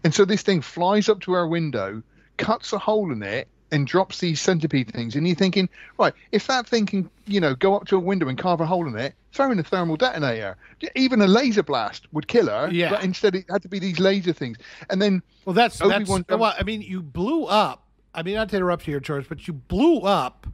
[0.04, 2.02] And so this thing flies up to our window,
[2.36, 5.14] cuts a hole in it, and drops these centipede things.
[5.14, 5.68] And you're thinking,
[5.98, 8.66] right, if that thing can, you know, go up to a window and carve a
[8.66, 10.56] hole in it, throw in a thermal detonator.
[10.96, 12.68] Even a laser blast would kill her.
[12.72, 12.90] Yeah.
[12.90, 14.58] But instead, it had to be these laser things.
[14.88, 16.54] And then Well, that's that's Obi-Wan well.
[16.58, 17.84] I mean, you blew up.
[18.12, 20.48] I mean, not to interrupt you here, George, but you blew up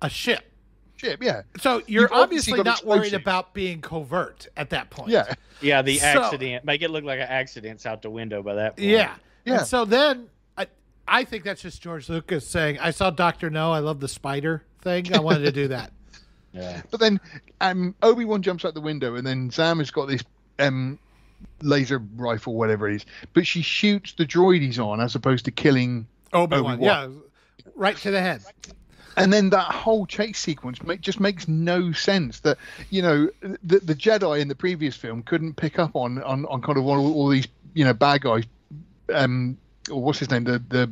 [0.00, 0.50] a ship.
[0.96, 3.22] Ship, yeah, So you're You've obviously obviously not worried explosives.
[3.22, 5.10] about being covert at that point.
[5.10, 6.64] yeah, yeah, the So- accident.
[6.64, 8.88] Make it look like an accident's out the window by that point.
[8.88, 9.14] Yeah.
[9.44, 9.58] Yeah.
[9.58, 10.66] And so then I
[11.06, 14.62] I think that's just George Lucas saying, I saw Doctor No, I love the spider
[14.80, 15.14] thing.
[15.14, 15.90] I wanted to do that.
[16.56, 16.82] Yeah.
[16.92, 17.20] But then
[17.60, 20.22] um, Obi Wan jumps out the window, and then Zam has got this
[20.60, 21.00] um,
[21.62, 23.06] laser rifle, whatever it is.
[23.32, 26.06] But she shoots the droid he's on, as opposed to killing.
[26.32, 26.74] Obi Wan.
[26.74, 26.80] Obi-Wan.
[26.80, 27.08] Yeah.
[27.74, 28.42] Right to the head.
[29.16, 32.40] And then that whole chase sequence make, just makes no sense.
[32.40, 32.58] That
[32.90, 36.62] you know the the Jedi in the previous film couldn't pick up on on, on
[36.62, 38.44] kind of all, all these you know bad guys.
[39.12, 39.58] Um,
[39.90, 40.44] or what's his name?
[40.44, 40.90] The the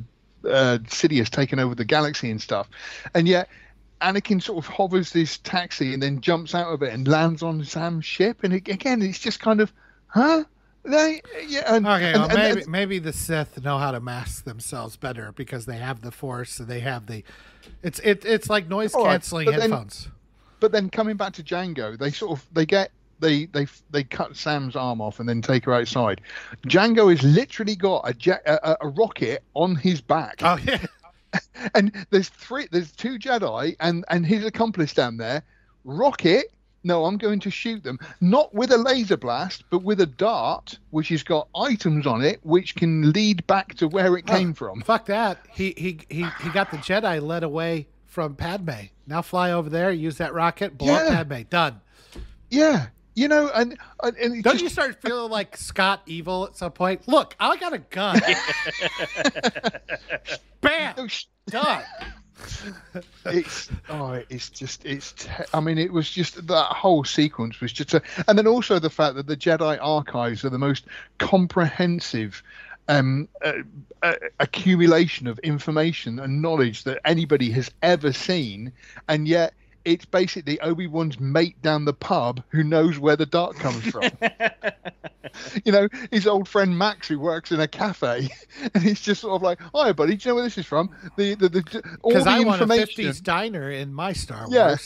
[0.48, 2.68] uh, Sidious taking over the galaxy and stuff,
[3.14, 3.48] and yet.
[4.00, 7.62] Anakin sort of hovers this taxi and then jumps out of it and lands on
[7.62, 8.42] Zam's ship.
[8.42, 9.72] And it, again, it's just kind of,
[10.08, 10.42] huh?
[10.84, 14.44] They, yeah, and, Okay, and- well, and- maybe maybe the Sith know how to mask
[14.44, 17.22] themselves better because they have the Force and they have the.
[17.82, 20.08] It's it, it's like noise All right, canceling but then- headphones.
[20.60, 24.36] but then coming back to Jango, they sort of they get they they they cut
[24.36, 26.20] Zam's arm off and then take her outside.
[26.66, 30.84] Jango has literally got a jet, a, a- a rocket on his back, Oh yeah,
[31.76, 35.44] and there's three, there's two Jedi and and his accomplice down there.
[35.84, 36.46] Rocket.
[36.84, 40.78] No, I'm going to shoot them not with a laser blast, but with a dart,
[40.90, 44.82] which has got items on it, which can lead back to where it came from.
[44.82, 45.38] fuck that.
[45.50, 48.86] He he he he got the Jedi led away from Padme.
[49.06, 51.20] Now fly over there, use that rocket, blow Yeah.
[51.20, 51.42] up Padme.
[51.48, 51.80] Done.
[52.50, 56.56] Yeah, you know, and and, and Don't just- you start feeling like Scott Evil at
[56.56, 57.06] some point?
[57.06, 58.20] Look, I got a gun.
[60.60, 61.82] Bam, Oh, sh- done.
[63.26, 67.72] It's oh it's just it's te- i mean it was just that whole sequence was
[67.72, 70.86] just a, and then also the fact that the jedi archives are the most
[71.18, 72.42] comprehensive
[72.88, 73.52] um uh,
[74.02, 78.72] uh, accumulation of information and knowledge that anybody has ever seen
[79.08, 83.56] and yet it's basically Obi Wan's mate down the pub who knows where the dark
[83.56, 84.04] comes from.
[85.64, 88.28] you know, his old friend Max who works in a cafe,
[88.74, 90.94] and he's just sort of like, "Hi, buddy, do you know where this is from?"
[91.16, 94.52] The the, the all Because the I want a 50s diner in my Star Wars.
[94.52, 94.76] Yeah.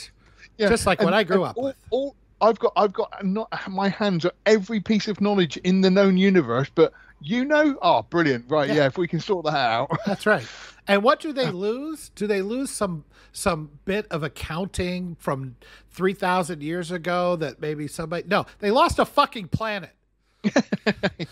[0.57, 1.75] Yeah, Just like what I grew up all, with.
[1.91, 5.91] All, I've got, I've got not my hands on every piece of knowledge in the
[5.91, 8.67] known universe, but you know, oh, brilliant, right?
[8.67, 8.75] Yeah.
[8.75, 9.91] Yeah, if we can sort that out.
[10.05, 10.45] That's right.
[10.87, 12.09] And what do they lose?
[12.09, 15.55] Do they lose some some bit of accounting from
[15.91, 19.91] 3000 years ago that maybe somebody No, they lost a fucking planet.
[20.43, 20.51] yeah,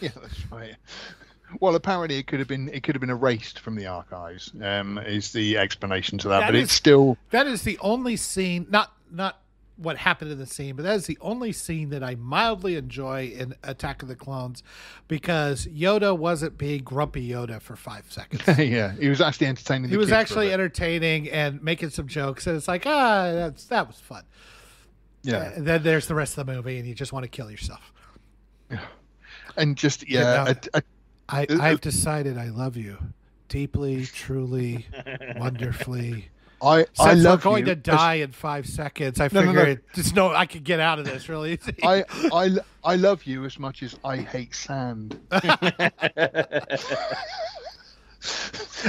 [0.01, 0.75] that's right.
[1.61, 4.51] Well, apparently it could have been it could have been erased from the archives.
[4.61, 8.17] Um, is the explanation to that, That but is- it's still That is the only
[8.17, 9.39] scene not not
[9.77, 13.27] what happened in the scene, but that is the only scene that I mildly enjoy
[13.27, 14.63] in Attack of the Clones
[15.07, 18.41] because Yoda wasn't being grumpy Yoda for 5 seconds.
[18.59, 18.93] yeah.
[18.93, 19.89] He was actually entertaining.
[19.89, 23.87] he was kids actually entertaining and making some jokes and it's like, ah, that's that
[23.87, 24.23] was fun.
[25.23, 27.51] yeah, And then there's the rest of the movie and you just want to kill
[27.51, 27.91] yourself.
[28.71, 28.79] Yeah.
[29.57, 30.53] and just yeah, Yeah.
[30.73, 30.83] a, a,
[31.27, 32.97] I, Uh, I've decided I love you
[33.49, 34.85] deeply, truly,
[35.37, 36.29] wonderfully.
[36.65, 37.75] I I love we're going you.
[37.75, 39.69] to die in five seconds, I No, no, figure no.
[39.71, 41.75] it- just know I could get out of this really easy.
[41.83, 42.03] I,
[42.33, 42.49] I
[42.83, 45.19] I love you as much as I hate sand.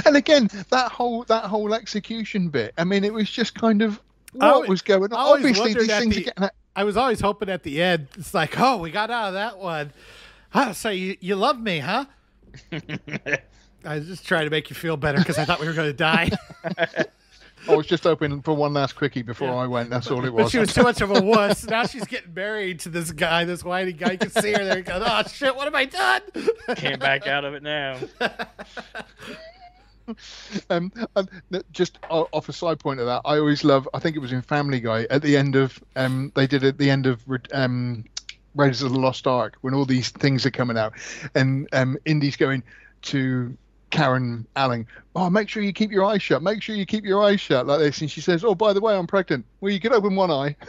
[0.05, 2.73] and again, that whole that whole execution bit.
[2.77, 4.01] I mean, it was just kind of
[4.39, 5.19] I what always- was going on.
[5.19, 6.49] always Obviously, these things the- are getting.
[6.75, 9.57] I was always hoping at the end, it's like, oh, we got out of that
[9.57, 9.91] one.
[10.53, 12.05] Ah, so you, you love me, huh?
[12.71, 15.89] I was just trying to make you feel better because I thought we were going
[15.89, 16.29] to die.
[17.69, 19.89] I was just hoping for one last quickie before I went.
[19.89, 20.51] That's all it But was.
[20.51, 21.65] she was too much of a wuss.
[21.77, 24.13] Now she's getting married to this guy, this whiny guy.
[24.13, 26.21] You can see her there going, oh, shit, what have I done?
[26.75, 27.97] Can't back out of it now.
[30.69, 33.87] um, and just off a side point of that, I always love.
[33.93, 36.77] I think it was in Family Guy at the end of um, they did at
[36.77, 38.05] the end of Re- um,
[38.55, 40.93] Raiders of the Lost Ark when all these things are coming out,
[41.35, 42.63] and um, Indy's going
[43.03, 43.55] to
[43.89, 44.85] Karen Allen.
[45.15, 46.43] Oh, make sure you keep your eyes shut.
[46.43, 48.01] Make sure you keep your eyes shut like this.
[48.01, 49.45] And she says, "Oh, by the way, I'm pregnant.
[49.61, 50.55] Well, you can open one eye."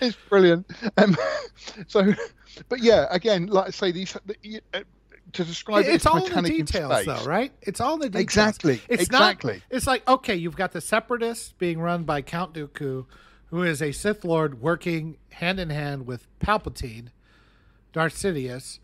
[0.00, 0.66] it's brilliant.
[0.96, 1.16] Um,
[1.86, 2.14] so,
[2.68, 4.80] but yeah, again, like I say, these the- uh,
[5.34, 7.52] to describe it it's all the Titanic details, though, right?
[7.62, 8.22] It's all the details.
[8.22, 9.54] Exactly, It's exactly.
[9.54, 13.06] Not, it's like okay, you've got the Separatists being run by Count Dooku,
[13.50, 17.08] who is a Sith Lord working hand in hand with Palpatine,
[17.92, 18.78] Darth Sidious,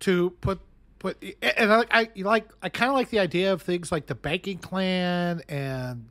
[0.00, 0.60] to put
[0.98, 1.22] put.
[1.42, 4.58] And I, I like I kind of like the idea of things like the banking
[4.58, 6.08] clan and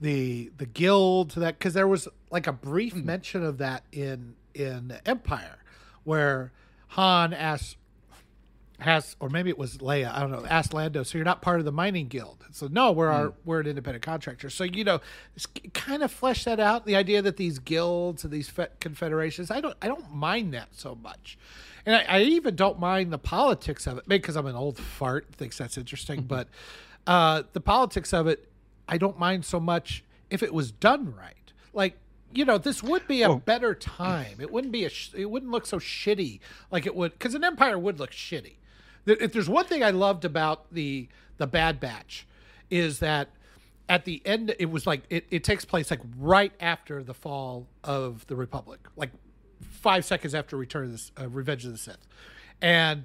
[0.00, 3.06] the the guild to that because there was like a brief Hmm.
[3.06, 5.58] mention of that in in Empire,
[6.04, 6.52] where
[6.88, 7.76] Han asks
[8.78, 11.58] has or maybe it was Leia, I don't know, asked Lando, so you're not part
[11.58, 12.44] of the mining guild.
[12.52, 14.50] So no, we're our we're an independent contractor.
[14.50, 15.00] So you know,
[15.72, 16.84] kind of flesh that out.
[16.84, 20.94] The idea that these guilds and these confederations, I don't I don't mind that so
[20.94, 21.38] much.
[21.86, 24.76] And I, I even don't mind the politics of it, maybe because I'm an old
[24.76, 26.22] fart, thinks that's interesting.
[26.22, 26.48] but
[27.06, 28.48] uh, the politics of it,
[28.88, 31.34] I don't mind so much if it was done right.
[31.72, 31.96] Like
[32.32, 34.36] you know, this would be a better time.
[34.40, 34.90] It wouldn't be a.
[34.90, 38.56] Sh- it wouldn't look so shitty like it would because an empire would look shitty.
[39.06, 42.26] If there's one thing I loved about the the Bad Batch,
[42.70, 43.30] is that
[43.88, 47.66] at the end it was like it, it takes place like right after the fall
[47.84, 49.10] of the Republic, like
[49.60, 52.06] five seconds after Return of the uh, Revenge of the Sith,
[52.60, 53.04] and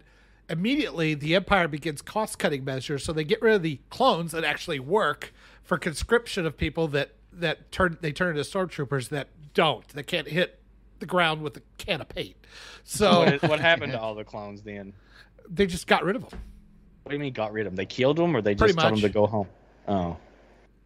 [0.50, 3.04] immediately the Empire begins cost cutting measures.
[3.04, 5.34] So they get rid of the clones that actually work
[5.64, 10.28] for conscription of people that that turn they turn into stormtroopers that don't that can't
[10.28, 10.60] hit
[11.00, 12.36] the ground with a can of paint.
[12.84, 14.94] So What, what happened to all the clones then?
[15.50, 16.40] They just got rid of them.
[17.04, 17.78] What do you mean got rid of them?
[17.78, 19.48] They killed them, or they Pretty just told them to go home?
[19.88, 20.18] Oh,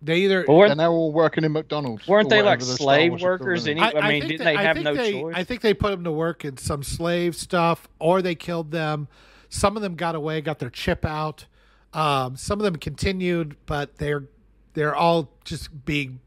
[0.01, 2.07] They either but weren't, And they're all working in McDonald's.
[2.07, 3.67] weren't they like the slave workers?
[3.67, 5.33] equivalent Any, I, mean, didn't that- they have no they- choice?
[5.35, 9.07] I think they put them to work in some slave stuff, or they killed them.
[9.49, 11.45] Some of them got away, got their chip out.
[11.93, 14.25] Um, some of them continued, but they're
[14.73, 16.19] they're all just being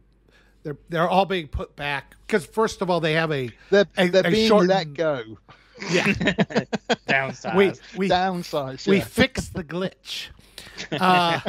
[0.62, 4.08] they're they're all being put back because first of all they have a They're, a-
[4.08, 5.38] they're a being shortened- let go.
[5.90, 6.04] Yeah
[7.08, 7.54] Downsized.
[7.54, 8.86] we we Downsized.
[8.88, 10.28] we fixed the glitch.
[10.92, 11.40] Uh,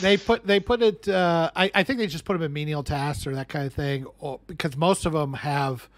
[0.00, 1.06] they put they put it.
[1.08, 3.74] Uh, I I think they just put them in menial tasks or that kind of
[3.74, 5.88] thing, or, because most of them have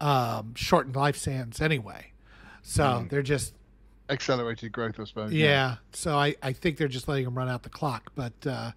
[0.00, 2.12] um, shortened lifespans anyway.
[2.62, 3.54] So they're just
[4.08, 5.32] Accelerated growth, I suppose.
[5.32, 5.76] yeah.
[5.92, 8.32] So I I think they're just letting them run out the clock, but.
[8.46, 8.70] Uh,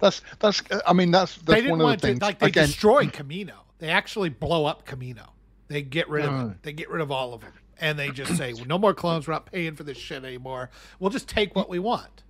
[0.00, 0.60] That's that's.
[0.84, 2.22] I mean, that's they that's didn't one of want the to things.
[2.22, 3.52] like they Again, destroy Kamino.
[3.78, 5.28] They actually blow up Kamino.
[5.72, 6.54] They get rid of Oh.
[6.62, 9.26] they get rid of all of them, and they just say, "No more clones.
[9.26, 10.70] We're not paying for this shit anymore.
[11.00, 12.22] We'll just take what we want."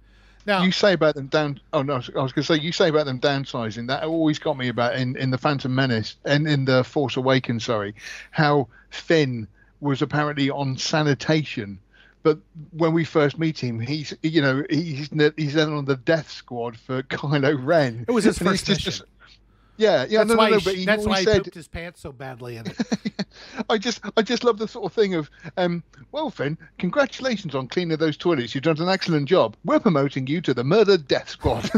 [0.45, 1.61] Now, you say about them down.
[1.73, 3.87] Oh no, I was going to say you say about them downsizing.
[3.87, 7.65] That always got me about in in the Phantom Menace and in the Force Awakens.
[7.65, 7.95] Sorry,
[8.33, 9.47] how Finn
[9.81, 11.79] was apparently on sanitation,
[12.25, 12.39] but
[12.73, 16.77] when we first meet him, he's you know he's he's then on the death squad
[16.77, 18.05] for Kylo Ren.
[18.09, 19.07] it was his And first mission.
[19.77, 21.69] Yeah, yeah, that's no, why, no, no, but he that's why he said pooped his
[21.69, 23.27] pants so badly in it.
[23.71, 27.69] I just I just love the sort of thing of um well Finn, congratulations on
[27.69, 28.55] cleaning those toilets.
[28.55, 29.57] You've done an excellent job.
[29.65, 31.71] We're promoting you to the murder death squad.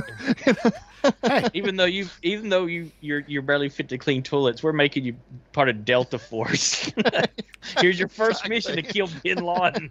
[1.22, 4.72] hey, Even though you, even though you, you're you're barely fit to clean toilets, we're
[4.72, 5.16] making you
[5.52, 6.90] part of Delta Force.
[7.80, 9.90] Here's your first mission to kill Bin Laden.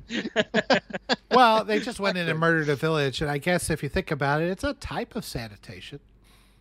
[1.32, 4.12] well, they just went in and murdered a village, and I guess if you think
[4.12, 6.00] about it, it's a type of sanitation.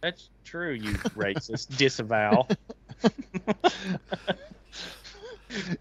[0.03, 1.69] That's true, you racist.
[1.79, 2.47] Disavow.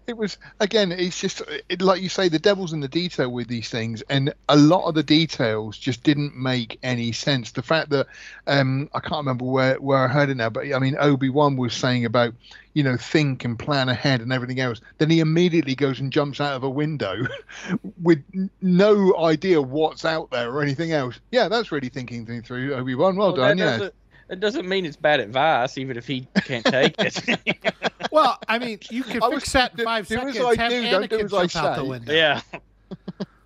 [0.06, 3.48] it was again it's just it, like you say the devil's in the detail with
[3.48, 7.52] these things and a lot of the details just didn't make any sense.
[7.52, 8.06] The fact that
[8.46, 11.74] um i can't remember where where i heard it now but i mean obi-wan was
[11.74, 12.34] saying about
[12.74, 14.80] you know think and plan ahead and everything else.
[14.98, 17.16] Then he immediately goes and jumps out of a window
[18.02, 18.22] with
[18.60, 21.18] no idea what's out there or anything else.
[21.30, 23.16] Yeah that's really thinking things through obi-wan.
[23.16, 23.78] Well, Well, done yeah.
[23.78, 23.94] doesn't,
[24.32, 27.74] that doesn't mean it's bad advice, even if he can't take it.
[28.10, 30.38] Well, I mean, you can I fix was- that in do- five do as seconds.
[30.58, 32.12] I have do, don't do Anakin as I jump out the window.
[32.12, 32.40] yeah.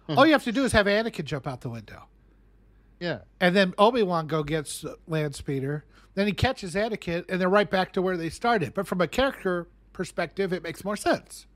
[0.09, 2.05] All you have to do is have Anakin jump out the window,
[3.01, 5.85] yeah and then Obi Wan go gets land speeder.
[6.15, 8.75] Then he catches Anakin, and they're right back to where they started.
[8.75, 11.47] But from a character perspective, it makes more sense,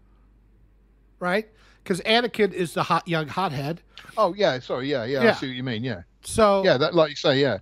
[1.19, 1.49] right?
[1.83, 3.81] Because Anakin is the hot young hothead.
[4.19, 5.31] oh yeah sorry yeah yeah, Yeah.
[5.31, 7.59] i see what you mean yeah So yeah that like you say yeah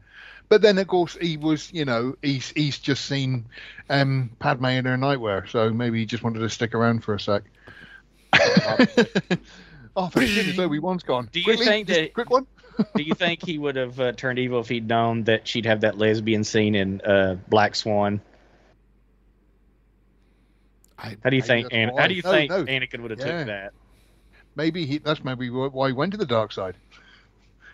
[0.48, 3.44] but then of course he was you know he's he's just seen
[3.90, 7.20] um padme in her nightwear so maybe he just wanted to stick around for a
[7.20, 7.42] sec
[9.96, 12.46] oh thank goodness obi-wan's gone Do you Quickly, think that- quick one
[12.96, 15.80] Do you think he would have uh, turned evil if he'd known that she'd have
[15.80, 18.20] that lesbian scene in uh, Black Swan?
[20.96, 21.64] I, How do you think?
[21.70, 22.64] that's An- how do you No, think no.
[22.64, 23.38] Anakin would have Yeah.
[23.38, 23.72] took that?
[24.54, 26.76] maybe he that's maybe why he went to the dark side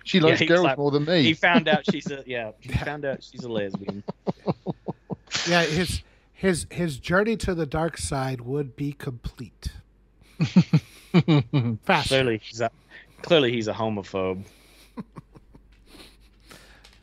[0.05, 2.53] she likes he's girls like- more than me He found out she's a yeah.
[2.61, 4.03] He found out she's a lesbian.
[5.49, 6.03] yeah, his
[6.33, 9.73] his his journey to the dark side would be complete.
[11.85, 12.09] Faster.
[12.09, 12.71] Clearly, he's a,
[13.23, 14.45] clearly he's a homophobe.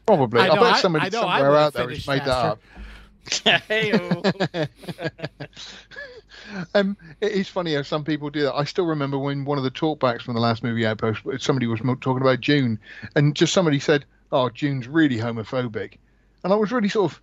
[0.05, 3.49] probably I i, bet I- somebody I know somewhere out there has made that faster.
[3.49, 4.21] up Hey-o.
[6.73, 8.55] Um, it is funny how some people do that.
[8.55, 11.79] I still remember when one of the talkbacks from the last movie Outpost, somebody was
[11.79, 12.79] talking about June,
[13.15, 15.97] and just somebody said, "Oh, June's really homophobic,"
[16.43, 17.21] and I was really sort of,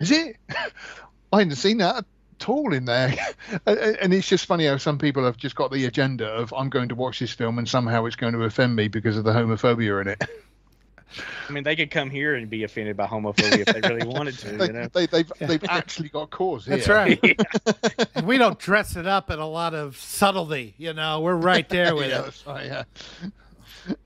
[0.00, 0.36] "Is it?"
[1.32, 2.04] I hadn't seen that
[2.40, 3.14] at all in there,
[3.66, 6.70] and, and it's just funny how some people have just got the agenda of, "I'm
[6.70, 9.32] going to watch this film, and somehow it's going to offend me because of the
[9.32, 10.24] homophobia in it."
[11.48, 14.38] I mean, they could come here and be offended by homophobia if they really wanted
[14.38, 14.56] to.
[14.56, 14.88] they, You know.
[14.92, 15.46] they, they've Yeah.
[15.46, 16.76] they've actually got cause here.
[16.76, 17.40] That's right.
[18.14, 20.74] and we don't dress it up in a lot of subtlety.
[20.78, 22.42] You know, we're right there with yeah, it.
[22.46, 22.84] right, yeah.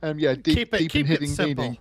[0.03, 1.65] Um, yeah, deep, Keep it deep keep and it simple.
[1.65, 1.79] meaning.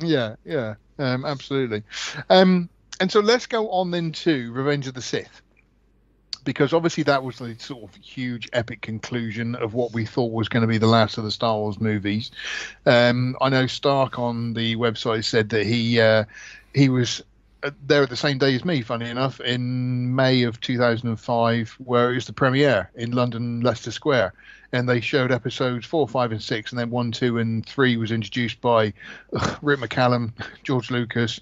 [0.00, 1.82] Yeah, yeah, um, absolutely.
[2.30, 2.68] Um,
[3.00, 5.42] and so let's go on then to Revenge of the Sith,
[6.44, 10.48] because obviously that was the sort of huge epic conclusion of what we thought was
[10.48, 12.30] going to be the last of the Star Wars movies.
[12.86, 16.24] Um, I know Stark on the website said that he uh,
[16.74, 17.22] he was
[17.62, 22.12] uh, there at the same day as me, funny enough, in May of 2005, where
[22.12, 24.34] it was the premiere in London Leicester Square.
[24.72, 28.10] And they showed episodes four, five, and six, and then one, two, and three was
[28.10, 28.92] introduced by
[29.34, 30.32] ugh, Rick McCallum,
[30.62, 31.40] George Lucas,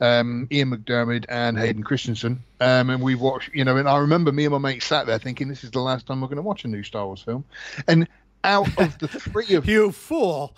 [0.00, 2.42] um, Ian McDiarmid, and Hayden Christensen.
[2.60, 5.18] Um, and we watched, you know, and I remember me and my mate sat there
[5.18, 7.44] thinking, this is the last time we're going to watch a new Star Wars film.
[7.88, 8.08] And
[8.44, 10.54] out of the three of You fool.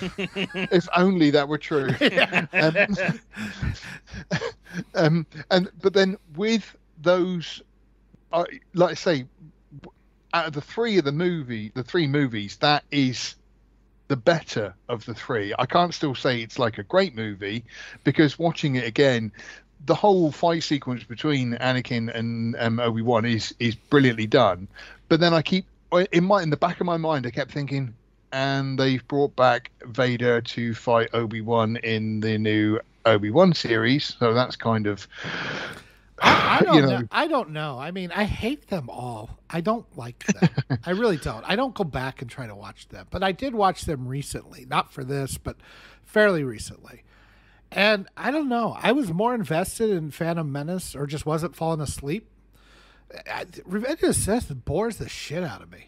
[0.18, 1.90] if only that were true.
[2.52, 2.86] um,
[4.94, 7.62] um, and but then with those,
[8.32, 9.26] uh, like I say,
[10.34, 13.36] out of the three of the movie, the three movies, that is
[14.08, 15.54] the better of the three.
[15.58, 17.64] I can't still say it's like a great movie
[18.04, 19.32] because watching it again,
[19.86, 24.66] the whole fight sequence between Anakin and um, Obi Wan is is brilliantly done.
[25.08, 25.66] But then I keep
[26.12, 27.94] in my in the back of my mind, I kept thinking,
[28.32, 34.16] and they've brought back Vader to fight Obi Wan in the new Obi Wan series,
[34.18, 35.06] so that's kind of
[36.20, 36.98] I, I don't you know.
[37.00, 37.08] know.
[37.10, 37.78] I don't know.
[37.78, 39.38] I mean, I hate them all.
[39.50, 40.48] I don't like them.
[40.86, 41.44] I really don't.
[41.48, 44.66] I don't go back and try to watch them, but I did watch them recently.
[44.68, 45.56] Not for this, but
[46.04, 47.02] fairly recently.
[47.70, 48.76] And I don't know.
[48.80, 52.28] I was more invested in Phantom Menace, or just wasn't falling asleep.
[53.30, 55.86] I- Revenge of the Sith bores the shit out of me.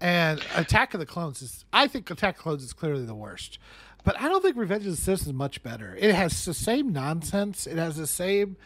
[0.00, 3.14] And Attack of the Clones is, I think Attack of the Clones is clearly the
[3.14, 3.58] worst.
[4.02, 5.94] But I don't think Revenge of the Sith is much better.
[6.00, 7.66] It has the same nonsense.
[7.66, 8.56] It has the same,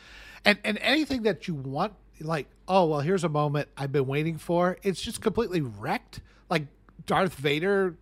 [0.44, 4.38] and and anything that you want, like oh well, here's a moment I've been waiting
[4.38, 4.78] for.
[4.82, 6.20] It's just completely wrecked.
[6.48, 6.66] Like
[7.06, 7.96] Darth Vader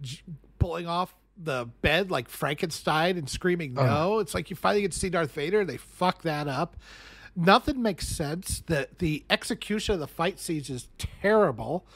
[0.00, 0.22] j-
[0.58, 3.86] pulling off the bed like Frankenstein and screaming uh-huh.
[3.86, 4.18] no.
[4.18, 5.60] It's like you finally get to see Darth Vader.
[5.60, 6.76] And they fuck that up.
[7.36, 8.62] Nothing makes sense.
[8.66, 11.86] The the execution of the fight scenes is terrible.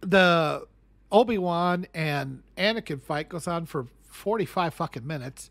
[0.00, 0.66] The
[1.10, 5.50] Obi Wan and Anakin fight goes on for forty five fucking minutes,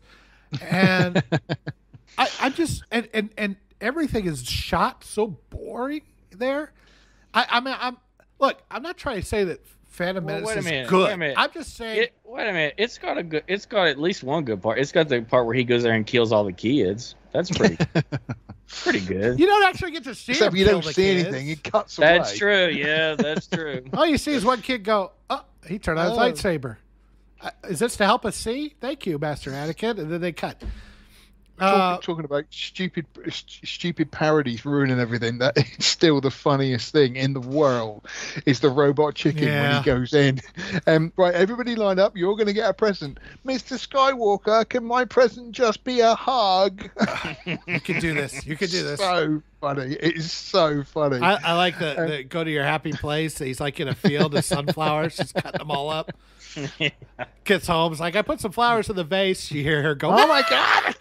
[0.62, 1.22] and
[2.18, 6.72] I, I just and, and and everything is shot so boring there.
[7.34, 7.96] I, I mean, I'm
[8.38, 8.60] look.
[8.70, 11.06] I'm not trying to say that Phantom Well, Menace wait a is minute, good.
[11.08, 11.34] wait a minute.
[11.38, 12.02] I'm just saying.
[12.04, 12.74] It, wait a minute.
[12.78, 13.44] It's got a good.
[13.48, 14.78] It's got at least one good part.
[14.78, 17.14] It's got the part where he goes there and kills all the kids.
[17.32, 17.78] That's pretty.
[18.68, 19.38] pretty good.
[19.38, 21.28] you don't actually get to see Except him you kill don't the see kids.
[21.28, 21.48] anything.
[21.48, 22.18] It cuts away.
[22.18, 22.68] That's true.
[22.68, 23.84] Yeah, that's true.
[23.94, 26.20] All you see is one kid go, "Oh, he turned on his Oh.
[26.20, 26.76] lightsaber."
[27.40, 28.74] Uh, is this to help us see?
[28.80, 29.98] Thank you, Master Anakin.
[29.98, 30.62] And then they cut.
[31.62, 35.38] Talk- Uh, talking about stupid, st- stupid parodies ruining everything.
[35.38, 38.06] That is still the funniest thing in the world.
[38.46, 40.40] Is the robot chicken when he goes in.
[40.86, 42.16] Um, right, everybody line up.
[42.16, 43.78] You're going to get a present, Mr.
[43.78, 44.68] Skywalker.
[44.68, 46.88] Can my present just be a hug?
[47.66, 48.44] you can do this.
[48.46, 49.00] You can do this.
[49.00, 49.94] so funny.
[50.00, 51.18] It is so funny.
[51.20, 53.38] I, I like the, the go to your happy place.
[53.38, 56.12] He's like in a field of sunflowers, just cutting them all up.
[57.44, 59.50] Gets home, it's like I put some flowers in the vase.
[59.50, 60.94] You hear her go, Oh my god!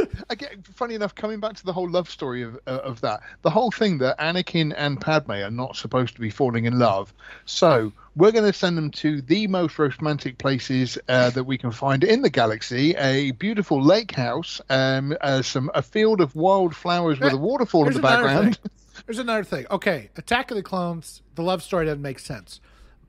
[0.30, 3.50] Again, funny enough, coming back to the whole love story of uh, of that, the
[3.50, 7.12] whole thing that Anakin and Padme are not supposed to be falling in love.
[7.44, 11.70] So we're going to send them to the most romantic places uh, that we can
[11.70, 16.74] find in the galaxy: a beautiful lake house, um, uh, some a field of wild
[16.74, 18.56] flowers with a waterfall in the background.
[18.56, 18.70] thing.
[19.06, 19.66] There's another thing.
[19.70, 22.60] Okay, Attack of the Clones, the love story doesn't make sense.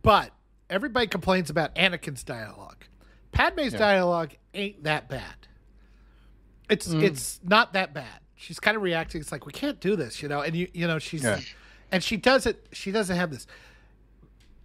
[0.01, 0.31] But
[0.69, 2.83] everybody complains about Anakin's dialogue.
[3.31, 5.47] Padme's dialogue ain't that bad.
[6.69, 7.03] It's Mm.
[7.03, 8.19] it's not that bad.
[8.35, 9.21] She's kind of reacting.
[9.21, 10.41] It's like we can't do this, you know.
[10.41, 11.39] And you you know she's Yeah.
[11.91, 12.67] and she does it.
[12.71, 13.47] She doesn't have this.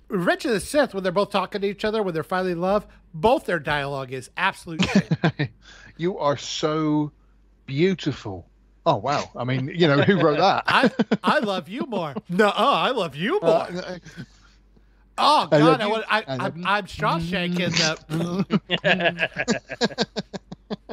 [0.08, 2.60] Revenge of the Sith, when they're both talking to each other, when they're finally in
[2.60, 5.50] love, both their dialogue is absolute shit.
[5.96, 7.10] you are so
[7.66, 8.46] beautiful.
[8.86, 9.30] Oh wow!
[9.34, 10.64] I mean, you know who wrote that?
[10.68, 10.90] I
[11.22, 12.14] I love you more.
[12.28, 13.50] No, I love you more.
[13.62, 13.98] Uh,
[15.16, 16.64] Oh God, I, want, I, I you.
[16.66, 18.60] I'm Shawshank in the.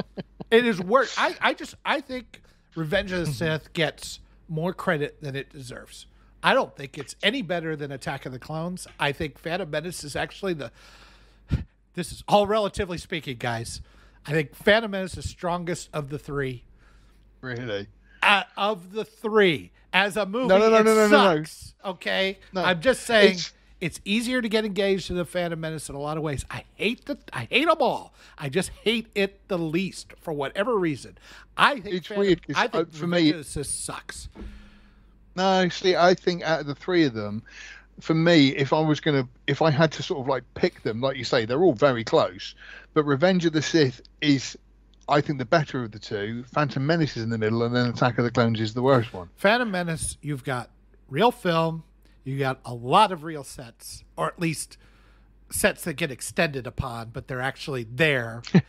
[0.51, 1.15] it is worse.
[1.17, 2.41] I, I just I think
[2.75, 6.05] Revenge of the Sith gets more credit than it deserves.
[6.43, 8.87] I don't think it's any better than Attack of the Clones.
[8.99, 10.71] I think Phantom Menace is actually the.
[11.93, 13.81] This is all relatively speaking, guys.
[14.25, 16.63] I think Phantom Menace is strongest of the three.
[17.41, 17.87] really?
[18.23, 21.43] Uh, of the three, as a movie, no, no, it no, no, no, no.
[21.91, 23.51] Okay, No, I'm just saying it's-
[23.81, 26.45] it's easier to get engaged in the Phantom Menace in a lot of ways.
[26.49, 28.13] I hate the, I hate them all.
[28.37, 31.17] I just hate it the least for whatever reason.
[31.57, 34.29] I think It's Phantom, weird I think uh, for me- the Sith sucks.
[35.35, 37.41] No, see, I think out of the three of them,
[37.99, 41.01] for me, if I was gonna, if I had to sort of like pick them,
[41.01, 42.53] like you say, they're all very close.
[42.93, 44.57] But Revenge of the Sith is,
[45.07, 46.43] I think, the better of the two.
[46.45, 49.13] Phantom Menace is in the middle, and then Attack of the Clones is the worst
[49.13, 49.29] one.
[49.37, 50.69] Phantom Menace, you've got
[51.09, 51.83] real film,
[52.23, 54.77] you got a lot of real sets, or at least
[55.51, 58.41] sets that get extended upon, but they're actually there.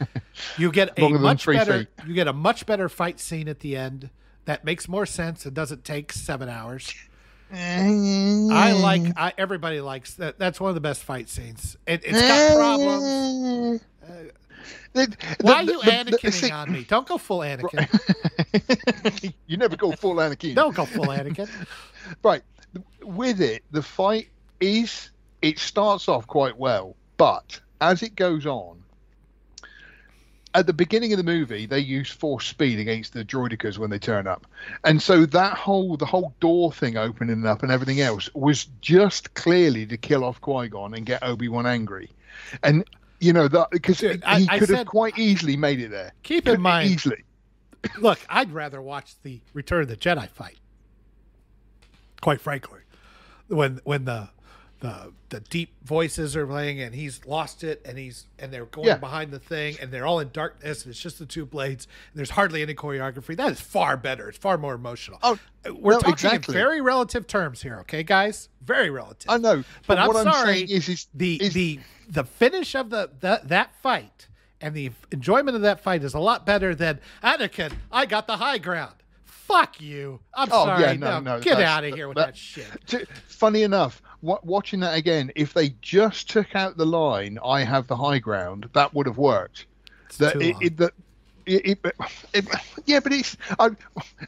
[0.57, 1.88] You get a much better feet.
[2.07, 4.09] you get a much better fight scene at the end
[4.46, 6.92] that makes more sense and doesn't take seven hours.
[7.55, 11.76] I like I everybody likes that that's one of the best fight scenes.
[11.86, 13.82] It, it's got problems.
[14.94, 16.84] The- Why are you the- the- Anakining on me?
[16.84, 17.88] Don't go full Anakin.
[19.46, 20.55] you never go full Anakin.
[20.55, 21.48] Don't go full Anakin.
[22.22, 22.42] Right.
[23.02, 24.28] With it, the fight
[24.60, 25.10] is
[25.42, 28.78] it starts off quite well, but as it goes on,
[30.54, 33.98] at the beginning of the movie, they use force speed against the droidekas when they
[33.98, 34.46] turn up,
[34.84, 39.32] and so that whole the whole door thing opening up and everything else was just
[39.34, 42.10] clearly to kill off Qui Gon and get Obi Wan angry,
[42.62, 42.84] and
[43.20, 46.12] you know that because he I- I could said- have quite easily made it there.
[46.22, 47.24] Keep Could in mind, easily.
[47.98, 50.58] look, I'd rather watch the Return of the Jedi fight.
[52.22, 52.80] Quite frankly,
[53.48, 54.30] when when the
[54.80, 58.88] the the deep voices are playing and he's lost it and he's and they're going
[58.88, 58.96] Yeah.
[58.96, 62.18] behind the thing and they're all in darkness and it's just the two blades and
[62.18, 63.36] there's hardly any choreography.
[63.36, 64.28] That is far better.
[64.28, 65.18] It's far more emotional.
[65.22, 65.38] Oh,
[65.72, 66.54] we're no, talking exactly.
[66.54, 68.48] in very relative terms here, okay, guys?
[68.64, 69.30] Very relative.
[69.30, 70.54] I know, but, I'm what sorry.
[70.54, 74.26] saying is, is the is- the the finish of the, the that fight
[74.60, 77.72] and the enjoyment of that fight is a lot better than Anakin.
[77.90, 78.94] I got the high ground.
[79.47, 80.20] Fuck you.
[80.34, 80.82] I'm Oh, sorry.
[80.82, 82.66] yeah, no, no, no, get out of here with that- that, shit.
[82.86, 87.64] T- Funny enough, wa watching that again, if they just took out the line "I
[87.64, 89.66] have the high ground," that would have worked.
[90.07, 90.93] It's That it, it, that
[91.45, 91.95] it, it,
[92.34, 92.47] it,
[92.86, 93.70] yeah, but it's I,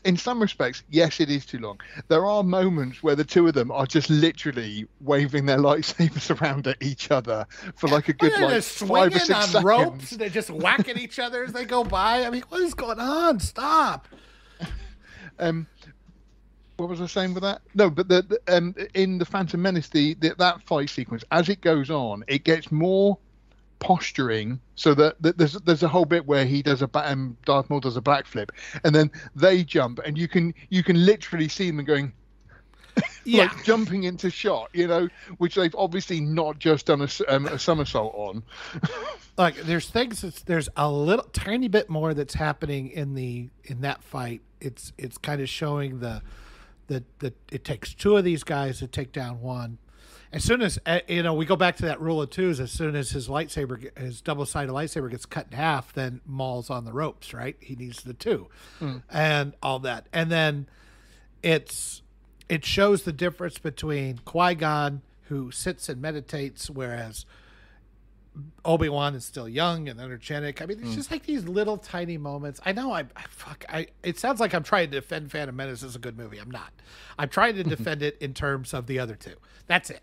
[0.05, 1.79] in some respects, yes, it is too long.
[2.09, 6.67] There are moments where the two of them are just literally waving their lightsabers around
[6.67, 7.47] at each other
[7.77, 9.65] for like a good they're like five or six on seconds.
[9.65, 10.11] ropes.
[10.11, 12.25] They're just whacking each other as they go by.
[12.27, 13.39] I mean, what is going on?
[13.39, 14.09] Stop.
[15.39, 15.67] Um,
[16.77, 17.63] what was I saying with that?
[17.75, 21.49] No, but the, the um in the Phantom Menace, the, the that fight sequence as
[21.49, 23.19] it goes on, it gets more
[23.79, 24.61] posturing.
[24.75, 27.71] So that, that there's there's a whole bit where he does a ba- um, Darth
[27.71, 28.49] Maul does a backflip,
[28.83, 32.13] and then they jump, and you can you can literally see them going
[33.27, 33.45] Yeah.
[33.45, 37.59] like jumping into shot, you know, which they've obviously not just done a, um, a
[37.59, 38.43] somersault on.
[39.39, 43.81] like there's things that's, there's a little tiny bit more that's happening in the in
[43.81, 44.43] that fight.
[44.61, 46.21] It's it's kind of showing the
[46.89, 49.79] that that it takes two of these guys to take down one.
[50.31, 52.73] As soon as uh, you know we go back to that rule of twos as
[52.73, 56.93] soon as his lightsaber his double-sided lightsaber gets cut in half then maul's on the
[56.93, 57.57] ropes right?
[57.61, 58.49] He needs the two
[59.09, 60.09] and all that.
[60.13, 60.69] And then
[61.43, 62.03] it's
[62.49, 67.25] it shows the difference between qui-gon who sits and meditates whereas
[68.65, 70.61] Obi Wan is still young and energetic.
[70.61, 72.61] I mean, it's just like these little tiny moments.
[72.65, 73.65] I know I, I fuck.
[73.69, 73.87] I.
[74.03, 76.39] It sounds like I'm trying to defend Phantom Menace as a good movie.
[76.39, 76.73] I'm not.
[77.19, 79.37] I'm trying to defend it in terms of the other two.
[79.67, 80.03] That's it.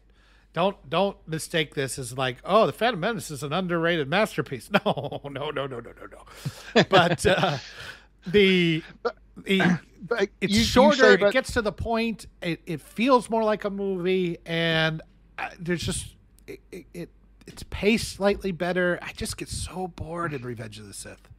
[0.53, 4.69] Don't don't mistake this as like, oh, the Phantom Menace is an underrated masterpiece.
[4.71, 6.83] No, no, no, no, no, no, no.
[6.89, 7.57] But uh,
[8.27, 9.13] the the
[10.03, 10.97] But it's you- you shorter.
[10.97, 12.25] say it gets to the point.
[12.41, 15.01] It, it feels more like a movie, and
[15.37, 16.15] uh, there's just
[16.47, 17.09] it, it, it
[17.47, 18.97] it's paced slightly better.
[19.01, 21.29] I just get so bored in Revenge of the Sith.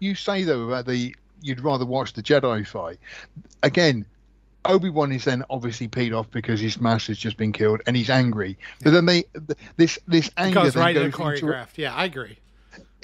[0.00, 2.98] you say though about the you'd rather watch the Jedi fight.
[3.62, 4.04] Again,
[4.64, 8.10] Obi Wan is then obviously peed off because his master's just been killed and he's
[8.10, 8.58] angry.
[8.82, 11.76] But then they th- this this It anger goes right in the goes into- choreographed.
[11.78, 12.38] Yeah, I agree.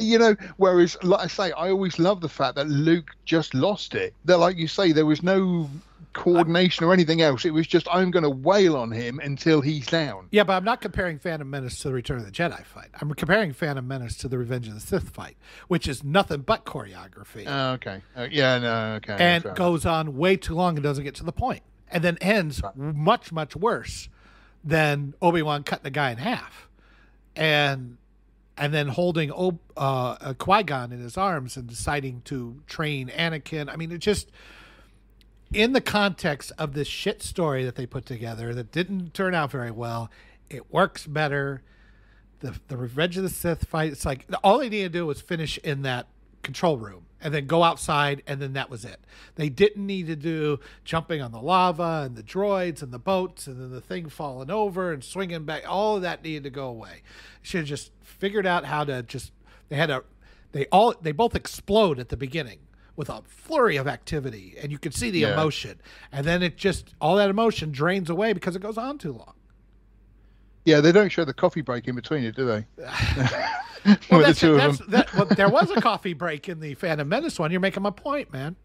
[0.01, 0.36] You know.
[0.57, 4.14] Whereas, like I say, I always love the fact that Luke just lost it.
[4.24, 5.68] That, like you say, there was no
[6.12, 7.44] coordination or anything else.
[7.44, 10.28] It was just I'm going to wail on him until he's down.
[10.30, 12.88] Yeah, but I'm not comparing Phantom Menace to the Return of the Jedi fight.
[13.01, 15.36] I'm comparing Phantom Menace to the Revenge of the Sith fight,
[15.68, 17.46] which is nothing but choreography.
[17.46, 18.03] Uh, okay.
[18.16, 18.59] Uh, yeah.
[18.59, 18.94] No.
[18.96, 19.16] Okay.
[19.18, 22.18] and fair goes on way too long and doesn't get to the point, and then
[22.20, 24.09] ends much much worse
[24.64, 26.68] than Obi Wan cutting the guy in half,
[27.36, 27.96] and
[28.57, 33.70] and then holding Ob- uh, Qui Gon in his arms and deciding to train Anakin.
[33.70, 34.30] I mean, it just
[35.53, 39.51] in the context of this shit story that they put together that didn't turn out
[39.51, 40.11] very well,
[40.48, 41.62] it works better.
[42.40, 45.20] The the Revenge of the Sith fight, it's like all they need to do was
[45.20, 46.07] finish in that
[46.42, 49.00] control room and then go outside and then that was it.
[49.34, 53.46] They didn't need to do jumping on the lava and the droids and the boats
[53.46, 55.64] and then the thing falling over and swinging back.
[55.68, 57.02] All of that needed to go away.
[57.42, 59.32] Should have just figured out how to just
[59.68, 60.02] they had a
[60.52, 62.58] they all they both explode at the beginning
[62.96, 65.32] with a flurry of activity and you can see the Yeah.
[65.34, 65.80] emotion
[66.12, 69.34] and then it just all that emotion drains away because it goes on too long.
[70.66, 72.66] yeah, they don't show the coffee break in between it, do they?
[73.84, 74.90] Well, the that's, two of that's, them.
[74.90, 77.50] that, well, there was a coffee break in the Phantom Menace one.
[77.50, 78.56] You're making my point, man.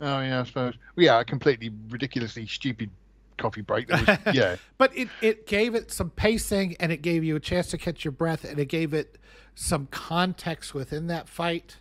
[0.00, 0.74] Oh yeah, I suppose.
[0.96, 2.90] Well, yeah, a completely ridiculously stupid
[3.38, 3.88] coffee break.
[3.88, 4.56] That was, yeah.
[4.78, 8.04] But it, it gave it some pacing and it gave you a chance to catch
[8.04, 9.18] your breath and it gave it
[9.54, 11.76] some context within that fight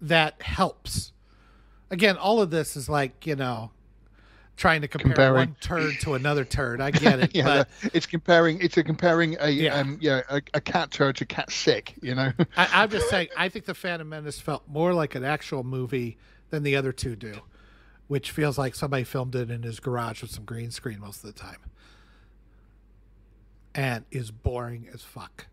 [0.00, 1.12] that helps.
[1.90, 3.70] Again, all of this is like, you know,
[4.56, 5.34] trying to compare Comparing.
[5.34, 6.80] one turd to another turd.
[6.80, 7.30] I get it.
[7.34, 8.60] yeah, but it's comparing.
[8.60, 9.74] It's a comparing a Yeah.
[9.74, 11.94] um yeah a, a cat turd to cat sick.
[12.02, 12.32] You know.
[12.56, 16.16] I, I'm just saying, I think the Phantom Menace felt more like an actual movie
[16.50, 17.40] than the other two do,
[18.08, 21.34] which feels like somebody filmed it in his garage with some green screen most of
[21.34, 21.58] the time,
[23.74, 25.46] and is boring as fuck.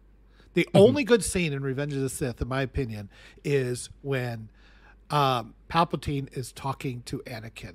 [0.53, 3.09] The only good scene in Revenge of the Sith, in my opinion,
[3.43, 4.49] is when
[5.09, 7.73] um, Palpatine is talking to Anakin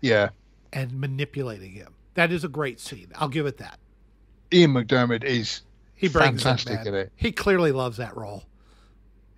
[0.00, 0.30] yeah.
[0.72, 1.94] And manipulating him.
[2.14, 3.08] That is a great scene.
[3.16, 3.78] I'll give it that.
[4.52, 5.62] Ian McDiarmid is
[5.94, 7.12] He brings fantastic it, at it.
[7.16, 8.44] He clearly loves that role.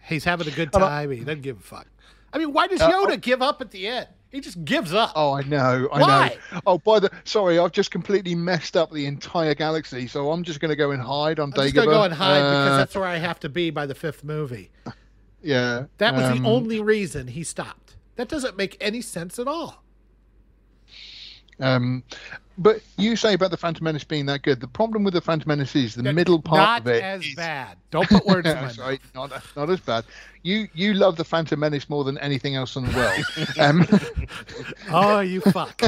[0.03, 1.11] He's having a good time.
[1.11, 1.87] He doesn't give a fuck.
[2.33, 4.09] I mean, why does Uh, Yoda give up at the end?
[4.31, 5.13] He just gives up.
[5.15, 5.89] Oh, I know.
[5.93, 6.39] I Why?
[6.53, 6.61] know.
[6.67, 10.09] Oh, by the sorry, I've just completely messed up the entire galaxy.
[10.09, 11.85] So I'm just going to go and hide on I'm just Dagobah.
[11.85, 14.25] gonna go and hide because Uh, that's where I have to be by the fifth
[14.25, 14.73] movie.
[15.43, 15.85] yeah.
[15.99, 17.95] That was um, the only reason he stopped.
[18.17, 19.84] That doesn't make any sense at all.
[21.61, 22.03] Um,
[22.57, 24.61] but you say about the Phantom Menace being that good.
[24.61, 27.01] The problem with the Phantom Menace is the That's middle part of it.
[27.01, 27.77] Not as is- bad.
[27.91, 28.73] Don't put words in my mouth.
[28.73, 30.05] Sorry, not not as bad.
[30.43, 33.25] You you love the Phantom Menace more than anything else in the world.
[33.59, 34.27] um,
[34.93, 35.81] Oh, you fuck.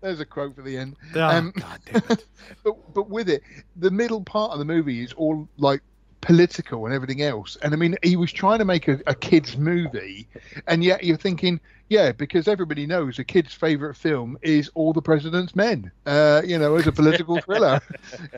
[0.00, 0.96] there's a quote for the end.
[1.14, 2.24] Oh, Um, God damn it.
[2.64, 3.42] but but with it,
[3.76, 5.80] the middle part of the movie is all like
[6.20, 7.56] political and everything else.
[7.62, 10.28] And I mean, he was trying to make a, a kids movie,
[10.66, 11.60] and yet you're thinking,
[11.92, 15.92] yeah, because everybody knows a kid's favorite film is All the President's Men.
[16.06, 17.80] Uh, you know, as a political thriller.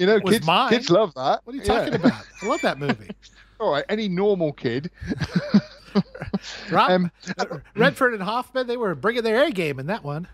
[0.00, 1.40] you know, kids kids love that.
[1.44, 1.78] What are you Yeah.
[1.80, 2.24] talking about?
[2.42, 3.10] I love that movie.
[3.60, 4.90] All right, any normal kid.
[6.70, 7.10] Rob, Um,
[7.74, 10.26] Redford and Hoffman, they were bringing their A game in that one.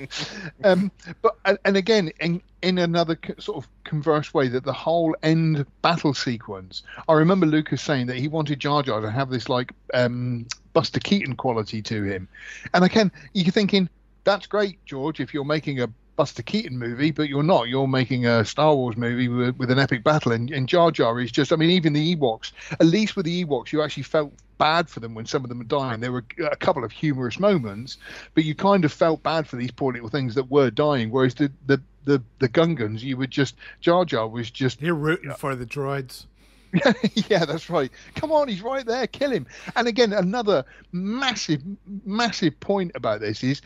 [0.64, 0.90] um,
[1.22, 5.66] but and, and again, in in another sort of converse way, that the whole end
[5.82, 6.82] battle sequence.
[7.08, 11.00] I remember Lucas saying that he wanted Jar Jar to have this like um, Buster
[11.00, 12.28] Keaton quality to him,
[12.72, 13.88] and again, you're thinking
[14.24, 17.68] that's great, George, if you're making a Buster Keaton movie, but you're not.
[17.68, 21.20] You're making a Star Wars movie with, with an epic battle, and, and Jar Jar
[21.20, 21.52] is just.
[21.52, 22.52] I mean, even the Ewoks.
[22.72, 25.60] At least with the Ewoks, you actually felt bad for them when some of them
[25.60, 26.00] are dying.
[26.00, 27.98] There were a couple of humorous moments,
[28.34, 31.10] but you kind of felt bad for these poor little things that were dying.
[31.10, 35.32] Whereas the the the, the Gungans, you would just Jar Jar was just You're rooting
[35.32, 36.26] for the droids.
[37.28, 37.90] yeah, that's right.
[38.16, 39.06] Come on, he's right there.
[39.06, 39.46] Kill him.
[39.76, 41.62] And again, another massive,
[42.04, 43.62] massive point about this is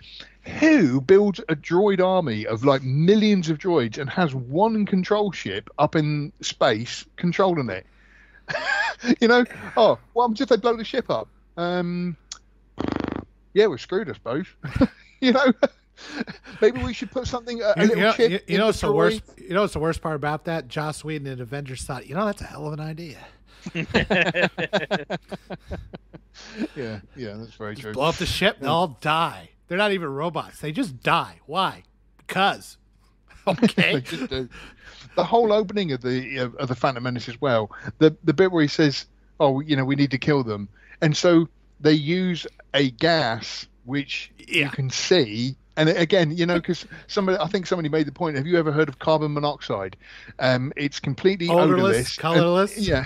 [0.60, 5.70] who builds a droid army of like millions of droids and has one control ship
[5.78, 7.86] up in space controlling it?
[9.20, 9.44] you know,
[9.76, 11.28] oh, what happens if they blow the ship up?
[11.56, 12.16] Um,
[13.54, 14.46] yeah, we're screwed, I suppose.
[15.20, 15.52] you know,
[16.60, 18.30] maybe we should put something a, a You, little you know, chip.
[18.30, 19.22] you, you in know the what's the worst?
[19.38, 20.68] You know what's the worst part about that?
[20.68, 23.18] Joss Whedon and Avengers thought, you know, that's a hell of an idea.
[26.76, 27.92] Yeah, yeah, that's very true.
[27.92, 29.50] Blow up the ship, they'll all die.
[29.66, 30.60] They're not even robots.
[30.60, 31.40] They just die.
[31.46, 31.82] Why?
[32.18, 32.76] Because.
[33.46, 34.00] They Okay.
[34.00, 34.48] just do.
[35.16, 37.70] The whole opening of the of, the Phantom Menace as well.
[37.98, 39.06] The the bit where he says,
[39.40, 40.68] "Oh, you know, we need to kill them,"
[41.00, 41.48] and so
[41.80, 45.56] they use a gas which you can see.
[45.76, 48.36] And again, you know, because somebody, I think somebody made the point.
[48.36, 49.96] Have you ever heard of carbon monoxide?
[50.40, 52.78] Um, it's completely Odorless, odorless, and- colorless.
[52.88, 53.04] yeah,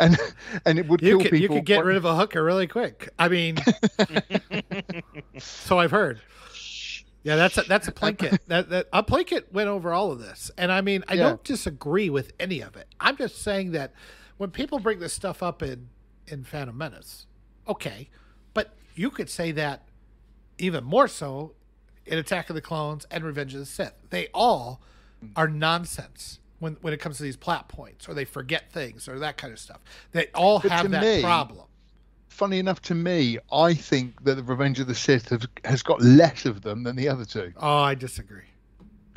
[0.00, 0.18] and
[0.66, 3.10] and it would You kill could, you could get rid of a hooker really quick.
[3.16, 3.58] I mean,
[5.38, 6.20] so I've heard.
[7.24, 8.38] Yeah, that's a, that's a Plinkett.
[8.46, 11.22] That, that a Plinkett went over all of this, and I mean, I Yeah.
[11.24, 12.86] don't disagree with any of it.
[13.00, 13.92] I'm just saying that
[14.36, 15.88] when people bring this stuff up in
[16.28, 17.26] in Phantom Menace,
[17.66, 18.08] okay,
[18.54, 19.82] but you could say that
[20.58, 21.54] even more so
[22.06, 23.94] in Attack of the Clones and Revenge of the Sith.
[24.10, 24.80] They all
[25.34, 29.18] are nonsense when when it comes to these plot points, or they forget things, or
[29.18, 29.80] that kind of stuff.
[30.12, 31.64] They all But have that me- problem.
[32.34, 36.00] Funny enough to me, I think that the Revenge of the Sith have, has got
[36.02, 37.52] less of them than the other two.
[37.56, 38.42] Oh, I disagree.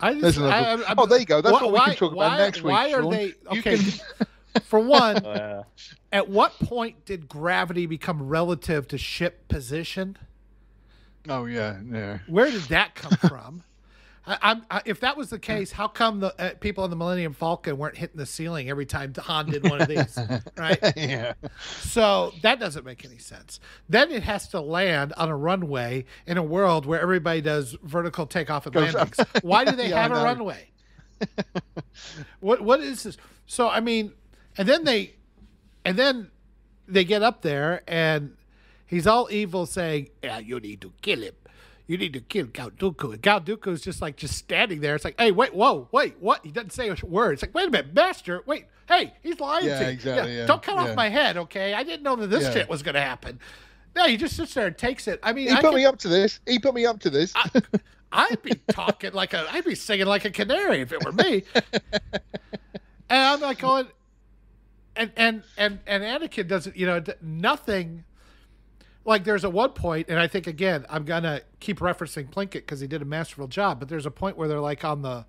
[0.00, 1.40] I There's just, another- I, I'm- I'm- oh, there you go.
[1.40, 2.72] That's wh- what we why- can talk about why- next week.
[2.72, 3.10] Why are Sean.
[3.10, 3.76] they okay?
[3.78, 4.26] can-
[4.62, 5.64] For one, Uh,
[6.12, 10.16] at what point did gravity become relative to ship position?
[11.28, 12.18] Oh yeah, yeah.
[12.28, 13.64] Where did that come from?
[14.26, 17.34] I, I'm, if that was the case, how come the uh, people on the Millennium
[17.34, 20.18] Falcon weren't hitting the ceiling every time Han did one of these?
[20.56, 20.78] right.
[20.96, 21.34] yeah.
[21.80, 23.60] So that doesn't make any sense.
[23.88, 28.26] Then it has to land on a runway in a world where everybody does vertical
[28.26, 29.16] takeoff and Goes up.
[29.18, 29.42] landings.
[29.42, 30.70] Why do they Yeah, have a runway?
[32.40, 33.16] what what is this?
[33.46, 34.12] So I mean,
[34.56, 35.14] and then they,
[35.84, 36.30] and then
[36.88, 38.36] they get up there and
[38.86, 41.34] he's all evil, saying, "Yeah, you need to kill him.
[41.86, 44.94] You need to kill Count Dooku." And Count Dooku is just like just standing there.
[44.94, 47.32] It's like, "Hey, wait, whoa, wait, what?" He doesn't say a word.
[47.34, 49.90] It's like, "Wait a minute, Master, wait." Hey, he's lying Yeah, to you.
[49.90, 50.82] exactly, yeah, Don't cut yeah.
[50.90, 51.72] off my head, okay?
[51.72, 52.52] I didn't know that this Yeah.
[52.52, 53.40] shit was going to happen.
[53.96, 55.20] No, he just sits there and takes it.
[55.22, 56.40] I mean, He I put could- me up to this.
[56.46, 57.32] He put me up to this.
[58.12, 61.44] I'd be talking like a, I'd be singing like a canary if it were me.
[62.02, 62.22] and
[63.10, 63.86] I'm like going,
[64.96, 68.04] and and and and Anakin doesn't, you know, nothing.
[69.04, 72.80] Like there's a one point, and I think again, I'm gonna keep referencing Plinkett because
[72.80, 73.78] he did a masterful job.
[73.78, 75.26] But there's a point where they're like on the,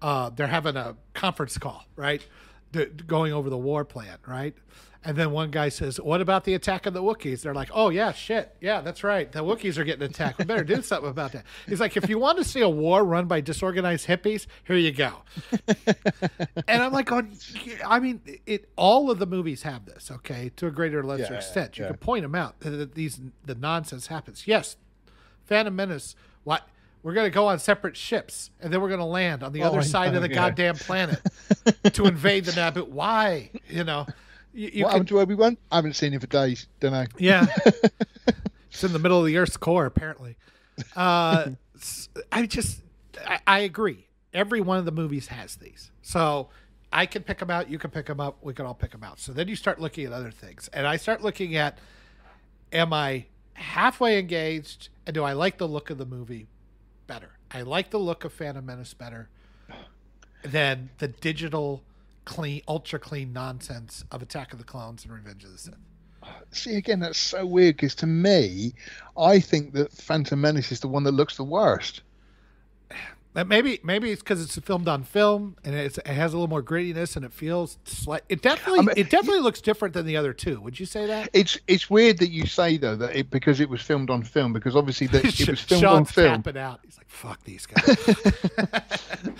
[0.00, 2.26] uh, they're having a conference call, right?
[2.72, 4.54] D- going over the war plan, right?
[5.04, 7.88] And then one guy says, "What about the attack of the Wookiees?" They're like, "Oh
[7.88, 9.30] yeah, shit, yeah, that's right.
[9.32, 10.38] The Wookiees are getting attacked.
[10.38, 13.04] We better do something about that." He's like, "If you want to see a war
[13.04, 15.12] run by disorganized hippies, here you go."
[16.68, 17.36] and I'm like, going,
[17.84, 18.68] I mean, it.
[18.76, 21.78] All of the movies have this, okay, to a greater or lesser Yeah, extent.
[21.78, 21.90] You yeah.
[21.90, 24.46] can point them out that these the nonsense happens.
[24.46, 24.76] Yes,
[25.44, 26.14] Phantom Menace.
[26.44, 26.68] What?
[27.02, 29.64] We're going to go on separate ships, and then we're going to land on the
[29.64, 31.20] Oh, other side of the goddamn planet
[31.94, 32.86] to invade the Naboo.
[32.88, 33.50] Why?
[33.68, 34.06] You know,
[34.52, 35.56] you, you what can, happened to Obi Wan?
[35.70, 36.66] I haven't seen him for days.
[36.80, 37.06] Don't know.
[37.18, 37.46] yeah.
[38.72, 40.36] It's in the middle of the Earth's core, apparently.
[40.96, 41.50] Uh,
[42.32, 42.80] I just,
[43.26, 44.06] I, I, agree.
[44.32, 45.90] Every one of the movies has these.
[46.00, 46.48] So
[46.90, 47.68] I can pick them out.
[47.68, 48.38] You can pick them up.
[48.40, 49.20] We can all pick them out.
[49.20, 50.70] So then you start looking at other things.
[50.72, 51.78] And I start looking at,
[52.72, 54.88] am I halfway engaged?
[55.06, 56.46] And do I like the look of the movie
[57.06, 57.32] better?
[57.50, 59.28] I like the look of Phantom Menace better
[60.42, 61.82] than the digital,
[62.24, 65.74] clean, ultra clean nonsense of Attack of the Clones and Revenge of the Sith.
[66.50, 68.74] See, again, that's so weird because to me,
[69.16, 72.02] I think that Phantom Menace is the one that looks the worst.
[73.34, 77.16] Maybe maybe it's because it's filmed on film and it has a little more grittiness
[77.16, 78.20] and it feels slight.
[78.28, 80.60] It definitely I mean, it definitely looks different than the other two.
[80.60, 81.30] Would you say that?
[81.32, 84.52] It's it's weird that you say though that it, because it was filmed on film
[84.52, 86.42] because obviously that it was filmed Sean's on film.
[86.42, 86.80] Tapping out.
[86.84, 87.96] He's like, "Fuck these guys."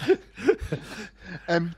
[1.49, 1.75] um,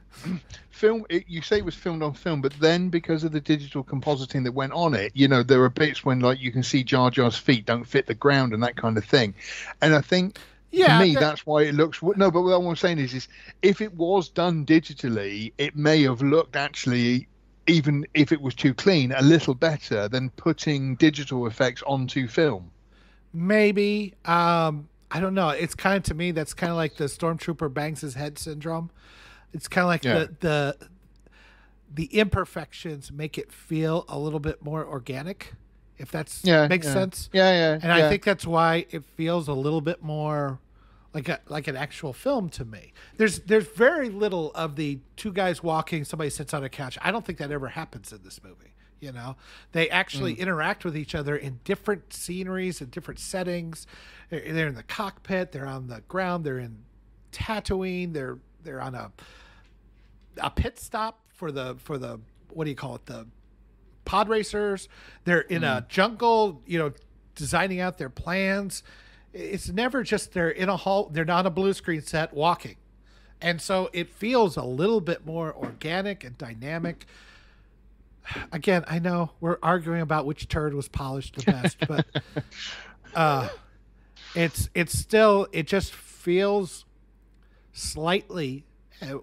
[0.74, 3.84] film it, you say it was filmed on film but then because of the digital
[3.84, 6.82] compositing that went on it you know there are bits when like you can see
[6.82, 9.34] jar jar's feet don't fit the ground and that kind of thing
[9.80, 10.38] and i think
[10.74, 12.02] yeah, to me, that's why it looks.
[12.02, 13.28] No, but what I'm saying is, is
[13.62, 17.28] if it was done digitally, it may have looked actually,
[17.68, 22.72] even if it was too clean, a little better than putting digital effects onto film.
[23.32, 24.14] Maybe.
[24.24, 25.50] Um, I don't know.
[25.50, 28.90] It's kind of to me that's kind of like the stormtrooper bangs his head syndrome.
[29.54, 30.14] It's kind of like yeah.
[30.18, 30.88] the the
[31.94, 35.54] the imperfections make it feel a little bit more organic
[35.96, 36.92] if that's yeah, makes yeah.
[36.92, 37.30] sense.
[37.32, 37.72] Yeah, yeah.
[37.74, 38.06] And yeah.
[38.06, 40.58] I think that's why it feels a little bit more
[41.12, 42.92] like a like an actual film to me.
[43.16, 46.98] There's there's very little of the two guys walking, somebody sits on a couch.
[47.00, 48.74] I don't think that ever happens in this movie.
[49.00, 49.36] You know,
[49.72, 50.38] they actually mm.
[50.38, 53.86] interact with each other in different sceneries and different settings.
[54.30, 55.52] They're in the cockpit.
[55.52, 56.44] They're on the ground.
[56.44, 56.78] They're in
[57.30, 58.12] Tatooine.
[58.14, 59.12] They're they're on a
[60.38, 62.20] a pit stop for the for the
[62.50, 63.26] what do you call it the
[64.04, 64.88] pod racers.
[65.24, 65.78] They're in mm.
[65.78, 66.62] a jungle.
[66.66, 66.92] You know,
[67.34, 68.82] designing out their plans
[69.34, 72.76] it's never just they're in a hall they're not a blue screen set walking
[73.40, 77.06] and so it feels a little bit more organic and dynamic
[78.52, 82.06] again i know we're arguing about which turd was polished the best but
[83.14, 83.48] uh
[84.36, 86.84] it's it's still it just feels
[87.72, 88.64] slightly
[89.02, 89.18] uh,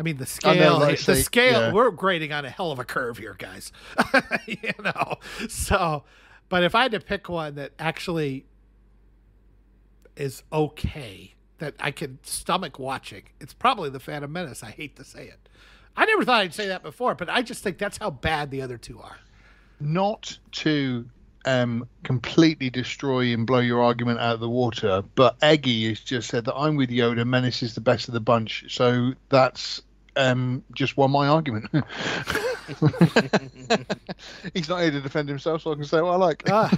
[0.00, 1.60] I mean the scale, the scale.
[1.60, 1.72] Yeah.
[1.72, 3.70] We're grading on a hell of a curve here, guys.
[4.46, 5.16] you know,
[5.46, 6.04] so.
[6.48, 8.46] But if I had to pick one that actually
[10.16, 13.24] is okay that I can stomach watching.
[13.40, 14.62] It's probably the Phantom Menace.
[14.62, 15.48] I hate to say it.
[15.96, 18.62] I never thought I'd say that before, but I just think that's how bad the
[18.62, 19.18] other two are.
[19.80, 21.06] Not to
[21.44, 26.28] um, completely destroy and blow your argument out of the water, but Eggy has just
[26.30, 27.26] said that I'm with Yoda.
[27.26, 29.82] Menace is the best of the bunch, so that's
[30.16, 31.68] um, just won my argument.
[34.54, 36.42] He's not here to defend himself, so I can say what I like.
[36.50, 36.70] ah,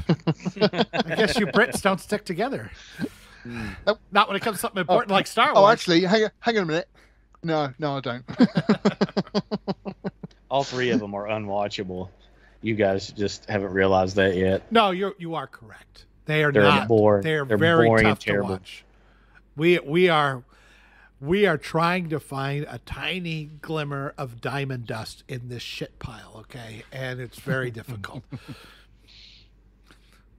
[0.93, 2.71] I guess you Brits don't stick together.
[3.47, 3.77] Mm.
[3.87, 4.01] Nope.
[4.11, 5.65] Not when it comes to something important oh, like Star oh, Wars.
[5.65, 6.89] Oh, actually, hang, hang on a minute.
[7.43, 8.25] No, no, I don't.
[10.51, 12.09] All three of them are unwatchable.
[12.61, 14.71] You guys just haven't realized that yet.
[14.71, 16.05] No, you're you are correct.
[16.27, 16.87] They are they're not.
[16.87, 17.25] Bored.
[17.25, 18.85] They are they're very tough to watch.
[19.57, 20.45] We we are
[21.23, 26.32] we are trying to find a tiny glimmer of diamond dust in this shit pile.
[26.40, 28.23] Okay, and it's very difficult.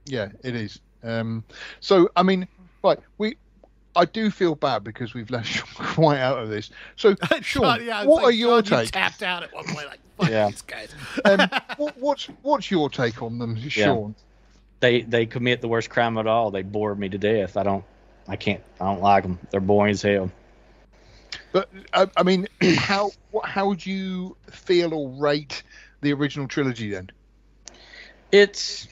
[0.04, 0.80] Yeah, it is.
[1.02, 1.42] Um,
[1.80, 2.46] so I mean,
[2.84, 3.36] Right, we.
[3.96, 5.46] I do feel bad because we've left
[5.76, 6.70] Sean quite out of this.
[6.96, 8.88] So, Sean, yeah, what like, are your Sean, takes?
[8.88, 10.50] You tapped out at one point, like fuck yeah.
[10.50, 10.94] these guys.
[11.24, 11.48] um,
[11.78, 14.14] what, what's what's your take on them, Sean?
[14.16, 14.22] Yeah.
[14.80, 16.50] They they commit the worst crime of all.
[16.50, 17.56] They bore me to death.
[17.56, 17.84] I don't,
[18.28, 19.38] I can't, I don't like them.
[19.50, 20.30] They're boring as hell.
[21.54, 23.12] But uh, I mean, how
[23.44, 25.62] how would you feel or rate
[26.00, 27.10] the original trilogy then?
[28.32, 28.88] It's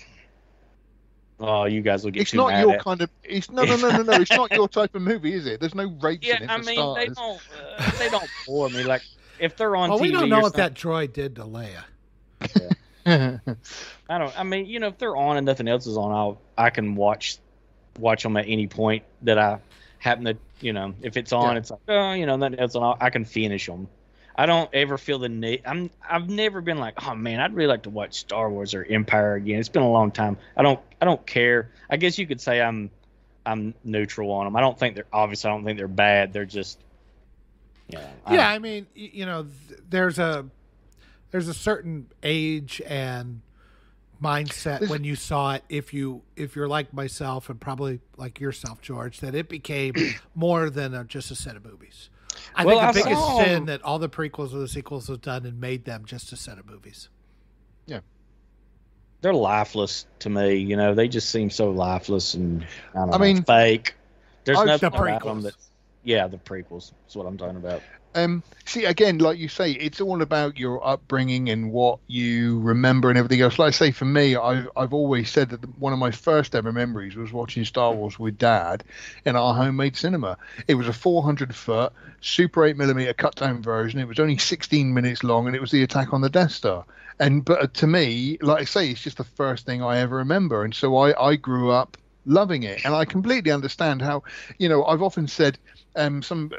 [1.40, 2.20] Oh, you guys will get.
[2.20, 3.10] It's not your kind of.
[3.24, 4.12] It's no, no, no, no, no.
[4.12, 5.58] It's not your type of movie, is it?
[5.58, 6.50] There's no rates yeah, in it.
[6.50, 7.08] I mean, starters.
[7.08, 7.40] they don't.
[7.78, 8.84] Uh, they don't bore me.
[8.84, 9.02] Like
[9.40, 9.90] if they're on.
[9.90, 11.82] Well, TV we don't know what that droid did to Leia.
[13.04, 13.38] Yeah.
[14.08, 14.38] I don't.
[14.38, 16.94] I mean, you know, if they're on and nothing else is on, I'll I can
[16.94, 17.38] watch
[17.98, 19.58] watch them at any point that I
[19.98, 20.36] happen to.
[20.62, 21.58] You know, if it's on, yeah.
[21.58, 22.96] it's like oh, you know, nothing else on.
[23.00, 23.88] I can finish them.
[24.34, 25.62] I don't ever feel the need.
[25.66, 28.84] I'm I've never been like, oh man, I'd really like to watch Star Wars or
[28.84, 29.58] Empire again.
[29.58, 30.38] It's been a long time.
[30.56, 31.70] I don't I don't care.
[31.90, 32.90] I guess you could say I'm
[33.44, 34.56] I'm neutral on them.
[34.56, 36.32] I don't think they're obviously I don't think they're bad.
[36.32, 36.78] They're just
[37.88, 38.48] you know, I yeah.
[38.48, 39.46] I mean, you know,
[39.88, 40.46] there's a
[41.30, 43.42] there's a certain age and
[44.22, 48.80] mindset when you saw it if you if you're like myself and probably like yourself
[48.80, 49.92] george that it became
[50.34, 52.08] more than a, just a set of movies
[52.54, 53.44] I well, think the I biggest saw...
[53.44, 56.36] sin that all the prequels or the sequels have done and made them just a
[56.36, 57.08] set of movies.
[57.86, 58.00] Yeah.
[59.20, 60.56] they're lifeless to me.
[60.56, 63.94] You know, they just seem so lifeless and I, don't I know, mean, fake.
[64.44, 65.52] There's I- nothing The about them prequels.
[66.04, 66.92] Yeah, the prequels.
[67.08, 67.82] is what I'm talking about.
[68.14, 73.08] Um, see, again, like you say, it's all about your upbringing and what you remember
[73.08, 73.58] and everything else.
[73.58, 76.54] Like I say, for me, I've, I've always said that the, one of my first
[76.54, 78.84] ever memories was watching Star Wars with Dad
[79.24, 80.36] in our homemade cinema.
[80.68, 83.98] It was a 400 foot Super 8 millimeter cut down version.
[83.98, 86.84] It was only 16 minutes long, and it was the attack on the Death Star.
[87.18, 90.64] And but to me, like I say, it's just the first thing I ever remember,
[90.64, 94.22] and so I I grew up loving it, and I completely understand how,
[94.58, 95.58] you know, I've often said
[95.96, 96.50] um, some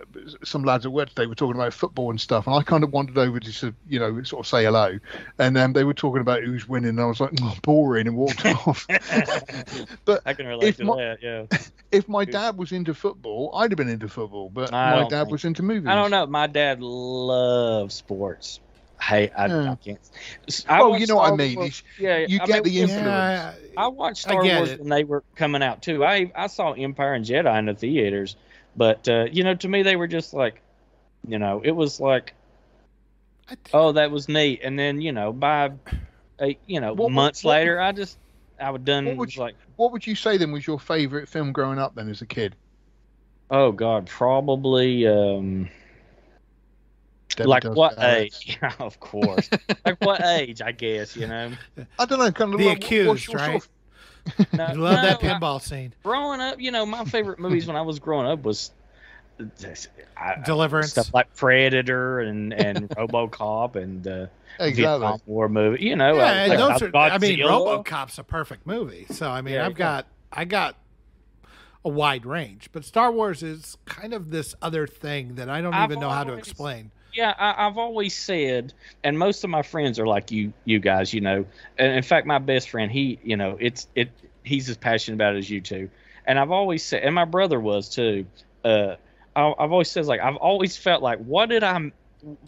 [0.44, 2.92] some lads at work today were talking about football and stuff, and I kind of
[2.94, 5.00] wandered over to sort of, you know sort of say hello,
[5.40, 8.16] and um, they were talking about who's winning, and I was like, oh, boring, and
[8.16, 8.86] walked off.
[10.06, 11.18] but I can relate If to my- that.
[11.22, 11.46] Yeah.
[11.92, 15.32] if my dad was into football, I'd have been into football, but I my dad
[15.32, 15.88] was into movies.
[15.88, 16.26] I don't know.
[16.26, 18.60] My dad loves sports.
[19.02, 19.72] Hey, I, Yeah.
[19.72, 20.00] I can't.
[20.70, 21.56] I Well, you know what I mean.
[21.58, 23.06] Wars- Yeah, you I get mean, the influence.
[23.06, 24.80] Yeah, I watched I Star get Wars it.
[24.80, 26.06] when they were coming out too.
[26.06, 28.38] I I saw Empire and Jedi in the theaters,
[28.76, 30.62] but uh, you know, to me they were just like,
[31.28, 32.34] you know, it was like,
[33.48, 35.72] think- oh, that was neat, and then you know, by,
[36.40, 38.18] uh, you know, What months what would- later, I just
[38.60, 41.28] I would done What would you- like, What would you say then was your favourite
[41.28, 42.56] film growing up then as a kid?
[43.52, 45.70] oh God, probably um
[47.36, 48.40] Debbie like what Dallas.
[48.46, 48.60] age?
[48.80, 49.50] Of course,
[49.86, 50.62] like what age?
[50.62, 51.52] I guess you know.
[52.00, 52.32] I don't know.
[52.32, 53.56] Kind of The like, what's accused, your sort right?
[53.58, 53.70] of-
[54.54, 55.94] No, You love that no, I- pinball scene.
[56.04, 58.72] growing up, you know, my favorite movies when I was growing up was
[59.38, 60.92] this- I- Deliverance.
[60.92, 64.28] stuff like Predator and and RoboCop and uh,
[64.60, 64.84] Exactly.
[64.84, 65.84] Vietnam War movie.
[65.84, 66.96] You know, yeah, and like those are.
[66.96, 69.08] I mean, RoboCop's a perfect movie.
[69.10, 69.78] So I mean, Yeah, I've yeah.
[69.78, 70.78] got I got
[71.84, 75.74] a wide range, but Star Wars is kind of this other thing that I don't
[75.74, 76.92] I've even know how to always- explain.
[77.14, 78.74] Yeah, I, I've always said,
[79.04, 81.14] and most of my friends are like you, you guys.
[81.14, 81.46] You know,
[81.78, 84.10] and in fact, my best friend, he, you know, it's it.
[84.44, 85.90] He's as passionate about it as you two.
[86.26, 88.26] And I've always said, and my brother was too.
[88.64, 88.96] Uh,
[89.36, 91.92] I, I've always said like I've always felt like, what did I,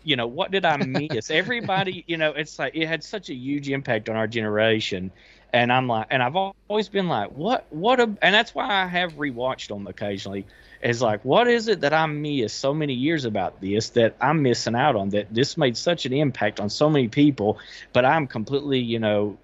[0.03, 1.29] you know, what did I miss?
[1.29, 5.11] Everybody, you know, it's like it had such a huge impact on our generation.
[5.55, 8.87] And I'm like, and I've always been like, what, what, a, and that's why I
[8.87, 10.45] have rewatched them occasionally
[10.81, 14.41] is like, what is it that I miss so many years about this that I'm
[14.41, 15.11] missing out on?
[15.11, 17.57] That this made such an impact on so many people,
[17.93, 19.37] but I'm completely, you know,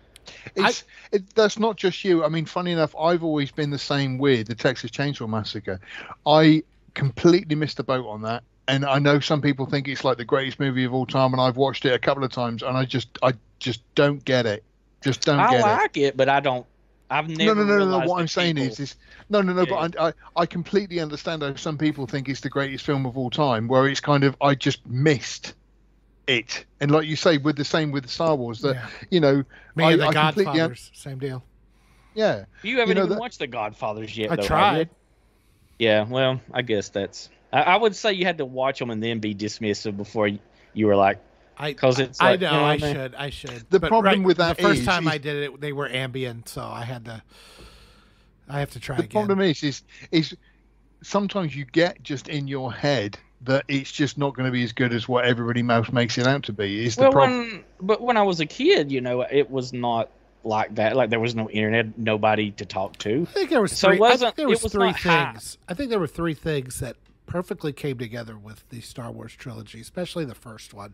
[0.53, 0.83] It's
[1.13, 2.25] it, that's not just you.
[2.25, 5.79] I mean, funny enough, I've always been the same with the Texas Chainsaw Massacre.
[6.25, 6.63] I
[6.93, 10.25] completely missed the boat on that, and I know some people think it's like the
[10.25, 12.83] greatest movie of all time, and I've watched it a couple of times, and I
[12.83, 14.65] just I just don't get it.
[15.03, 15.63] Just don't I get it.
[15.63, 16.17] like it.
[16.17, 16.65] but I don't.
[17.09, 17.65] I've No, never.
[17.65, 18.07] no, no, no, no.
[18.07, 18.95] What I'm saying people- is, is
[19.29, 19.63] no, no, no.
[19.63, 19.87] Yeah.
[19.89, 23.17] But I, I, I completely understand how some people think it's the greatest film of
[23.17, 23.67] all time.
[23.67, 25.53] Where it's kind of, I just missed
[26.27, 28.87] it, and like you say, with the same with Star Wars, that Yeah.
[29.09, 29.43] you know,
[29.75, 31.43] Me I- and the I completely un- Godfathers, same deal.
[32.13, 34.31] yeah, you haven't know even that- watched The Godfathers yet.
[34.31, 34.79] I though, tried.
[34.79, 34.85] you?
[35.87, 37.29] Yeah, well, I guess that's.
[37.51, 40.39] I, I would say you had to watch them and then be dismissive before you,
[40.73, 41.19] you were like,
[41.57, 42.19] I because it's.
[42.21, 42.93] I Like, know, you know I what mean?
[42.95, 43.69] should, I should.
[43.69, 45.73] The But problem right, with that the first is- time is- I did it, they
[45.73, 47.21] were ambient, so I had to.
[48.49, 49.11] I have to try the again.
[49.11, 50.35] problem is, is, is
[51.01, 54.71] sometimes you get just in your head that it's just not going to be as
[54.73, 56.85] good as what everybody else makes it out to be.
[56.85, 57.39] Is the problem?
[57.39, 60.09] when but when I was a kid, you know, it was not
[60.43, 60.95] like that.
[60.95, 63.21] Like there was no internet, nobody to talk to.
[63.29, 63.97] I think there was So it three.
[63.97, 65.31] I wasn't- think there was, it was three not high.
[65.33, 65.57] things.
[65.69, 69.79] I think there were three things that perfectly came together with the Star Wars trilogy,
[69.79, 70.93] especially the first one.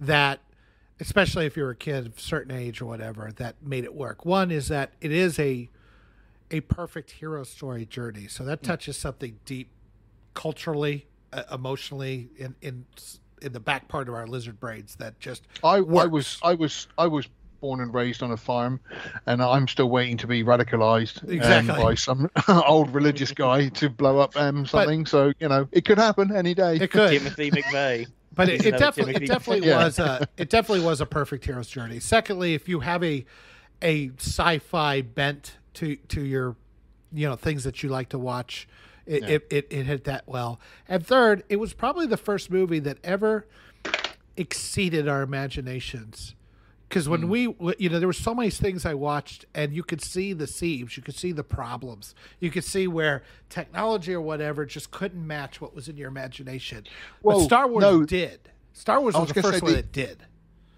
[0.00, 0.40] That,
[1.00, 4.24] especially if you're a kid of a certain age or whatever, that made it work.
[4.24, 5.68] One is that it is a
[6.50, 8.28] a perfect hero story journey.
[8.28, 9.70] So that touches something deep,
[10.34, 12.86] culturally, uh, emotionally, in in
[13.42, 16.86] in the back part of our lizard brains that just I, I was I was
[16.96, 17.28] I was
[17.60, 18.78] born and raised on a farm,
[19.26, 21.82] and I'm still waiting to be radicalized um, Exactly.
[21.82, 25.06] by some old religious guy to blow up um, something.
[25.06, 26.76] so you know it could happen any day.
[26.76, 27.10] it could.
[27.10, 28.06] Timothy McVeigh.
[28.34, 29.84] But it, it definitely it definitely Yeah.
[29.84, 32.00] was a it definitely was a perfect hero's journey.
[32.00, 33.24] Secondly, if you have a
[33.82, 36.56] a sci-fi bent to to your
[37.12, 38.66] you know things that you like to watch,
[39.06, 39.28] it Yeah.
[39.28, 40.60] it, it, it hit that well.
[40.88, 43.46] And third, it was probably the first movie that ever
[44.36, 46.34] exceeded our imaginations.
[46.88, 47.28] Because when hmm.
[47.28, 50.32] we, w- you know, there were so many things I watched, and you could see
[50.32, 54.90] the seams, you could see the problems, you could see where technology or whatever just
[54.90, 56.84] couldn't match what was in your imagination.
[57.22, 58.04] but Well, Star Wars no.
[58.04, 58.50] did.
[58.72, 60.24] Star Wars I was, was the gonna first say one the- that did.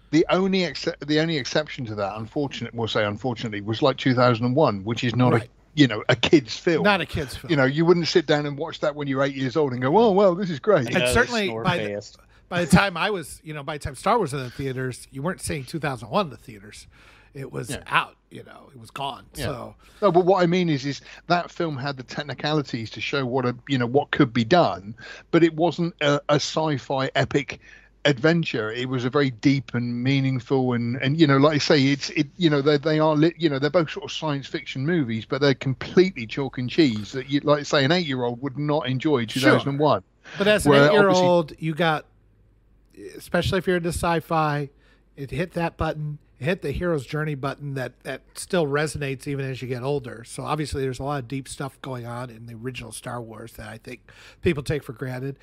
[0.09, 4.85] The only ex- the only exception to that, unfortunately, we'll say unfortunately, was like 2001,
[4.85, 5.43] which is not Right.
[5.43, 6.83] a you know a kid's film.
[6.83, 7.51] Not a kid's film.
[7.51, 9.81] you know, you wouldn't sit down and watch that when you're eight years old and
[9.81, 12.17] go, "Oh well, this is great." And Another certainly snore by the- fest.
[12.49, 14.51] By the time I was, you know, by the time Star Wars was in the
[14.51, 16.87] theaters, you weren't seeing 2001 in the theaters.
[17.33, 17.83] It was Yeah.
[17.87, 18.15] out.
[18.29, 19.25] You know, it was gone.
[19.35, 19.45] Yeah.
[19.45, 23.25] So No, but what I mean is, is that film had the technicalities to show
[23.25, 24.95] what a you know what could be done,
[25.31, 27.59] but it wasn't a, a sci-fi epic
[28.05, 28.71] adventure.
[28.71, 32.09] It was a very deep and meaningful and and you know, like I say, it's
[32.11, 34.85] it you know they they are lit, you know they're both sort of science fiction
[34.85, 38.41] movies, but they're completely chalk and cheese that you like say an eight year old
[38.41, 40.03] would not enjoy 2001.
[40.37, 42.05] But as an eight year old, you got,
[43.15, 44.69] especially if you're into sci fi,
[45.15, 49.61] it hit that button, hit the hero's journey button that, that still resonates even as
[49.61, 50.23] you get older.
[50.23, 53.53] So obviously, there's a lot of deep stuff going on in the original Star Wars
[53.53, 54.01] that I think
[54.41, 55.37] people take for granted.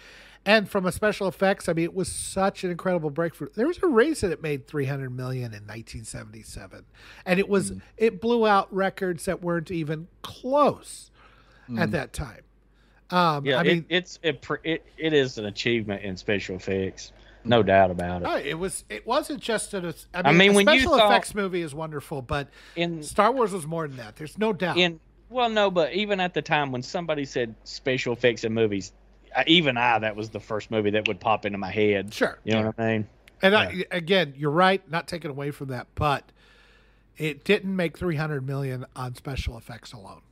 [0.46, 3.48] And from a special effects, I mean, it was such an incredible breakthrough.
[3.54, 6.84] There was a reason it made 300 million in 1977,
[7.24, 11.10] and it was it blew out records that weren't even close
[11.78, 12.42] at that time.
[13.10, 17.12] Um, Yeah, I it, mean, it's it, it it is an achievement in special effects,
[17.44, 18.46] no doubt about it.
[18.46, 18.84] It was.
[18.88, 19.78] It wasn't just a.
[19.78, 23.52] I mean, I mean, a when special effects movie is wonderful, but In Star Wars
[23.52, 24.16] was more than that.
[24.16, 24.76] There's no doubt.
[24.76, 25.00] in
[25.30, 28.92] well, no, but even at the time when somebody said special effects in movies,
[29.46, 32.14] even I that was the first movie that would pop into my head.
[32.14, 32.38] sure.
[32.44, 33.08] You know what I mean?
[33.42, 34.88] And I, again, you're right.
[34.90, 36.30] Not taken away from that, but
[37.16, 40.22] it didn't make 300 million on special effects alone.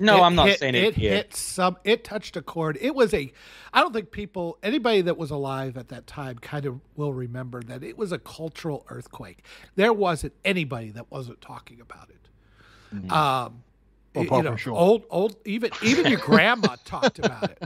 [0.00, 0.84] No, It I'm not hit- saying it.
[0.84, 1.12] It did.
[1.12, 1.76] hit some.
[1.84, 2.78] It touched a chord.
[2.80, 3.32] It was a.
[3.72, 7.62] I don't think people, anybody that was alive at that time, kind of will remember
[7.64, 9.44] that it was a cultural earthquake.
[9.76, 12.16] There wasn't anybody that wasn't talking about it.
[13.12, 13.62] Um,
[14.14, 14.74] Well, you apart know, from Sean.
[14.76, 17.62] old, old, even even your grandma talked about it.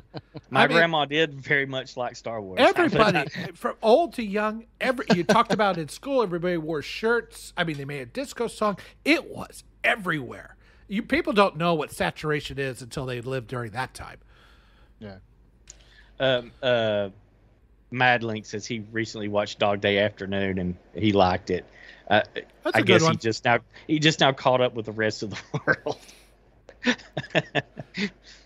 [0.51, 2.59] My I mean- grandma did very much like Star Wars.
[2.61, 6.23] Everybody, from old to young, every you talked about in school.
[6.23, 7.55] Everybody wore shirts.
[7.57, 8.77] I mean, they made a disco song.
[9.07, 10.57] It was everywhere.
[10.89, 14.19] You people don't know what saturation is until they live during that time.
[14.99, 15.17] Yeah.
[16.21, 17.09] um, uh,
[17.93, 21.65] Madlink says he recently watched Dog Day Afternoon and he liked it.
[22.09, 22.23] Uh,
[22.63, 23.13] That's I a good guess one.
[23.13, 25.99] he just now he just now caught up with the rest of the world.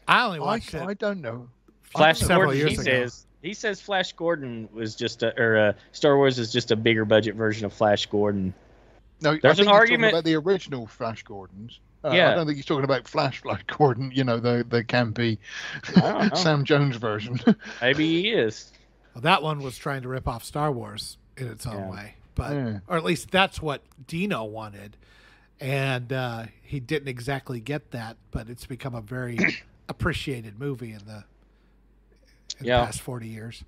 [0.06, 0.98] I only I, watched I it.
[0.98, 1.48] don't know.
[1.82, 2.82] Flash several Gordon, years he ago.
[2.84, 6.76] says he says Flash Gordon was just a, or uh, Star Wars is just a
[6.76, 8.54] bigger budget version of Flash Gordon.
[9.20, 11.80] No, I There's think an he's argument- about the original Flash Gordons.
[12.04, 12.30] Uh, Yeah.
[12.32, 14.10] I don't think he's talking about Flash Flash Gordon.
[14.14, 15.38] You know, the the campy
[15.96, 16.36] I don't know.
[16.36, 17.40] Sam Jones version.
[17.82, 18.72] Maybe he is.
[19.14, 21.90] Well, that one was trying to rip off Star Wars in its own Yeah.
[21.90, 22.78] way, but Yeah.
[22.88, 24.96] or at least that's what Dino wanted,
[25.60, 28.16] and uh, he didn't exactly get that.
[28.30, 29.38] But it's become a very
[29.88, 31.24] appreciated movie in the
[32.60, 32.80] in Yeah.
[32.80, 33.64] the past forty years.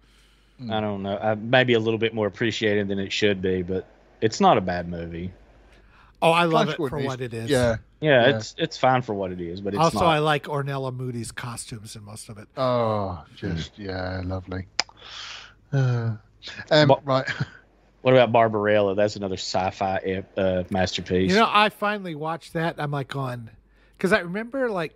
[0.71, 1.15] I don't know.
[1.15, 3.87] Uh, maybe a little bit more appreciated than it should be, but
[4.21, 5.33] it's not a bad movie.
[6.23, 7.51] Oh, I love Flash it for Gordon is- what it is.
[7.51, 7.77] Yeah.
[8.01, 8.37] Yeah, Yeah.
[8.37, 10.07] it's it's fine for what it is, but it's also, not.
[10.07, 12.49] I like Ornella Muti's costumes in most of it.
[12.57, 14.67] Oh, just yeah, lovely.
[15.73, 16.17] Uh,
[16.71, 17.29] um, But- right.
[18.03, 18.95] What about Barbarella?
[18.95, 21.31] That's another sci-fi uh, masterpiece.
[21.33, 22.77] You know, I finally watched that.
[22.79, 23.51] I'm like on,
[23.95, 24.95] because I remember like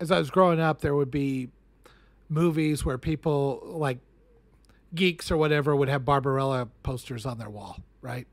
[0.00, 1.50] as I was growing up, there would be
[2.30, 3.98] movies where people like
[4.94, 8.26] geeks or whatever would have Barbarella posters on their wall, right?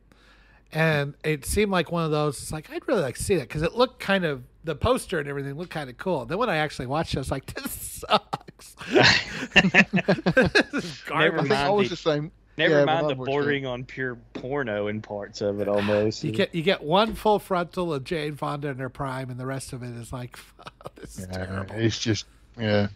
[0.76, 2.39] And it seemed like one of those.
[2.41, 5.19] It's like I'd really like to see that because it looked kind of the poster
[5.19, 6.26] and everything looked kind of cool.
[6.26, 8.76] Then when I actually watched it, I was like, this sucks.
[8.91, 11.41] this is Never I garbage.
[11.41, 12.31] think I mind was the- the same.
[12.57, 13.31] Never Yeah, mind the watched it.
[13.34, 16.23] bordering on pure porno in parts of it, almost.
[16.23, 19.45] You get you get one full frontal of Jane Fonda in her prime, and the
[19.45, 20.39] rest of it is like,
[20.95, 21.76] this is Yeah, terrible.
[21.76, 22.26] it's just
[22.57, 22.88] yeah.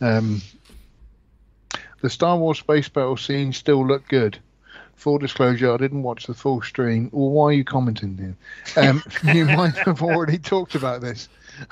[0.00, 0.40] Um,
[2.00, 4.38] the Star Wars space battle scenes still look good.
[5.00, 7.08] Full disclosure, I didn't watch the full stream.
[7.10, 8.36] Well, why are you commenting here?
[8.84, 9.02] Um,
[9.34, 11.30] you might have already talked about this.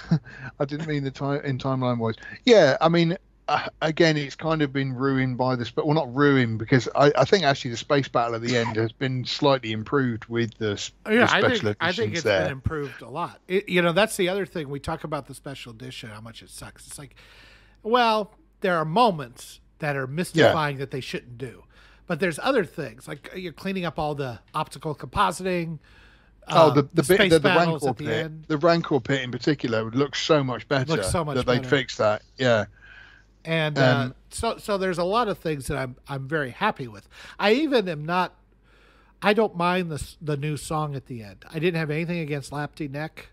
[0.59, 2.15] I didn't mean the time in timeline wise.
[2.47, 3.19] Yeah, I mean,
[3.49, 7.13] uh, again, it's kind of been ruined by the sp- well, not ruined because I,
[7.19, 10.83] I think actually the space battle at the end has been slightly improved with the,
[11.05, 12.45] Oh, Yeah, the I special think I think it's there.
[12.45, 13.41] been improved a lot.
[13.47, 16.43] It, you know, that's the other thing we talk about the special edition, how much
[16.43, 16.87] it sucks.
[16.87, 17.15] It's like,
[17.83, 18.33] well,
[18.63, 21.63] there are moments that are mystifying that they shouldn't do,
[22.09, 25.79] but there's other things like you're cleaning up all the optical compositing.
[26.51, 28.45] Oh, um, the, the, bit the, the battles rancor the pit, end.
[28.49, 31.03] the rancor pit in particular would look so much better.
[31.03, 32.23] So much that they fixed that.
[32.39, 32.65] Yeah,
[33.45, 36.89] and uh, Um, so so there's a lot of things that I'm I'm very happy
[36.89, 37.09] with.
[37.39, 38.35] I even am not.
[39.21, 41.45] I don't mind the the new song at the end.
[41.53, 43.29] I didn't have anything against Lapti Nek,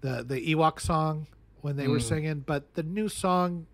[0.00, 1.26] the the Ewok song
[1.60, 3.66] when they were singing, but the new song.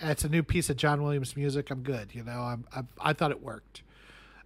[0.00, 1.70] It's a new piece of John Williams music.
[1.70, 2.14] I'm good.
[2.14, 3.82] You know, I'm, I'm I thought it worked.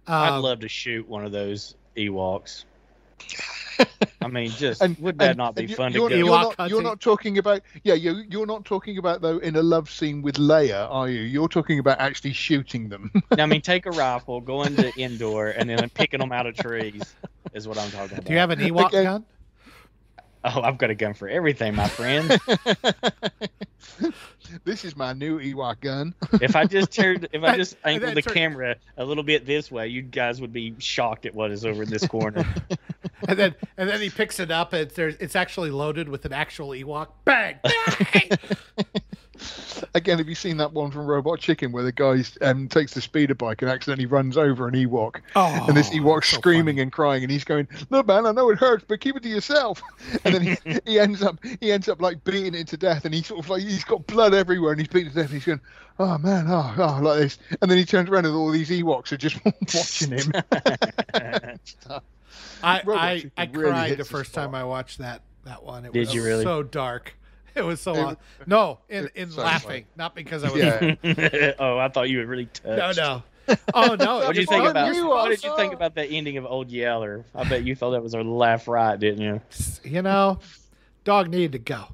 [0.07, 2.63] I'd Um, love to shoot one of those Ewoks.
[4.21, 6.15] I mean, just and would that and- not be you- fun to you're, go?
[6.15, 9.61] you're not, you're not talking about yeah you you're not talking about though in a
[9.61, 11.21] love scene with Leia, are you?
[11.21, 13.11] You're talking about actually shooting them.
[13.37, 17.15] I mean, take a rifle, go into Endor, and then picking them out of trees.
[17.53, 18.25] is what I'm talking about.
[18.25, 19.03] Do you have an Ewok Okay.
[19.03, 19.25] gun?
[20.55, 22.27] Oh, I've got a gun for everything, my friend.
[24.65, 26.15] this is my new Ewok gun.
[26.41, 29.23] if I just turned, if I just and angled then the turn- camera a little
[29.23, 32.43] bit this way, you guys would be shocked at what is over in this corner.
[33.27, 36.25] And then and then he picks it up and it's, there's, it's actually loaded with
[36.25, 37.09] an actual Ewok.
[37.23, 37.59] Bang!
[37.63, 38.31] Bang!
[39.95, 43.01] Again, have you seen that one from Robot Chicken where the guy um, takes the
[43.01, 45.21] speeder bike and accidentally runs over an Ewok?
[45.35, 46.81] oh, and this Ewok's so screaming funny.
[46.83, 49.29] and crying, and he's going, "Look, man, I know it hurts, but keep it to
[49.29, 49.81] yourself."
[50.23, 53.13] And then he, he ends up he ends up like beating it to death, and
[53.13, 55.25] he's sort of like he's got blood everywhere, and he's beaten to death.
[55.25, 55.61] And he's going,
[55.99, 59.11] "Oh man, oh, oh like this," and then he turns around and all these Ewoks
[59.11, 60.31] are just watching him.
[62.63, 64.53] I Robot I, I really cried the the first time.
[64.53, 65.85] I watched that that one.
[65.85, 66.43] It Did was you really?
[66.43, 67.15] so dark.
[67.55, 68.17] It was so It long.
[68.45, 70.61] No, in in so laughing, not because I was.
[70.61, 71.53] Yeah.
[71.59, 72.97] oh, I thought you were really touched.
[72.97, 73.57] No, no.
[73.73, 74.17] Oh no!
[74.19, 74.95] What did you think about?
[74.95, 75.61] you What did you also.
[75.61, 77.25] think about that ending of Old Yeller?
[77.35, 79.41] I bet you thought that was a laugh right, didn't you?
[79.83, 80.39] You know,
[81.03, 81.85] dog needed to go.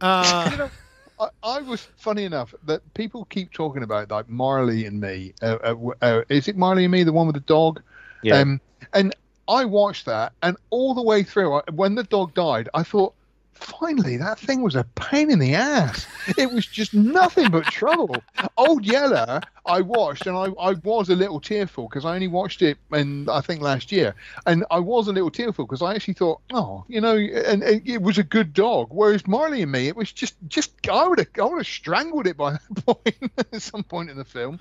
[0.00, 0.70] Uh, you know,
[1.18, 5.32] I, I was funny enough that people keep talking about like Marley and Me.
[5.42, 7.82] Uh, uh, w- uh, is it Marley and Me, the one with the dog?
[8.22, 8.38] Yeah.
[8.38, 8.60] Um,
[8.92, 9.14] and
[9.48, 13.14] I watched that, and all the way through, I- when the dog died, I thought,
[13.56, 16.06] finally, that thing was a pain in the ass.
[16.36, 18.16] It was just nothing but trouble.
[18.56, 22.62] Old Yeller, I watched, and I, I was a little tearful because I only watched
[22.62, 24.14] it, and I think last year,
[24.46, 28.02] and I was a little tearful because I actually thought, oh, you know, and, it
[28.02, 28.88] was a good dog.
[28.90, 32.26] Whereas Marley and Me, it was just, just I would have, I would have strangled
[32.26, 34.60] it by that point at some point in the film.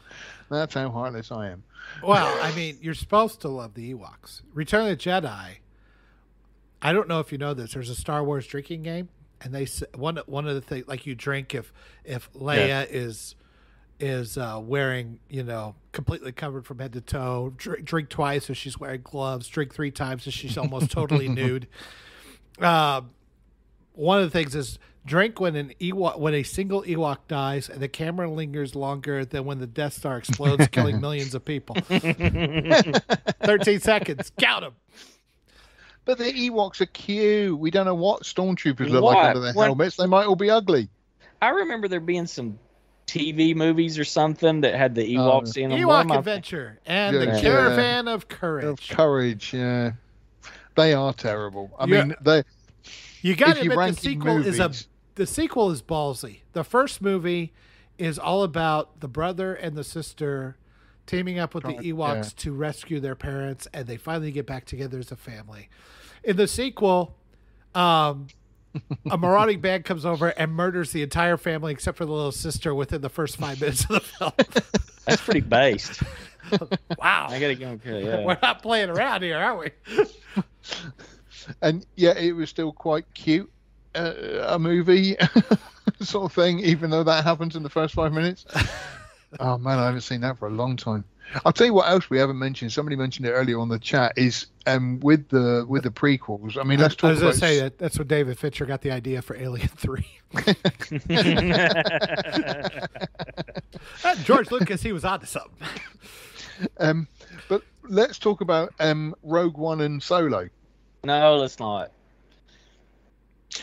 [0.50, 1.64] That's how heartless I am.
[2.04, 4.42] well, I mean, you're supposed to love the Ewoks.
[4.54, 5.58] Return of the Jedi.
[6.86, 7.74] I don't know if you know this.
[7.74, 9.10] There's a Star Wars drinking game,
[9.42, 13.34] and they one one of the things like you drink if if Leia is
[14.00, 17.54] is uh, wearing you know completely covered from head to toe.
[17.58, 19.48] Drink, drink twice if she's wearing gloves.
[19.48, 21.68] Drink three times if she's almost totally nude.
[22.60, 23.10] Um,
[23.94, 27.82] one of the things is drink when an Ewok when a single Ewok dies and
[27.82, 31.76] the camera lingers longer than when the Death Star explodes, killing millions of people.
[33.42, 34.74] Thirteen seconds, count them.
[36.06, 37.58] But the Ewoks are cute.
[37.58, 39.16] We don't know what stormtroopers look What?
[39.18, 39.66] like under their What?
[39.66, 39.96] helmets.
[39.98, 40.88] They might all be ugly.
[41.42, 42.60] I remember there being some
[43.08, 45.16] TV movies or something that had the.
[45.16, 45.82] Ewoks in them.
[45.84, 48.66] What Ewok am I- Adventure and the Caravan of Of Courage.
[48.66, 49.92] Of courage, yeah.
[50.76, 51.72] They are terrible.
[51.80, 52.04] I Yeah.
[52.06, 52.44] mean, they.
[53.22, 54.72] You got if to admit the rank sequel is a
[55.16, 56.42] the sequel is ballsy.
[56.54, 57.54] The first movie
[57.98, 60.58] is all about the brother and the sister
[61.06, 62.30] teaming up with the Ewoks yeah.
[62.38, 65.70] to rescue their parents, and they finally get back together as a family.
[66.24, 67.16] In the sequel,
[67.74, 68.28] um,
[69.12, 72.74] a marauding band comes over and murders the entire family except for the little sister
[72.74, 74.32] within the first five minutes of the film.
[75.06, 76.02] That's pretty based.
[77.00, 77.68] wow, I gotta go.
[77.70, 78.26] Okay, yeah.
[78.26, 79.72] we're not playing around here, are we?
[81.62, 83.52] And yeah, it was still quite cute.
[83.94, 85.16] Uh, a movie
[86.02, 88.46] sort of thing, even though that happens in the first five minutes.
[89.40, 91.04] Oh man, I haven't seen that for a long time.
[91.44, 92.72] I'll tell you what else we haven't mentioned.
[92.72, 94.14] Somebody mentioned it earlier on the chat.
[94.16, 96.58] Is um with the with the prequels.
[96.60, 98.66] I mean, let's I talk was going about to say that that's when David Fincher
[98.66, 100.08] got the idea for Alien Three.
[104.04, 105.68] Uh, George Lucas, he was onto something.
[106.80, 107.08] um,
[107.50, 110.50] but let's talk about um Rogue One and Solo.
[111.04, 111.92] no, let's not.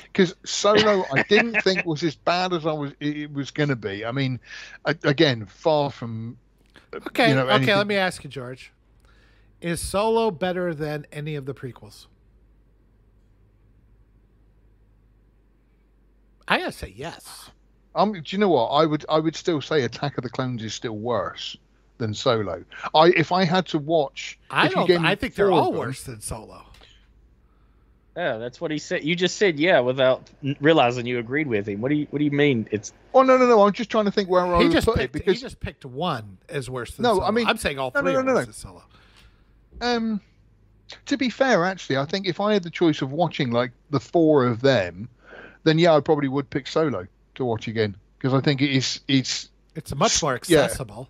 [0.05, 3.77] Because Solo I didn't think was as bad as I was it was going to
[3.77, 4.05] be.
[4.05, 4.39] I mean,
[4.85, 6.37] again, far from
[6.95, 7.55] Okay, You know, okay.
[7.55, 8.73] anything- Let me ask you, George:
[9.63, 12.07] Is Solo better than any of the prequels?
[16.49, 17.51] I gotta say yes.
[17.95, 18.13] um.
[18.13, 18.67] Do you know what?
[18.69, 21.57] I would I would still say Attack of the Clones is still worse
[21.99, 22.65] than Solo.
[22.95, 24.91] I if I had to watch, I don't.
[25.05, 26.65] I think they're all them- worse than Solo.
[28.17, 29.05] Yeah, that's what he said.
[29.05, 30.29] You just said yeah without
[30.61, 31.81] realizing you agreed with him.
[31.81, 32.69] What do you What do you mean?
[32.71, 33.63] It's Oh no no no!
[33.67, 35.61] I'm just trying to think where I He would just put it because he just
[35.61, 38.19] picked one as worse than No, I mean- I'm saying all no, no, three no,
[38.21, 38.53] are no, worse no.
[38.53, 38.83] Solo.
[39.81, 40.21] um.
[41.07, 44.01] To be fair, actually, I think if I had the choice of watching like the
[44.01, 45.09] four of them,
[45.65, 47.07] then yeah, I probably would pick Solo
[47.37, 50.65] to watch again because I think it is it's It's much more Yeah.
[50.65, 51.09] accessible.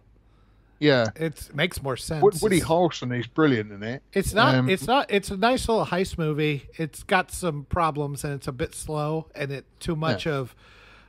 [0.83, 1.07] Yeah.
[1.17, 2.23] It makes more sense.
[2.23, 4.03] Wood- Woody Harrelson is brilliant in it.
[4.13, 4.55] It's not.
[4.57, 5.07] Um, it's not.
[5.11, 6.69] It's a nice little heist movie.
[6.77, 10.55] It's got some problems and it's a bit slow and it too much of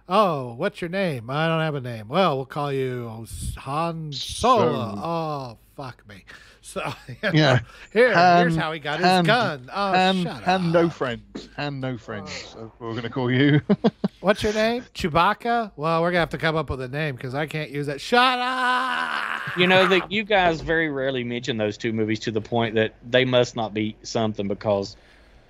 [0.10, 1.30] Oh, what's your name?
[1.30, 2.10] I don't have a name.
[2.10, 3.26] Well, we'll call you
[3.58, 4.96] Han Solo.
[4.96, 6.26] So- Oh, fuck me.
[6.66, 6.82] So
[7.34, 7.60] Yeah.
[7.92, 9.70] here, Han- here's how he got his gun.
[9.72, 11.22] Oh, Han, shut Han no friends.
[11.36, 11.50] Oh.
[11.58, 12.32] Han no friends.
[12.32, 13.62] That's what we're going to call you.
[14.22, 14.86] What's your name?
[14.96, 15.72] Chewbacca?
[15.76, 18.00] Well, we're gonna have to come up with a name because I can't use that.
[18.00, 19.58] Shut up.
[19.58, 22.96] You know that you guys very rarely mention those two movies to the point that
[23.06, 24.96] they must not be something because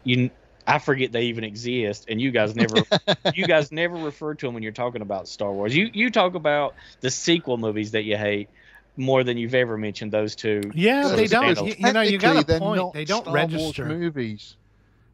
[0.04, 0.32] you
[0.66, 2.78] I forget they even exist and you guys never
[3.36, 5.76] you guys never refer to them when you're talking about Star Wars.
[5.76, 8.50] You you talk about the sequel movies that you hate
[8.98, 10.62] more than you've ever mentioned those two.
[10.74, 11.58] Yeah, So they don't.
[11.66, 12.94] You, you know, you got a point.
[12.94, 13.86] They don't Star Wars register.
[13.86, 14.56] movies.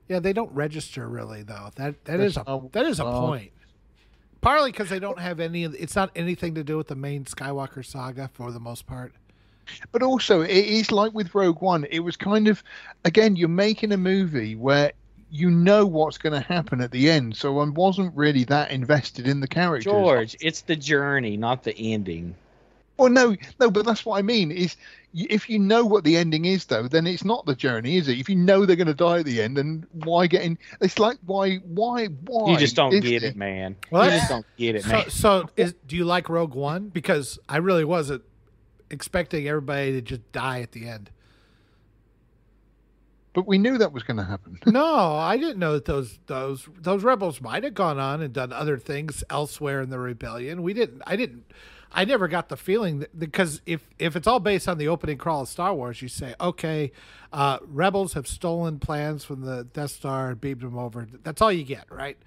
[0.08, 1.70] Yeah, they don't register really though.
[1.76, 3.52] That that They're is a Star- that is a point.
[4.42, 5.66] Partly because they don't have any.
[5.66, 9.14] of It's not anything to do with the main Skywalker saga for the most part.
[9.92, 11.86] But also, it is like with Rogue One.
[11.92, 12.64] It was kind of,
[13.06, 14.94] again, you're making a movie where
[15.30, 17.36] you know what's going to happen at the end.
[17.36, 19.92] So I wasn't really that invested in the characters.
[19.92, 22.34] George, it's the journey, not the ending.
[23.00, 24.52] Well, no, no, but that's what I mean.
[24.52, 24.76] Is
[25.14, 28.20] if you know what the ending is, though, then it's not the journey, is it?
[28.20, 30.58] If you know they're going to die at the end, then why get in?
[30.82, 32.52] It's like why, why, why?
[32.52, 33.76] You just don't is get it, man.
[33.90, 35.10] Well, you just don't get it, So, man.
[35.10, 36.90] so is do you like Rogue One?
[36.90, 38.24] Because I really wasn't
[38.92, 41.10] expecting everybody to just die at the end.
[43.40, 44.60] But we knew that was going to happen.
[44.66, 48.52] No, I didn't know that those those those rebels might have gone on and done
[48.52, 50.62] other things elsewhere in the rebellion.
[50.62, 51.02] We didn't.
[51.08, 51.46] I didn't.
[51.90, 55.44] I never got the feeling because if if it's all based on the opening crawl
[55.44, 56.92] of Star Wars, you say okay,
[57.32, 61.08] uh, rebels have stolen plans from the Death Star and beamed them over.
[61.24, 62.18] That's all you get, right?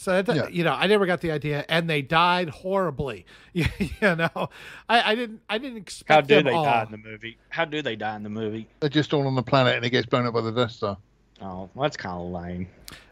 [0.00, 0.46] So that, Yeah.
[0.48, 3.26] you know, I never got the idea, and they died horribly.
[3.52, 3.66] you
[4.00, 4.48] know,
[4.88, 5.40] I, I didn't.
[5.50, 6.08] I didn't expect.
[6.08, 6.62] How do them they all.
[6.64, 7.36] die in the movie?
[7.48, 8.68] How do they die in the movie?
[8.78, 10.98] They're just all on the planet, and it gets blown up by the Death Star.
[11.42, 12.68] Oh, well, that's kind of lame.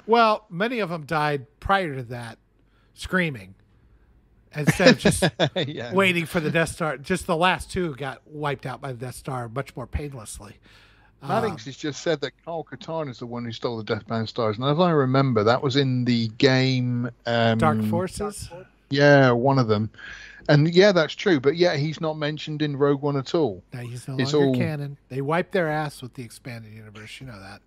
[0.06, 2.38] Well, many of them died prior to that,
[2.94, 3.56] screaming,
[4.54, 5.24] instead of just
[5.56, 5.92] yeah.
[5.92, 6.98] waiting for the Death Star.
[6.98, 10.58] Just the last two got wiped out by the Death Star much more painlessly.
[11.22, 14.28] Maddox has just said that Kyle Katarn is the one who stole the Death Band
[14.28, 18.48] stars, and as I remember, that was in the game um, Dark Forces.
[18.90, 19.90] Yeah, one of them.
[20.48, 21.40] And yeah, that's true.
[21.40, 23.62] But yeah, he's not mentioned in Rogue One at all.
[23.80, 24.97] He's no It's longer all- canon.
[25.09, 27.20] They wiped their ass with the expanded universe.
[27.20, 27.60] You know that.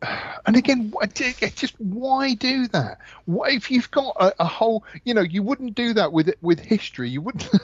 [0.00, 2.98] And again, just why do that?
[3.24, 4.84] What if you've got a, a whole?
[5.04, 7.10] You know, you wouldn't do that with with history.
[7.10, 7.48] You wouldn't.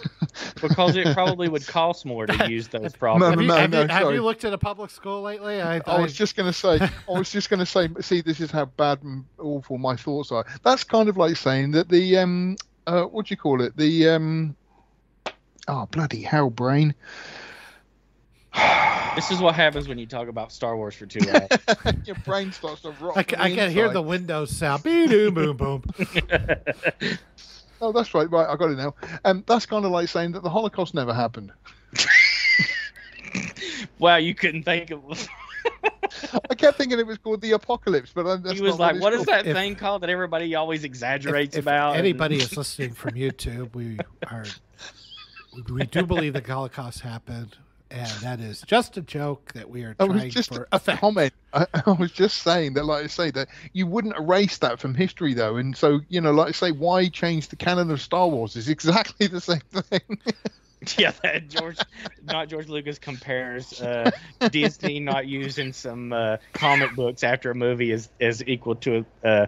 [0.60, 3.30] Because it probably would cost more to use those No, problems.
[3.30, 5.62] have you, no, have, no, you, have you looked at a public school lately?
[5.62, 8.40] I, I was just going to say, I was just going to say, see, this
[8.40, 10.44] is how bad and awful my thoughts are.
[10.64, 12.56] That's kind of like saying that the um,
[12.86, 13.76] uh, what do you call it?
[13.76, 14.56] The um,
[15.68, 16.94] oh bloody hell, brain.
[19.14, 21.94] This is what happens when you talk about Star Wars for two hours.
[22.06, 23.16] Your brain starts to rot.
[23.16, 24.82] I, from ca- I can hear the Windows sound.
[24.82, 25.82] Bee boom boom boom.
[27.80, 28.30] Oh, that's right.
[28.30, 28.94] Right, I got it now.
[29.24, 31.52] Um, that's kind of like saying that the Holocaust never happened.
[33.98, 35.28] wow, you couldn't think of.
[36.50, 39.02] I kept thinking it was called the apocalypse, but that's he was not like, it's
[39.02, 42.36] "What is called." that If- thing called that everybody always exaggerates if, if about?" anybody
[42.36, 44.44] is listening from YouTube, we are
[45.54, 47.56] we, we do believe the Holocaust happened,
[47.94, 51.00] and that is just a joke that we are I trying just for a effect.
[51.00, 51.32] comment.
[51.52, 54.94] I, I was just saying that, like I say, that you wouldn't erase that from
[54.94, 55.56] history, though.
[55.56, 58.68] And so, you know, like I say, why change the canon of Star Wars is
[58.68, 60.18] exactly the same thing.
[60.98, 61.78] yeah, that George,
[62.24, 64.10] not George Lucas compares uh,
[64.50, 69.46] Disney not using some uh, comic books after a movie is is equal to uh,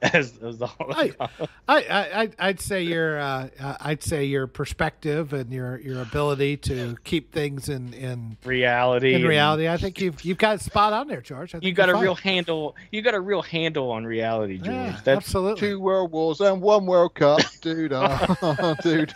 [0.14, 1.28] as, as the I, I,
[1.68, 6.56] I, I'd- I'd say your, uh, uh, I'd say your perspective and your, your ability
[6.58, 9.10] to keep things in, in, reality.
[9.14, 9.68] in and reality.
[9.68, 11.54] I think you've, you've got it spot on there, George.
[11.54, 12.02] I You think got you're a fine.
[12.04, 12.76] real handle.
[12.90, 14.68] You got a real handle on reality, George.
[14.68, 15.60] yeah, That's absolutely.
[15.60, 17.92] Two World Wars and one World Cup, dude.
[17.92, 19.12] Oh, dude.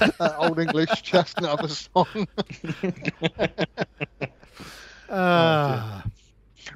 [0.00, 2.28] that old English chestnut of a song.
[5.08, 6.02] Uh,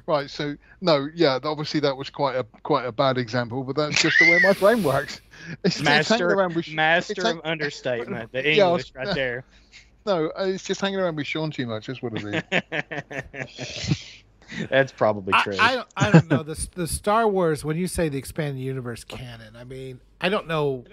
[0.07, 0.29] Right.
[0.29, 1.39] So no, yeah.
[1.43, 4.53] Obviously, that was quite a quite a bad example, but that's just the way my
[4.53, 5.21] brain works.
[5.63, 8.31] It's, it's master around with master it's of hang- understatement.
[8.31, 9.43] The Yeah, English was- right there.
[10.05, 10.31] no.
[10.39, 11.85] Uh, it's just hanging around with Sean too much.
[11.87, 12.45] That's what it
[13.33, 14.05] is.
[14.69, 15.55] That's probably I, true.
[15.59, 19.55] I, I don't know the the Star Wars when you say the expanded universe canon.
[19.55, 20.85] I mean, I don't know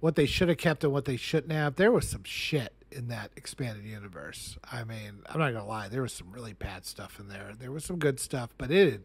[0.00, 1.76] what they should have kept and what they shouldn't have.
[1.76, 4.56] There was some shit in that expanded universe.
[4.70, 7.52] I mean, I'm not gonna lie, there was some really bad stuff in there.
[7.58, 9.02] There was some good stuff, but it had,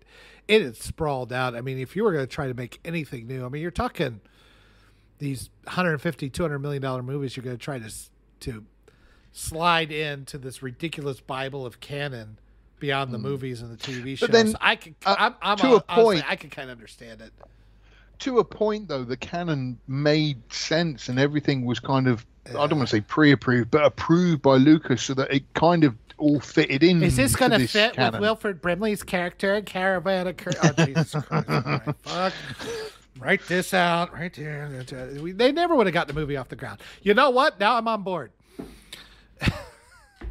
[0.48, 1.56] it had sprawled out.
[1.56, 4.22] I mean, if you were gonna try to make anything new, I mean, you're talking
[5.20, 7.92] these 150 200 million dollar movies you're to try to
[8.42, 8.66] to
[9.32, 12.38] slide into this ridiculous bible of canon
[12.80, 13.22] beyond the Mm.
[13.24, 14.28] movies and the TV shows.
[14.30, 16.78] But then, I could, uh, I'm, I'm to a honestly, point- I could kind of
[16.78, 17.32] understand it.
[18.20, 22.78] To a point, though, the canon made sense and everything was kind of, I don't
[22.78, 26.84] want to say pre-approved, but approved by Lucas so that it kind of all fitted
[26.84, 27.04] in.
[27.04, 28.14] Is this going to fit canon.
[28.14, 30.58] with Wilford Brimley's character in Caravan of Courage?
[30.64, 31.50] Oh, Jesus Christ.
[31.50, 32.34] Right, fuck.
[33.20, 34.36] Write this out right
[35.22, 36.80] we- They never would have got the movie off the ground.
[37.02, 37.60] You know what?
[37.60, 38.32] Now I'm on board.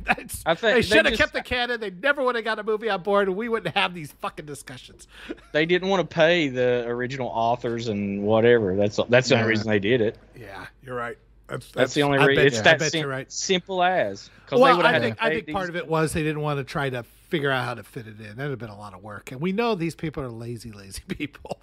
[0.07, 1.81] That's, I think they they should have kept the canon.
[1.81, 4.47] They never would have got a movie on board, and we wouldn't have these fucking
[4.47, 5.07] discussions.
[5.53, 8.75] They didn't want to pay the original authors and whatever.
[8.75, 10.17] That's that's the only reason they did it.
[10.35, 11.19] Yeah, you're right.
[11.47, 12.37] That's, That's, the only reason.
[12.37, 13.31] bet It's you- I that bet sim- you're right.
[13.31, 14.31] simple as.
[14.51, 16.89] Well, would've I think I think part of it was they didn't want to try
[16.89, 18.37] to figure out how to fit it in.
[18.37, 21.01] That'd have been a lot of work, and we know these people are lazy, lazy
[21.09, 21.59] people.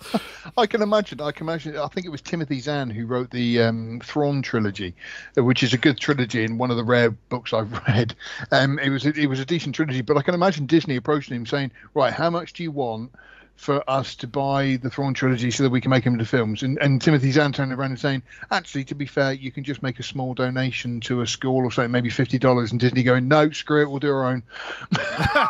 [0.57, 1.21] I can imagine.
[1.21, 1.77] I can imagine.
[1.77, 4.95] I think it was Timothy Zahn who wrote the um, Thrawn trilogy,
[5.37, 8.15] uh, which is a good trilogy and one of the rare books I've read.
[8.51, 11.45] Um, it was it was a decent trilogy, but I can imagine Disney approaching him
[11.45, 13.11] saying, "Right, how much do you want
[13.59, 16.63] for us to buy the Thrawn trilogy so that we can make them into films?"
[16.63, 19.83] And, and Timothy Zahn turning around and saying, "Actually, to be fair, you can just
[19.83, 23.27] make a small donation to a school or something, maybe fifty dollars." And Disney going,
[23.27, 24.43] "No, screw it, we'll do our own."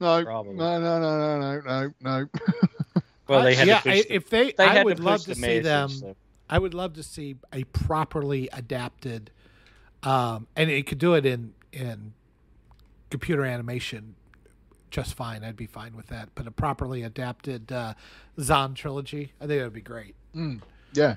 [0.00, 0.54] no, Probably.
[0.54, 2.26] no, no, no, no, no, no, no.
[3.28, 5.02] Well, they had yeah, to push I- the- if they, they I had would to
[5.04, 5.88] love to the see message, them.
[5.90, 6.16] so.
[6.48, 9.30] I would love to see a properly adapted,
[10.02, 12.12] um, and it could do it in in
[13.08, 14.16] computer animation
[14.90, 15.44] just fine.
[15.44, 16.28] I'd be fine with that.
[16.34, 17.94] But a properly adapted uh,
[18.40, 20.14] Zahn trilogy, I think that would be great.
[20.92, 21.16] Yeah,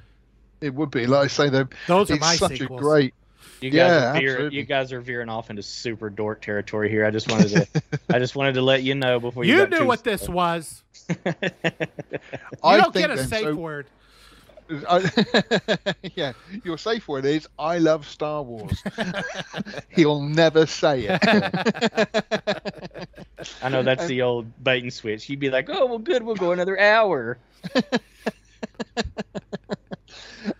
[0.62, 1.06] it would be.
[1.08, 2.80] Like I say, though, Those are it's my such sequels.
[2.80, 3.14] a great.
[3.62, 4.58] You guys Yeah, are veer, absolutely.
[4.58, 7.06] you guys are veering off into super dork territory here.
[7.06, 9.70] I just wanted to I just wanted to let you know before you You got
[9.70, 10.84] knew too- what this was.
[11.24, 11.32] You
[12.64, 13.88] I don't think get a then, safe so- word.
[14.88, 16.34] I, yeah,
[16.64, 18.84] your safe word is "I love Star Wars."
[19.90, 21.22] He'll never say it.
[23.62, 25.30] I know that's the old bait and switch.
[25.30, 26.24] You'd be like, "Oh, well, good.
[26.24, 27.38] We'll go another hour."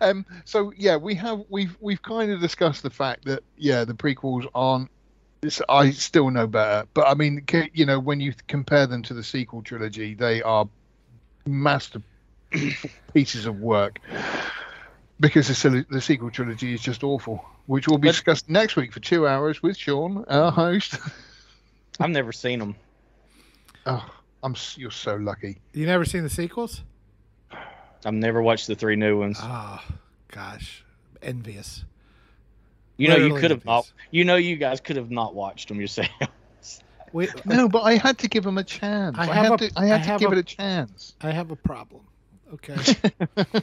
[0.00, 3.94] um, so yeah, we have we've we've kind of discussed the fact that yeah, the
[3.94, 4.90] prequels aren't.
[5.42, 9.14] It's, I still know better, but I mean, you know, when you compare them to
[9.14, 10.66] the sequel trilogy, they are
[11.46, 12.00] master
[13.14, 14.00] pieces of work.
[15.20, 18.92] Because the, the sequel trilogy is just awful, which will be But- discussed next week
[18.92, 20.98] for two hours with Sean, our host.
[22.00, 22.74] I've never seen them.
[23.86, 24.04] Oh,
[24.42, 25.58] I'm you're so lucky.
[25.72, 26.82] You never seen the sequels?
[28.04, 29.38] I've never watched the three new ones.
[29.40, 29.80] Oh,
[30.32, 30.84] gosh,
[31.22, 31.84] envious.
[32.96, 33.90] you know, you could have not.
[34.10, 36.08] You know, you guys could have not watched them yourself.
[37.12, 39.16] We, No, but I had to give him a chance.
[39.16, 39.72] I I, have had a- to.
[39.78, 41.14] I had I to have give a- it a chance.
[41.20, 42.00] I have a problem.
[42.52, 42.76] Okay.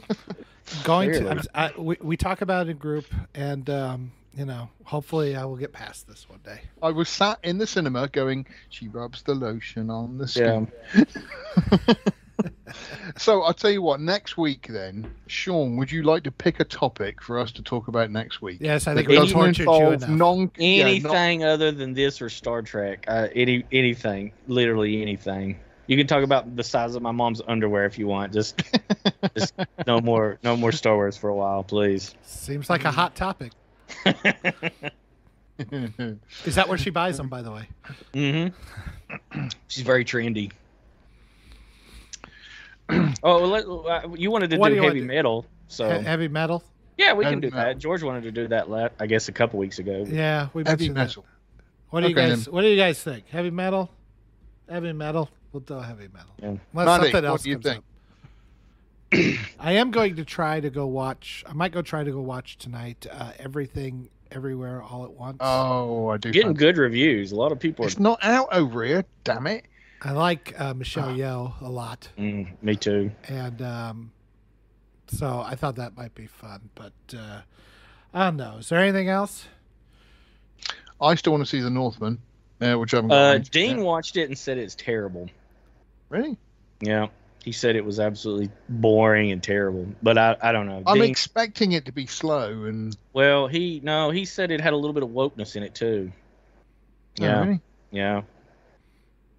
[0.84, 5.34] going to I'm, we, we talk about it in group and um, you know hopefully
[5.36, 8.88] i will get past this one day I was sat in the cinema going, "She
[8.88, 10.66] rubs the lotion on the Yeah.
[10.92, 11.96] skin."
[13.18, 14.00] So I'll tell you what.
[14.00, 17.88] Next week, then, Sean, would you like to pick a topic for us to talk
[17.88, 18.58] about next week?
[18.60, 21.70] yes i think that we doesn't tortured you involve enough non yeah, not- Anything other
[21.70, 25.60] than this or Star Trek, uh, any anything, literally anything.
[25.92, 28.32] You can talk about the size of my mom's underwear if you want.
[28.32, 28.62] Just,
[29.36, 29.52] just
[29.86, 32.14] no more, no more Star Wars for a while, please.
[32.22, 33.52] seems like a hot topic
[36.46, 37.68] is that where she buys them by the way
[38.14, 39.48] Mm-hmm.
[39.68, 40.50] She's very trendy.
[42.88, 45.98] oh, well, let, uh, you wanted to What do do heavy want to- metal, so
[45.98, 46.64] He- heavy metal
[46.96, 47.64] yeah, we Heavy can do metal.
[47.74, 47.78] that.
[47.78, 50.06] George wanted to do that, la- I guess, a couple weeks ago.
[50.08, 51.00] yeah we heavy mentioned that.
[51.08, 51.24] metal.
[51.90, 52.54] what do you guys then.
[52.54, 53.90] what do you guys think heavy metal
[54.70, 56.46] heavy metal we'll do heavy metal Yeah.
[56.48, 57.78] Unless Maddie, something what else do you comes think?
[57.78, 59.46] up.
[59.60, 61.44] I am going to try to go watch.
[61.46, 63.06] I might go try to go watch tonight.
[63.10, 65.36] Uh, everything, everywhere, all at once.
[65.40, 66.30] Oh, I do.
[66.32, 67.32] Getting fancy- good reviews.
[67.32, 67.88] A lot of people are.
[67.88, 69.04] It's not out over here.
[69.24, 69.66] Damn it!
[70.02, 70.72] I like uh, Ah.
[70.72, 73.12] Michelle Yeoh a lot, Mm, me too.
[73.28, 74.12] and um,
[75.08, 76.70] so I thought that might be fun.
[76.74, 77.42] But uh,
[78.14, 78.56] I don't know.
[78.60, 79.46] Is there anything else?
[81.00, 82.18] I still want to see the Northman,
[82.60, 83.12] uh, which I haven't.
[83.12, 83.84] Uh, Dean yet.
[83.84, 85.28] watched it and said it's terrible.
[86.12, 86.36] Really?
[86.80, 87.08] Yeah,
[87.44, 89.86] he said it was absolutely boring and terrible.
[90.02, 90.82] But I, I don't know.
[90.86, 92.96] I'm expecting it to be slow and.
[93.12, 96.12] well, he no, he said it had a little bit of wokeness in it too.
[97.20, 97.60] Oh, Yeah, really?
[97.90, 98.20] yeah.
[98.20, 98.26] They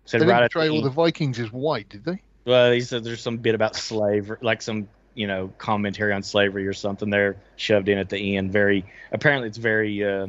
[0.06, 2.22] Said didn't right portray the all the Vikings as white, did they?
[2.46, 6.68] Well, he said there's some bit about slavery, like some you know commentary on slavery
[6.68, 7.10] or something.
[7.10, 8.52] There shoved in at the end.
[8.52, 10.28] Very apparently, it's very uh,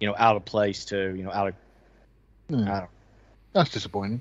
[0.00, 1.14] you know out of place too.
[1.16, 1.54] You know, out of.
[2.50, 2.68] Hmm.
[2.68, 2.90] I don't
[3.54, 4.20] That's disappointing.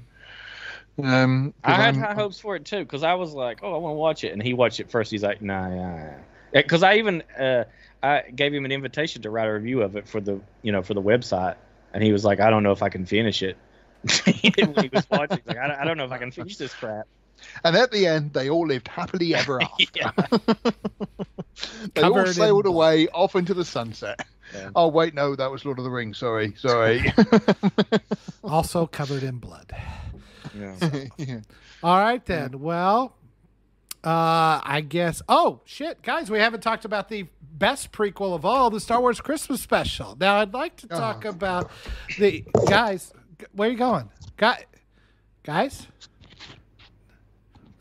[1.03, 3.73] Um, 'cause I had I'm- high hopes for it too because I was like, oh,
[3.73, 5.11] I want to watch it, and he watched it first.
[5.11, 6.09] He's like, nah, nah.
[6.53, 7.65] Because I even uh,
[8.01, 10.81] I gave him an invitation to write a review of it for the you know
[10.81, 11.55] for the website,
[11.93, 13.57] and he was like, I don't know if I can finish it.
[14.25, 16.55] when he was watching, he's like, I, don't- I don't know if I can finish
[16.57, 17.07] this crap.
[17.63, 20.11] And at the end, they all lived happily ever after.
[21.93, 22.73] They all Covered in sailed blood.
[22.73, 24.25] away off into the sunset.
[24.53, 24.69] Yeah.
[24.75, 26.17] Oh wait, no, that was Lord of the Rings.
[26.17, 27.13] Sorry, sorry.
[28.43, 29.71] Also covered in blood.
[30.57, 30.75] Yeah.
[31.17, 31.39] Yeah.
[31.83, 32.59] All right then.
[32.59, 33.15] Well,
[34.03, 35.21] uh, I guess.
[35.27, 39.19] Oh shit, guys, we haven't talked about the best prequel of all, the Star Wars
[39.21, 40.15] Christmas special.
[40.19, 41.29] Now, I'd like to talk Oh.
[41.29, 41.71] about
[42.17, 43.11] the guys.
[43.53, 44.65] Where are you going, guy?
[45.43, 45.87] Guys,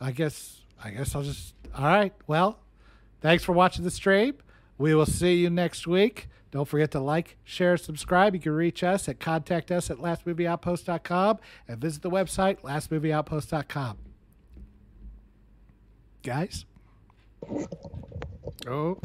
[0.00, 0.60] I guess.
[0.82, 1.54] I guess I'll just.
[1.76, 2.12] All right.
[2.26, 2.58] Well,
[3.20, 4.34] thanks for watching the stream.
[4.78, 6.28] We will see you next week.
[6.54, 8.32] Don't forget to like, share, subscribe.
[8.32, 13.98] You can reach us at contact us at lastmovieoutpost.com and visit the website lastmovieoutpost.com.
[16.22, 16.64] Guys?
[18.68, 19.00] Oh,